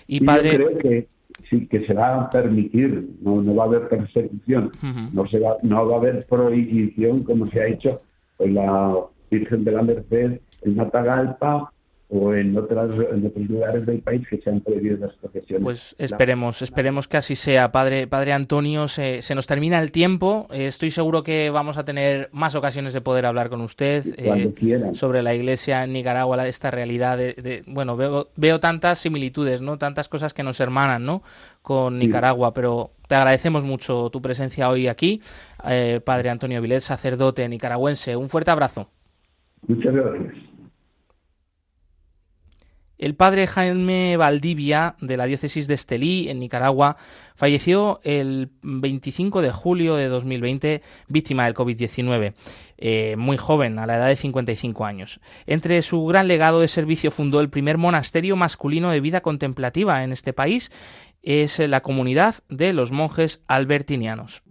Y, 0.07 0.21
padre... 0.21 0.51
yo 0.51 0.57
creo 0.57 0.77
que 0.77 1.07
sí 1.49 1.67
que 1.67 1.85
se 1.85 1.93
va 1.93 2.23
a 2.23 2.29
permitir, 2.29 3.09
no, 3.21 3.41
no 3.41 3.55
va 3.55 3.63
a 3.63 3.67
haber 3.67 3.87
persecución, 3.87 4.71
no 5.13 5.27
se 5.27 5.39
va, 5.39 5.57
no 5.63 5.87
va 5.87 5.95
a 5.95 5.99
haber 5.99 6.25
prohibición 6.25 7.23
como 7.23 7.47
se 7.47 7.61
ha 7.61 7.67
hecho 7.67 8.01
con 8.37 8.53
la 8.53 8.95
Virgen 9.31 9.63
de 9.63 9.71
la 9.71 9.81
Merced 9.81 10.39
en 10.63 10.75
Matagalpa 10.75 11.71
o 12.11 12.33
en, 12.33 12.57
otras, 12.57 12.89
en 12.95 13.25
otros 13.27 13.47
lugares 13.47 13.85
del 13.85 13.99
país 13.99 14.27
que 14.27 14.39
se 14.39 14.49
han 14.49 14.61
prohibido 14.61 14.97
las 14.97 15.13
profesiones. 15.17 15.63
Pues 15.63 15.95
esperemos, 15.99 16.63
esperemos 16.63 17.07
que 17.07 17.17
así 17.17 17.35
sea. 17.35 17.71
Padre, 17.71 18.07
padre 18.07 18.33
Antonio, 18.33 18.87
se, 18.87 19.21
se 19.21 19.35
nos 19.35 19.45
termina 19.45 19.79
el 19.79 19.91
tiempo. 19.91 20.47
Eh, 20.51 20.65
estoy 20.65 20.89
seguro 20.89 21.21
que 21.21 21.51
vamos 21.51 21.77
a 21.77 21.85
tener 21.85 22.29
más 22.31 22.55
ocasiones 22.55 22.93
de 22.93 23.01
poder 23.01 23.27
hablar 23.27 23.49
con 23.49 23.61
usted 23.61 24.03
eh, 24.17 24.91
sobre 24.93 25.21
la 25.21 25.35
Iglesia 25.35 25.83
en 25.83 25.93
Nicaragua, 25.93 26.47
esta 26.47 26.71
realidad. 26.71 27.17
De, 27.17 27.63
bueno, 27.67 27.95
veo, 27.95 28.29
veo 28.35 28.59
tantas 28.59 28.97
similitudes, 28.97 29.61
no, 29.61 29.77
tantas 29.77 30.09
cosas 30.09 30.33
que 30.33 30.41
nos 30.41 30.59
hermanan, 30.59 31.05
¿no? 31.05 31.21
Con 31.61 31.99
Nicaragua, 31.99 32.55
pero 32.55 32.91
te 33.07 33.13
agradecemos 33.13 33.63
mucho 33.63 34.09
tu 34.09 34.19
presencia 34.19 34.69
hoy 34.69 34.87
aquí, 34.87 35.21
eh, 35.67 36.01
Padre 36.03 36.31
Antonio 36.31 36.59
Vilet, 36.59 36.81
sacerdote 36.81 37.47
nicaragüense. 37.47 38.15
Un 38.15 38.29
fuerte 38.29 38.49
abrazo. 38.49 38.89
Muchas 39.67 39.93
gracias. 39.93 40.48
El 42.99 43.15
padre 43.15 43.47
Jaime 43.47 44.17
Valdivia, 44.17 44.97
de 44.99 45.15
la 45.15 45.23
diócesis 45.23 45.67
de 45.67 45.73
Estelí, 45.73 46.27
en 46.27 46.37
Nicaragua, 46.37 46.97
falleció 47.33 48.01
el 48.03 48.49
25 48.61 49.41
de 49.41 49.53
julio 49.53 49.95
de 49.95 50.09
2020 50.09 50.81
víctima 51.07 51.45
del 51.45 51.55
COVID-19, 51.55 52.33
eh, 52.77 53.15
muy 53.17 53.37
joven, 53.37 53.79
a 53.79 53.85
la 53.85 53.95
edad 53.95 54.07
de 54.07 54.17
55 54.17 54.85
años. 54.85 55.21
Entre 55.47 55.81
su 55.81 56.05
gran 56.07 56.27
legado 56.27 56.59
de 56.59 56.67
servicio 56.67 57.09
fundó 57.09 57.39
el 57.39 57.49
primer 57.49 57.77
monasterio 57.77 58.35
masculino 58.35 58.91
de 58.91 58.99
vida 58.99 59.21
contemplativa 59.21 60.03
en 60.03 60.11
este 60.11 60.33
país, 60.33 60.69
es 61.23 61.57
la 61.59 61.79
comunidad 61.79 62.35
de 62.49 62.73
los 62.73 62.91
monjes 62.91 63.41
albertinianos. 63.47 64.43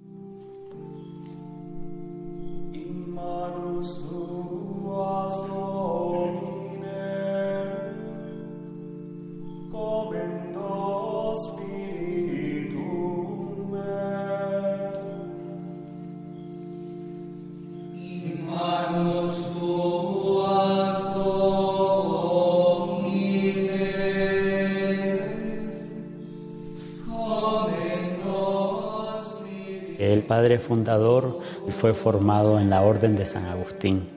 Padre 30.28 30.60
fundador 30.60 31.40
fue 31.70 31.94
formado 31.94 32.60
en 32.60 32.70
la 32.70 32.82
Orden 32.82 33.16
de 33.16 33.26
San 33.26 33.46
Agustín. 33.46 34.08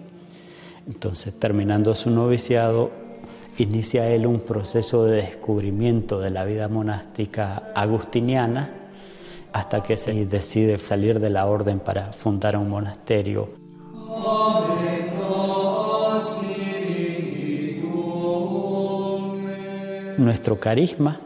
Entonces, 0.87 1.33
terminando 1.39 1.95
su 1.95 2.11
noviciado, 2.11 2.91
inicia 3.57 4.07
él 4.09 4.27
un 4.27 4.39
proceso 4.41 5.05
de 5.05 5.23
descubrimiento 5.23 6.19
de 6.19 6.29
la 6.29 6.45
vida 6.45 6.67
monástica 6.67 7.71
agustiniana 7.73 8.69
hasta 9.53 9.81
que 9.81 9.95
decide 9.95 10.77
salir 10.77 11.19
de 11.19 11.29
la 11.29 11.45
orden 11.45 11.79
para 11.79 12.13
fundar 12.13 12.55
un 12.57 12.69
monasterio. 12.69 13.49
Nuestro 20.17 20.59
carisma 20.59 21.19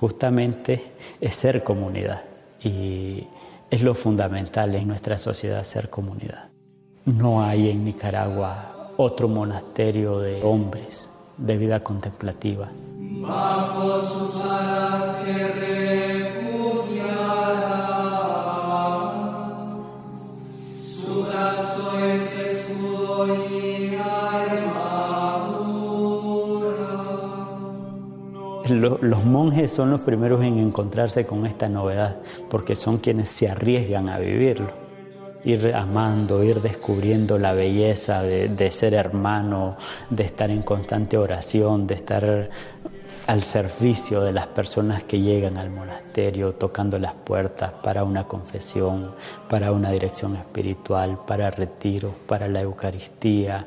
justamente 0.00 0.82
es 1.20 1.34
ser 1.34 1.62
comunidad 1.62 2.24
y 2.62 3.26
es 3.72 3.82
lo 3.82 3.94
fundamental 3.94 4.74
en 4.74 4.86
nuestra 4.86 5.16
sociedad 5.16 5.64
ser 5.64 5.88
comunidad. 5.88 6.50
No 7.06 7.42
hay 7.42 7.70
en 7.70 7.86
Nicaragua 7.86 8.92
otro 8.98 9.28
monasterio 9.28 10.18
de 10.18 10.42
hombres 10.42 11.08
de 11.38 11.56
vida 11.56 11.80
contemplativa. 11.80 12.70
Bajo 13.00 13.98
sus 13.98 14.44
alas 14.44 15.16
los 28.68 29.24
monjes 29.24 29.72
son 29.72 29.90
los 29.90 30.00
primeros 30.00 30.44
en 30.44 30.58
encontrarse 30.58 31.26
con 31.26 31.46
esta 31.46 31.68
novedad, 31.68 32.16
porque 32.48 32.76
son 32.76 32.98
quienes 32.98 33.28
se 33.28 33.48
arriesgan 33.48 34.08
a 34.08 34.18
vivirlo. 34.18 34.70
Ir 35.44 35.74
amando, 35.74 36.44
ir 36.44 36.60
descubriendo 36.60 37.38
la 37.38 37.52
belleza 37.52 38.22
de, 38.22 38.70
ser 38.70 38.94
hermano, 38.94 39.76
de 40.08 40.22
estar 40.22 40.50
en 40.50 40.62
constante 40.62 41.16
oración, 41.16 41.86
de 41.88 41.94
estar 41.94 42.50
al 43.26 43.42
servicio 43.42 44.20
de 44.20 44.32
las 44.32 44.46
personas 44.46 45.02
que 45.04 45.20
llegan 45.20 45.58
al 45.58 45.70
monasterio, 45.70 46.54
tocando 46.54 46.98
las 46.98 47.14
puertas 47.14 47.72
para 47.82 48.04
una 48.04 48.24
confesión, 48.28 49.12
para 49.48 49.72
una 49.72 49.90
dirección 49.90 50.36
espiritual, 50.36 51.18
para 51.26 51.50
retiro, 51.50 52.14
para 52.26 52.46
la 52.46 52.60
Eucaristía. 52.60 53.66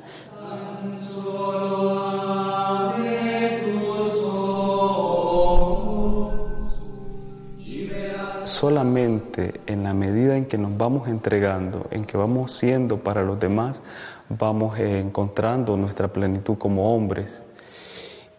Solamente 8.55 9.59
en 9.67 9.83
la 9.83 9.93
medida 9.93 10.37
en 10.37 10.45
que 10.45 10.57
nos 10.57 10.77
vamos 10.77 11.07
entregando, 11.07 11.87
en 11.91 12.05
que 12.05 12.17
vamos 12.17 12.53
siendo 12.53 12.97
para 12.97 13.21
los 13.21 13.39
demás, 13.39 13.83
vamos 14.29 14.79
encontrando 14.79 15.77
nuestra 15.77 16.07
plenitud 16.07 16.57
como 16.57 16.95
hombres. 16.95 17.43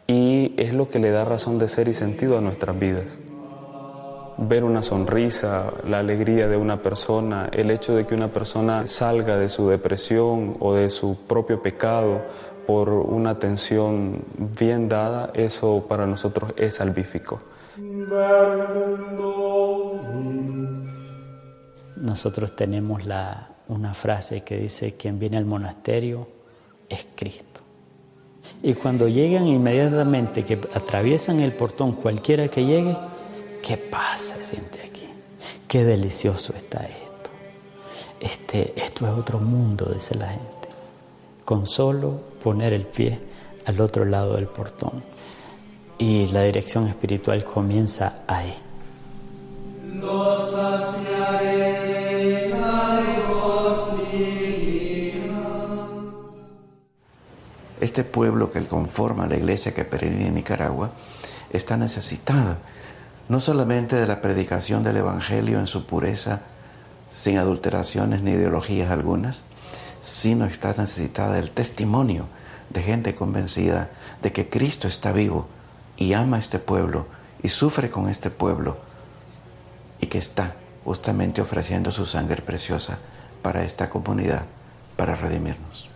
Y 0.07 0.55
es 0.57 0.73
lo 0.73 0.89
que 0.89 0.99
le 0.99 1.11
da 1.11 1.25
razón 1.25 1.59
de 1.59 1.69
ser 1.69 1.89
y 1.89 1.95
sentido 1.95 2.39
a 2.39 2.41
nuestras 2.41 2.79
vidas. 2.79 3.19
Ver 4.39 4.65
una 4.65 4.83
sonrisa, 4.83 5.73
la 5.87 5.99
alegría 5.99 6.49
de 6.49 6.57
una 6.57 6.83
persona, 6.83 7.49
el 7.53 7.71
hecho 7.71 7.95
de 7.95 8.07
que 8.07 8.15
una 8.15 8.29
persona 8.29 8.87
salga 8.87 9.37
de 9.37 9.49
su 9.49 9.69
depresión 9.69 10.57
o 10.61 10.75
de 10.75 10.91
su 10.91 11.17
propio 11.27 11.61
pecado 11.61 12.23
por 12.67 12.89
una 12.89 13.31
atención 13.31 14.25
bien 14.59 14.89
dada, 14.89 15.31
eso 15.35 15.85
para 15.89 16.07
nosotros 16.07 16.53
es 16.57 16.77
salvífico. 16.77 17.41
Nosotros 21.97 22.57
tenemos 22.57 23.03
una 23.69 23.93
frase 23.93 24.43
que 24.43 24.57
dice, 24.57 24.95
quien 24.95 25.19
viene 25.19 25.37
al 25.37 25.45
monasterio 25.45 26.27
es 26.89 27.07
Cristo. 27.15 27.61
Y 28.63 28.73
cuando 28.75 29.09
llegan 29.09 29.47
inmediatamente, 29.47 30.45
que 30.45 30.55
atraviesan 30.55 31.41
el 31.41 31.53
portón, 31.53 31.93
cualquiera 31.93 32.49
que 32.49 32.65
llegue, 32.65 32.97
qué 33.63 33.77
paz 33.77 34.35
se 34.37 34.45
siente 34.45 34.81
aquí, 34.81 35.11
qué 35.69 35.85
delicioso 35.85 36.55
está 36.57 36.79
esto. 36.79 37.31
Este, 38.21 38.73
esto 38.77 39.07
es 39.07 39.13
otro 39.13 39.39
mundo, 39.39 39.91
dice 39.93 40.15
la 40.15 40.29
gente, 40.29 40.69
con 41.45 41.67
solo 41.67 42.21
poner 42.43 42.73
el 42.73 42.87
pie 42.87 43.19
al 43.67 43.81
otro 43.83 44.07
lado 44.07 44.37
del 44.37 44.47
portón 44.47 45.16
y 45.99 46.27
la 46.29 46.43
dirección 46.43 46.89
espiritual 46.89 47.45
comienza 47.45 48.21
ahí. 48.27 48.55
Este 57.81 58.05
pueblo 58.05 58.51
que 58.51 58.65
conforma 58.67 59.27
la 59.27 59.37
iglesia 59.37 59.75
que 59.75 59.85
peregrina 59.85 60.27
en 60.27 60.35
Nicaragua 60.35 60.91
está 61.51 61.77
necesitada 61.77 62.59
no 63.29 63.41
solamente 63.41 63.97
de 63.97 64.07
la 64.07 64.21
predicación 64.21 64.85
del 64.85 64.99
Evangelio 64.99 65.59
en 65.59 65.67
su 65.67 65.85
pureza, 65.85 66.41
sin 67.11 67.39
adulteraciones 67.39 68.23
ni 68.23 68.33
ideologías 68.33 68.91
algunas, 68.91 69.43
sino 70.01 70.45
está 70.45 70.75
necesitada 70.77 71.35
del 71.35 71.51
testimonio 71.51 72.27
de 72.71 72.83
gente 72.83 73.15
convencida 73.15 73.91
de 74.23 74.33
que 74.33 74.49
Cristo 74.49 74.87
está 74.87 75.13
vivo 75.13 75.49
y 75.97 76.13
ama 76.13 76.37
a 76.37 76.41
este 76.41 76.59
pueblo 76.59 77.07
y 77.43 77.49
sufre 77.49 77.91
con 77.91 78.09
este 78.09 78.31
pueblo 78.31 78.79
y 80.01 80.07
que 80.07 80.19
está 80.19 80.55
justamente 80.85 81.41
ofreciendo 81.41 81.91
su 81.91 82.07
sangre 82.07 82.43
preciosa 82.43 82.99
para 83.43 83.65
esta 83.65 83.91
comunidad, 83.91 84.45
para 84.97 85.17
redimirnos. 85.17 85.91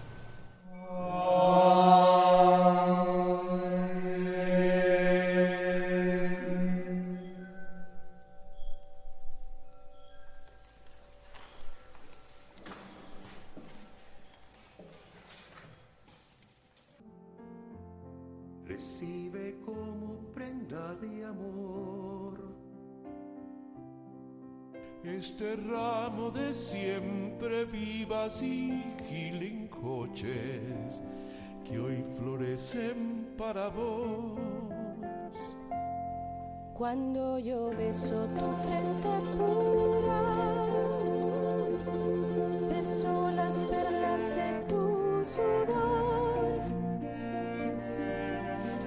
Cuando 36.81 37.39
yo 37.39 37.69
beso 37.77 38.27
tu 38.39 38.47
frente 38.63 39.11
pura, 39.37 40.23
beso 42.71 43.31
las 43.33 43.57
perlas 43.65 44.23
de 44.35 44.65
tu 44.67 45.23
sudor, 45.23 46.63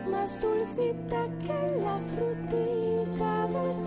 más 0.10 0.42
dulcita 0.42 1.28
que 1.46 1.82
la 1.84 2.00
frutita 2.16 3.48
del 3.50 3.83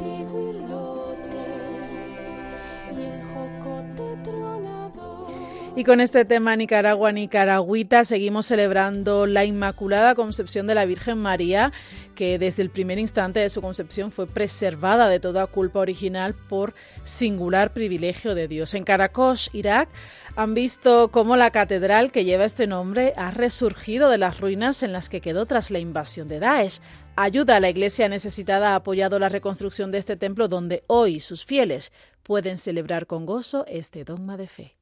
Y 5.78 5.84
con 5.84 6.00
este 6.00 6.24
tema 6.24 6.56
Nicaragua 6.56 7.12
Nicaragüita 7.12 8.06
seguimos 8.06 8.46
celebrando 8.46 9.26
la 9.26 9.44
Inmaculada 9.44 10.14
Concepción 10.14 10.66
de 10.66 10.74
la 10.74 10.86
Virgen 10.86 11.18
María, 11.18 11.70
que 12.14 12.38
desde 12.38 12.62
el 12.62 12.70
primer 12.70 12.98
instante 12.98 13.40
de 13.40 13.50
su 13.50 13.60
concepción 13.60 14.10
fue 14.10 14.26
preservada 14.26 15.06
de 15.10 15.20
toda 15.20 15.46
culpa 15.46 15.80
original 15.80 16.34
por 16.48 16.72
singular 17.04 17.74
privilegio 17.74 18.34
de 18.34 18.48
Dios. 18.48 18.72
En 18.72 18.84
Karakosh, 18.84 19.50
Irak, 19.52 19.90
han 20.34 20.54
visto 20.54 21.10
cómo 21.10 21.36
la 21.36 21.50
catedral 21.50 22.10
que 22.10 22.24
lleva 22.24 22.46
este 22.46 22.66
nombre 22.66 23.12
ha 23.18 23.30
resurgido 23.30 24.08
de 24.08 24.16
las 24.16 24.40
ruinas 24.40 24.82
en 24.82 24.94
las 24.94 25.10
que 25.10 25.20
quedó 25.20 25.44
tras 25.44 25.70
la 25.70 25.78
invasión 25.78 26.26
de 26.26 26.38
Daesh. 26.38 26.80
Ayuda 27.16 27.56
a 27.56 27.60
la 27.60 27.68
iglesia 27.68 28.08
necesitada 28.08 28.72
ha 28.72 28.76
apoyado 28.76 29.18
la 29.18 29.28
reconstrucción 29.28 29.90
de 29.90 29.98
este 29.98 30.16
templo 30.16 30.48
donde 30.48 30.84
hoy 30.86 31.20
sus 31.20 31.44
fieles 31.44 31.92
pueden 32.22 32.56
celebrar 32.56 33.06
con 33.06 33.26
gozo 33.26 33.66
este 33.68 34.04
dogma 34.04 34.38
de 34.38 34.46
fe. 34.46 34.76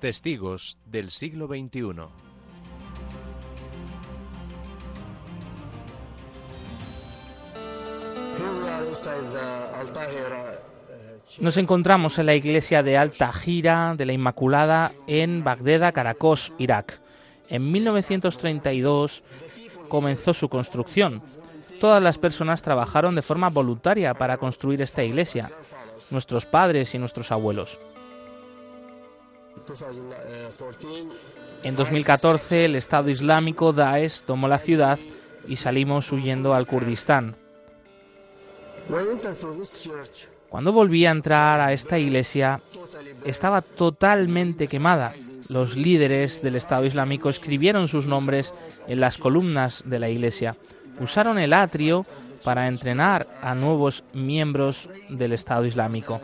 Testigos 0.00 0.78
del 0.86 1.10
siglo 1.10 1.46
XXI. 1.46 1.80
Nos 11.38 11.56
encontramos 11.58 12.18
en 12.18 12.26
la 12.26 12.34
iglesia 12.34 12.82
de 12.82 12.96
Alta 12.96 13.30
Gira 13.32 13.94
de 13.96 14.06
la 14.06 14.12
Inmaculada 14.14 14.92
en 15.06 15.44
Bagdad, 15.44 15.92
Caracos, 15.92 16.52
Irak. 16.58 17.00
En 17.48 17.70
1932 17.70 19.22
comenzó 19.88 20.32
su 20.32 20.48
construcción. 20.48 21.22
Todas 21.78 22.02
las 22.02 22.16
personas 22.16 22.62
trabajaron 22.62 23.14
de 23.14 23.22
forma 23.22 23.50
voluntaria 23.50 24.14
para 24.14 24.38
construir 24.38 24.80
esta 24.80 25.04
iglesia, 25.04 25.50
nuestros 26.10 26.46
padres 26.46 26.94
y 26.94 26.98
nuestros 26.98 27.30
abuelos. 27.32 27.78
En 31.62 31.76
2014 31.76 32.64
el 32.64 32.76
Estado 32.76 33.10
Islámico 33.10 33.72
Daesh 33.72 34.22
tomó 34.22 34.48
la 34.48 34.58
ciudad 34.58 34.98
y 35.46 35.56
salimos 35.56 36.10
huyendo 36.12 36.54
al 36.54 36.66
Kurdistán. 36.66 37.36
Cuando 40.48 40.72
volví 40.72 41.06
a 41.06 41.12
entrar 41.12 41.60
a 41.60 41.72
esta 41.72 41.98
iglesia, 41.98 42.60
estaba 43.24 43.62
totalmente 43.62 44.66
quemada. 44.66 45.14
Los 45.48 45.76
líderes 45.76 46.42
del 46.42 46.56
Estado 46.56 46.84
Islámico 46.84 47.30
escribieron 47.30 47.86
sus 47.86 48.06
nombres 48.06 48.52
en 48.88 49.00
las 49.00 49.18
columnas 49.18 49.84
de 49.86 50.00
la 50.00 50.08
iglesia. 50.08 50.56
Usaron 50.98 51.38
el 51.38 51.52
atrio 51.52 52.04
para 52.44 52.66
entrenar 52.66 53.28
a 53.42 53.54
nuevos 53.54 54.02
miembros 54.12 54.90
del 55.08 55.32
Estado 55.34 55.64
Islámico. 55.66 56.20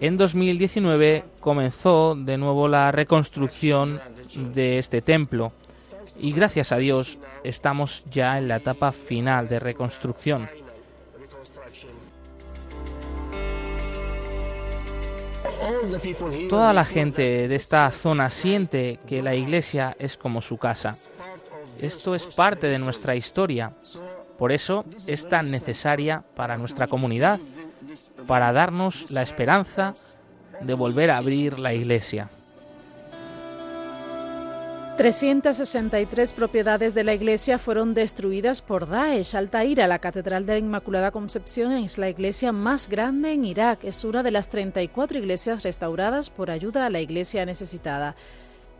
En 0.00 0.16
2019 0.16 1.24
comenzó 1.40 2.14
de 2.14 2.38
nuevo 2.38 2.68
la 2.68 2.90
reconstrucción 2.90 4.00
de 4.52 4.78
este 4.78 5.02
templo 5.02 5.52
y 6.18 6.32
gracias 6.32 6.72
a 6.72 6.76
Dios 6.78 7.18
estamos 7.44 8.04
ya 8.10 8.38
en 8.38 8.48
la 8.48 8.56
etapa 8.56 8.92
final 8.92 9.48
de 9.48 9.58
reconstrucción. 9.58 10.48
Toda 16.48 16.72
la 16.72 16.84
gente 16.84 17.48
de 17.48 17.54
esta 17.54 17.90
zona 17.90 18.30
siente 18.30 19.00
que 19.06 19.22
la 19.22 19.34
iglesia 19.34 19.96
es 19.98 20.16
como 20.16 20.40
su 20.40 20.56
casa. 20.56 20.90
Esto 21.80 22.14
es 22.14 22.26
parte 22.26 22.68
de 22.68 22.78
nuestra 22.78 23.16
historia. 23.16 23.72
Por 24.38 24.52
eso 24.52 24.84
es 25.06 25.28
tan 25.28 25.50
necesaria 25.50 26.22
para 26.34 26.56
nuestra 26.56 26.86
comunidad 26.86 27.40
para 28.26 28.52
darnos 28.52 29.10
la 29.10 29.22
esperanza 29.22 29.94
de 30.60 30.74
volver 30.74 31.10
a 31.10 31.18
abrir 31.18 31.58
la 31.58 31.74
iglesia. 31.74 32.30
363 34.98 36.32
propiedades 36.32 36.92
de 36.92 37.04
la 37.04 37.14
iglesia 37.14 37.60
fueron 37.60 37.94
destruidas 37.94 38.62
por 38.62 38.88
Daesh. 38.88 39.36
Altaira, 39.36 39.86
la 39.86 40.00
Catedral 40.00 40.44
de 40.44 40.54
la 40.54 40.58
Inmaculada 40.58 41.12
Concepción, 41.12 41.70
es 41.70 41.98
la 41.98 42.10
iglesia 42.10 42.50
más 42.50 42.88
grande 42.88 43.30
en 43.30 43.44
Irak. 43.44 43.84
Es 43.84 44.02
una 44.02 44.24
de 44.24 44.32
las 44.32 44.48
34 44.48 45.20
iglesias 45.20 45.62
restauradas 45.62 46.30
por 46.30 46.50
ayuda 46.50 46.84
a 46.84 46.90
la 46.90 47.00
iglesia 47.00 47.46
necesitada. 47.46 48.16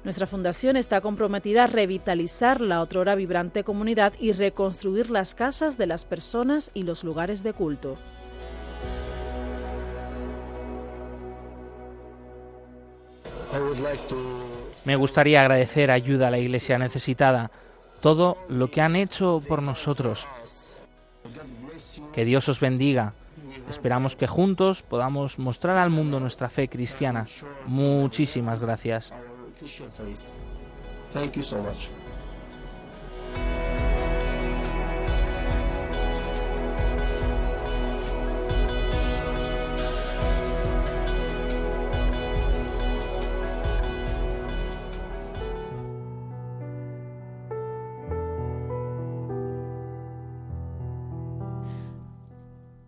Nuestra 0.03 0.27
fundación 0.27 0.77
está 0.77 1.01
comprometida 1.01 1.65
a 1.65 1.67
revitalizar 1.69 2.61
la 2.61 2.83
otrora 2.83 3.15
vibrante 3.15 3.63
comunidad 3.63 4.13
y 4.19 4.33
reconstruir 4.33 5.11
las 5.11 5.37
casas 5.37 5.79
de 5.79 5.87
las 5.87 6.05
personas 6.05 6.73
y 6.75 6.83
los 6.83 7.05
lugares 7.05 7.45
de 7.45 7.53
culto. 7.53 7.97
Me 14.85 14.97
gustaría 14.97 15.41
agradecer 15.41 15.91
ayuda 15.91 16.29
a 16.29 16.31
la 16.31 16.39
Iglesia 16.39 16.79
necesitada, 16.79 17.51
todo 18.01 18.39
lo 18.49 18.71
que 18.71 18.81
han 18.81 18.97
hecho 18.97 19.43
por 19.47 19.63
nosotros. 19.63 20.27
Que 22.13 22.25
Dios 22.25 22.49
os 22.49 22.61
bendiga. 22.61 23.13
Esperamos 23.69 24.17
que 24.17 24.27
juntos 24.27 24.83
podamos 24.83 25.39
mostrar 25.39 25.77
al 25.77 25.91
mundo 25.91 26.21
nuestra 26.21 26.49
fe 26.49 26.69
cristiana. 26.69 27.27
Muchísimas 27.67 28.61
gracias. 28.61 29.13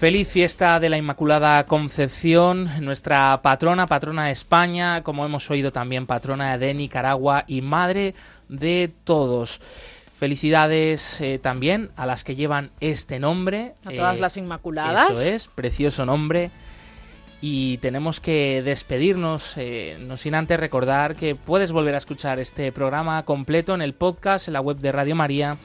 Feliz 0.00 0.28
fiesta 0.28 0.80
de 0.80 0.88
la 0.88 0.96
Inmaculada 0.96 1.66
Concepción, 1.66 2.70
nuestra 2.80 3.42
patrona, 3.42 3.86
patrona 3.86 4.24
de 4.24 4.32
España, 4.32 5.02
como 5.02 5.26
hemos 5.26 5.50
oído 5.50 5.72
también 5.72 6.06
patrona 6.06 6.56
de 6.56 6.72
Nicaragua 6.72 7.44
y 7.46 7.60
madre 7.60 8.14
de 8.48 8.90
todos. 9.04 9.60
Felicidades 10.18 11.20
eh, 11.20 11.38
también 11.38 11.90
a 11.96 12.06
las 12.06 12.24
que 12.24 12.34
llevan 12.34 12.70
este 12.80 13.18
nombre. 13.20 13.74
A 13.84 13.90
todas 13.90 14.18
eh, 14.18 14.22
las 14.22 14.38
Inmaculadas. 14.38 15.20
Eso 15.20 15.34
es, 15.34 15.48
precioso 15.48 16.06
nombre. 16.06 16.50
Y 17.42 17.76
tenemos 17.76 18.20
que 18.20 18.62
despedirnos, 18.62 19.52
eh, 19.58 19.98
no 20.00 20.16
sin 20.16 20.34
antes 20.34 20.58
recordar 20.58 21.14
que 21.14 21.34
puedes 21.34 21.72
volver 21.72 21.94
a 21.94 21.98
escuchar 21.98 22.38
este 22.38 22.72
programa 22.72 23.22
completo 23.26 23.74
en 23.74 23.82
el 23.82 23.92
podcast, 23.92 24.48
en 24.48 24.54
la 24.54 24.62
web 24.62 24.78
de 24.78 24.92
Radio 24.92 25.14
María 25.14 25.58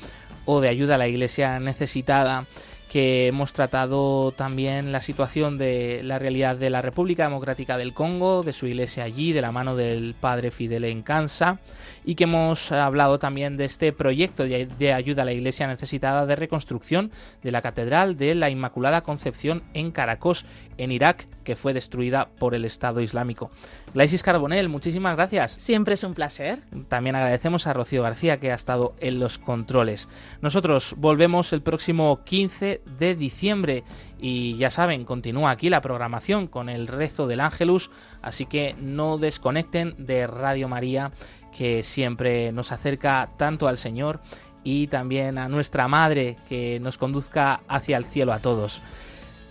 o 0.43 0.59
de 0.59 0.67
Ayuda 0.67 0.95
a 0.95 0.97
la 0.97 1.07
Iglesia 1.07 1.57
Necesitada 1.61 2.47
que 2.89 3.27
hemos 3.27 3.53
tratado 3.53 4.31
también 4.31 4.91
la 4.91 5.01
situación 5.01 5.57
de 5.57 6.01
la 6.03 6.19
realidad 6.19 6.55
de 6.55 6.69
la 6.69 6.81
República 6.81 7.23
Democrática 7.23 7.77
del 7.77 7.93
Congo, 7.93 8.43
de 8.43 8.53
su 8.53 8.67
iglesia 8.67 9.03
allí, 9.03 9.33
de 9.33 9.41
la 9.41 9.51
mano 9.51 9.75
del 9.75 10.15
padre 10.19 10.51
Fidel 10.51 10.86
en 10.86 11.01
Kansa, 11.01 11.59
y 12.06 12.16
que 12.16 12.26
hemos 12.26 12.72
hablado 12.72 13.20
también 13.20 13.58
de 13.58 13.66
este 13.66 13.91
proyecto 13.91 14.43
de 14.43 14.93
ayuda 14.93 15.24
a 15.24 15.26
la 15.26 15.34
iglesia 15.34 15.68
necesitada 15.68 16.26
de 16.26 16.36
reconstrucción 16.36 17.12
de 17.43 17.51
la 17.51 17.62
Catedral 17.62 18.18
de 18.18 18.36
la 18.36 18.49
Inmaculada 18.49 19.01
Concepción 19.01 19.64
en 19.74 19.91
Caracos, 19.91 20.45
en 20.78 20.91
Irak, 20.91 21.28
que 21.43 21.56
fue 21.56 21.74
destruida 21.74 22.30
por 22.39 22.53
el 22.56 22.66
Estado 22.66 23.01
Islámico. 23.01 23.51
Glaisis 23.93 24.24
Carbonell, 24.24 24.68
muchísimas 24.68 25.16
gracias. 25.16 25.53
Siempre 25.53 25.93
es 25.93 26.03
un 26.03 26.14
placer. 26.14 26.62
También 26.89 27.16
agradecemos 27.16 27.66
a 27.66 27.74
Rocío 27.74 28.03
García, 28.03 28.39
que 28.39 28.51
ha 28.51 28.56
estado 28.56 28.93
en 28.99 29.20
los 29.20 29.38
controles. 29.38 30.10
Nosotros 30.41 30.95
volvemos 30.97 31.53
el 31.53 31.62
próximo 31.62 32.24
15 32.26 32.82
de 32.99 33.16
diciembre. 33.16 33.84
Y 34.20 34.58
ya 34.58 34.70
saben, 34.70 35.06
continúa 35.06 35.51
aquí 35.51 35.70
la 35.70 35.82
programación 35.82 36.47
con 36.47 36.68
el 36.70 36.88
rezo 36.88 37.28
del 37.28 37.41
Ángelus, 37.41 37.91
así 38.22 38.45
que 38.45 38.76
no 38.80 39.18
desconecten 39.18 39.95
de 39.97 40.26
Radio 40.26 40.68
María, 40.68 41.12
que 41.58 41.84
siempre 41.84 42.51
nos 42.51 42.72
acerca 42.72 43.30
tanto 43.38 43.68
al 43.68 43.78
Señor 43.78 44.20
y 44.64 44.88
también 44.88 45.38
a 45.38 45.47
nuestra 45.47 45.88
Madre, 45.88 46.38
que 46.49 46.80
nos 46.80 46.97
conduzca 46.97 47.62
hacia 47.68 47.97
el 47.97 48.06
cielo 48.06 48.34
a 48.34 48.39
todos. 48.39 48.82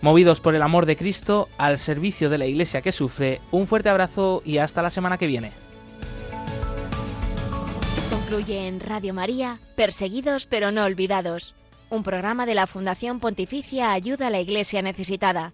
Movidos 0.01 0.39
por 0.39 0.53
el 0.55 0.61
amor 0.61 0.85
de 0.85 0.97
Cristo, 0.97 1.47
al 1.57 1.77
servicio 1.77 2.29
de 2.29 2.37
la 2.37 2.45
Iglesia 2.45 2.81
que 2.81 2.91
sufre, 2.91 3.41
un 3.51 3.65
fuerte 3.65 3.89
abrazo 3.89 4.41
y 4.45 4.57
hasta 4.57 4.81
la 4.81 4.89
semana 4.89 5.17
que 5.17 5.27
viene. 5.27 5.51
Concluye 8.09 8.67
en 8.67 8.79
Radio 8.79 9.13
María, 9.13 9.59
Perseguidos 9.75 10.47
pero 10.47 10.71
no 10.71 10.83
olvidados 10.83 11.55
un 11.89 12.03
programa 12.03 12.45
de 12.45 12.55
la 12.55 12.67
Fundación 12.67 13.19
Pontificia 13.19 13.91
Ayuda 13.91 14.27
a 14.27 14.29
la 14.29 14.39
Iglesia 14.39 14.81
Necesitada 14.81 15.53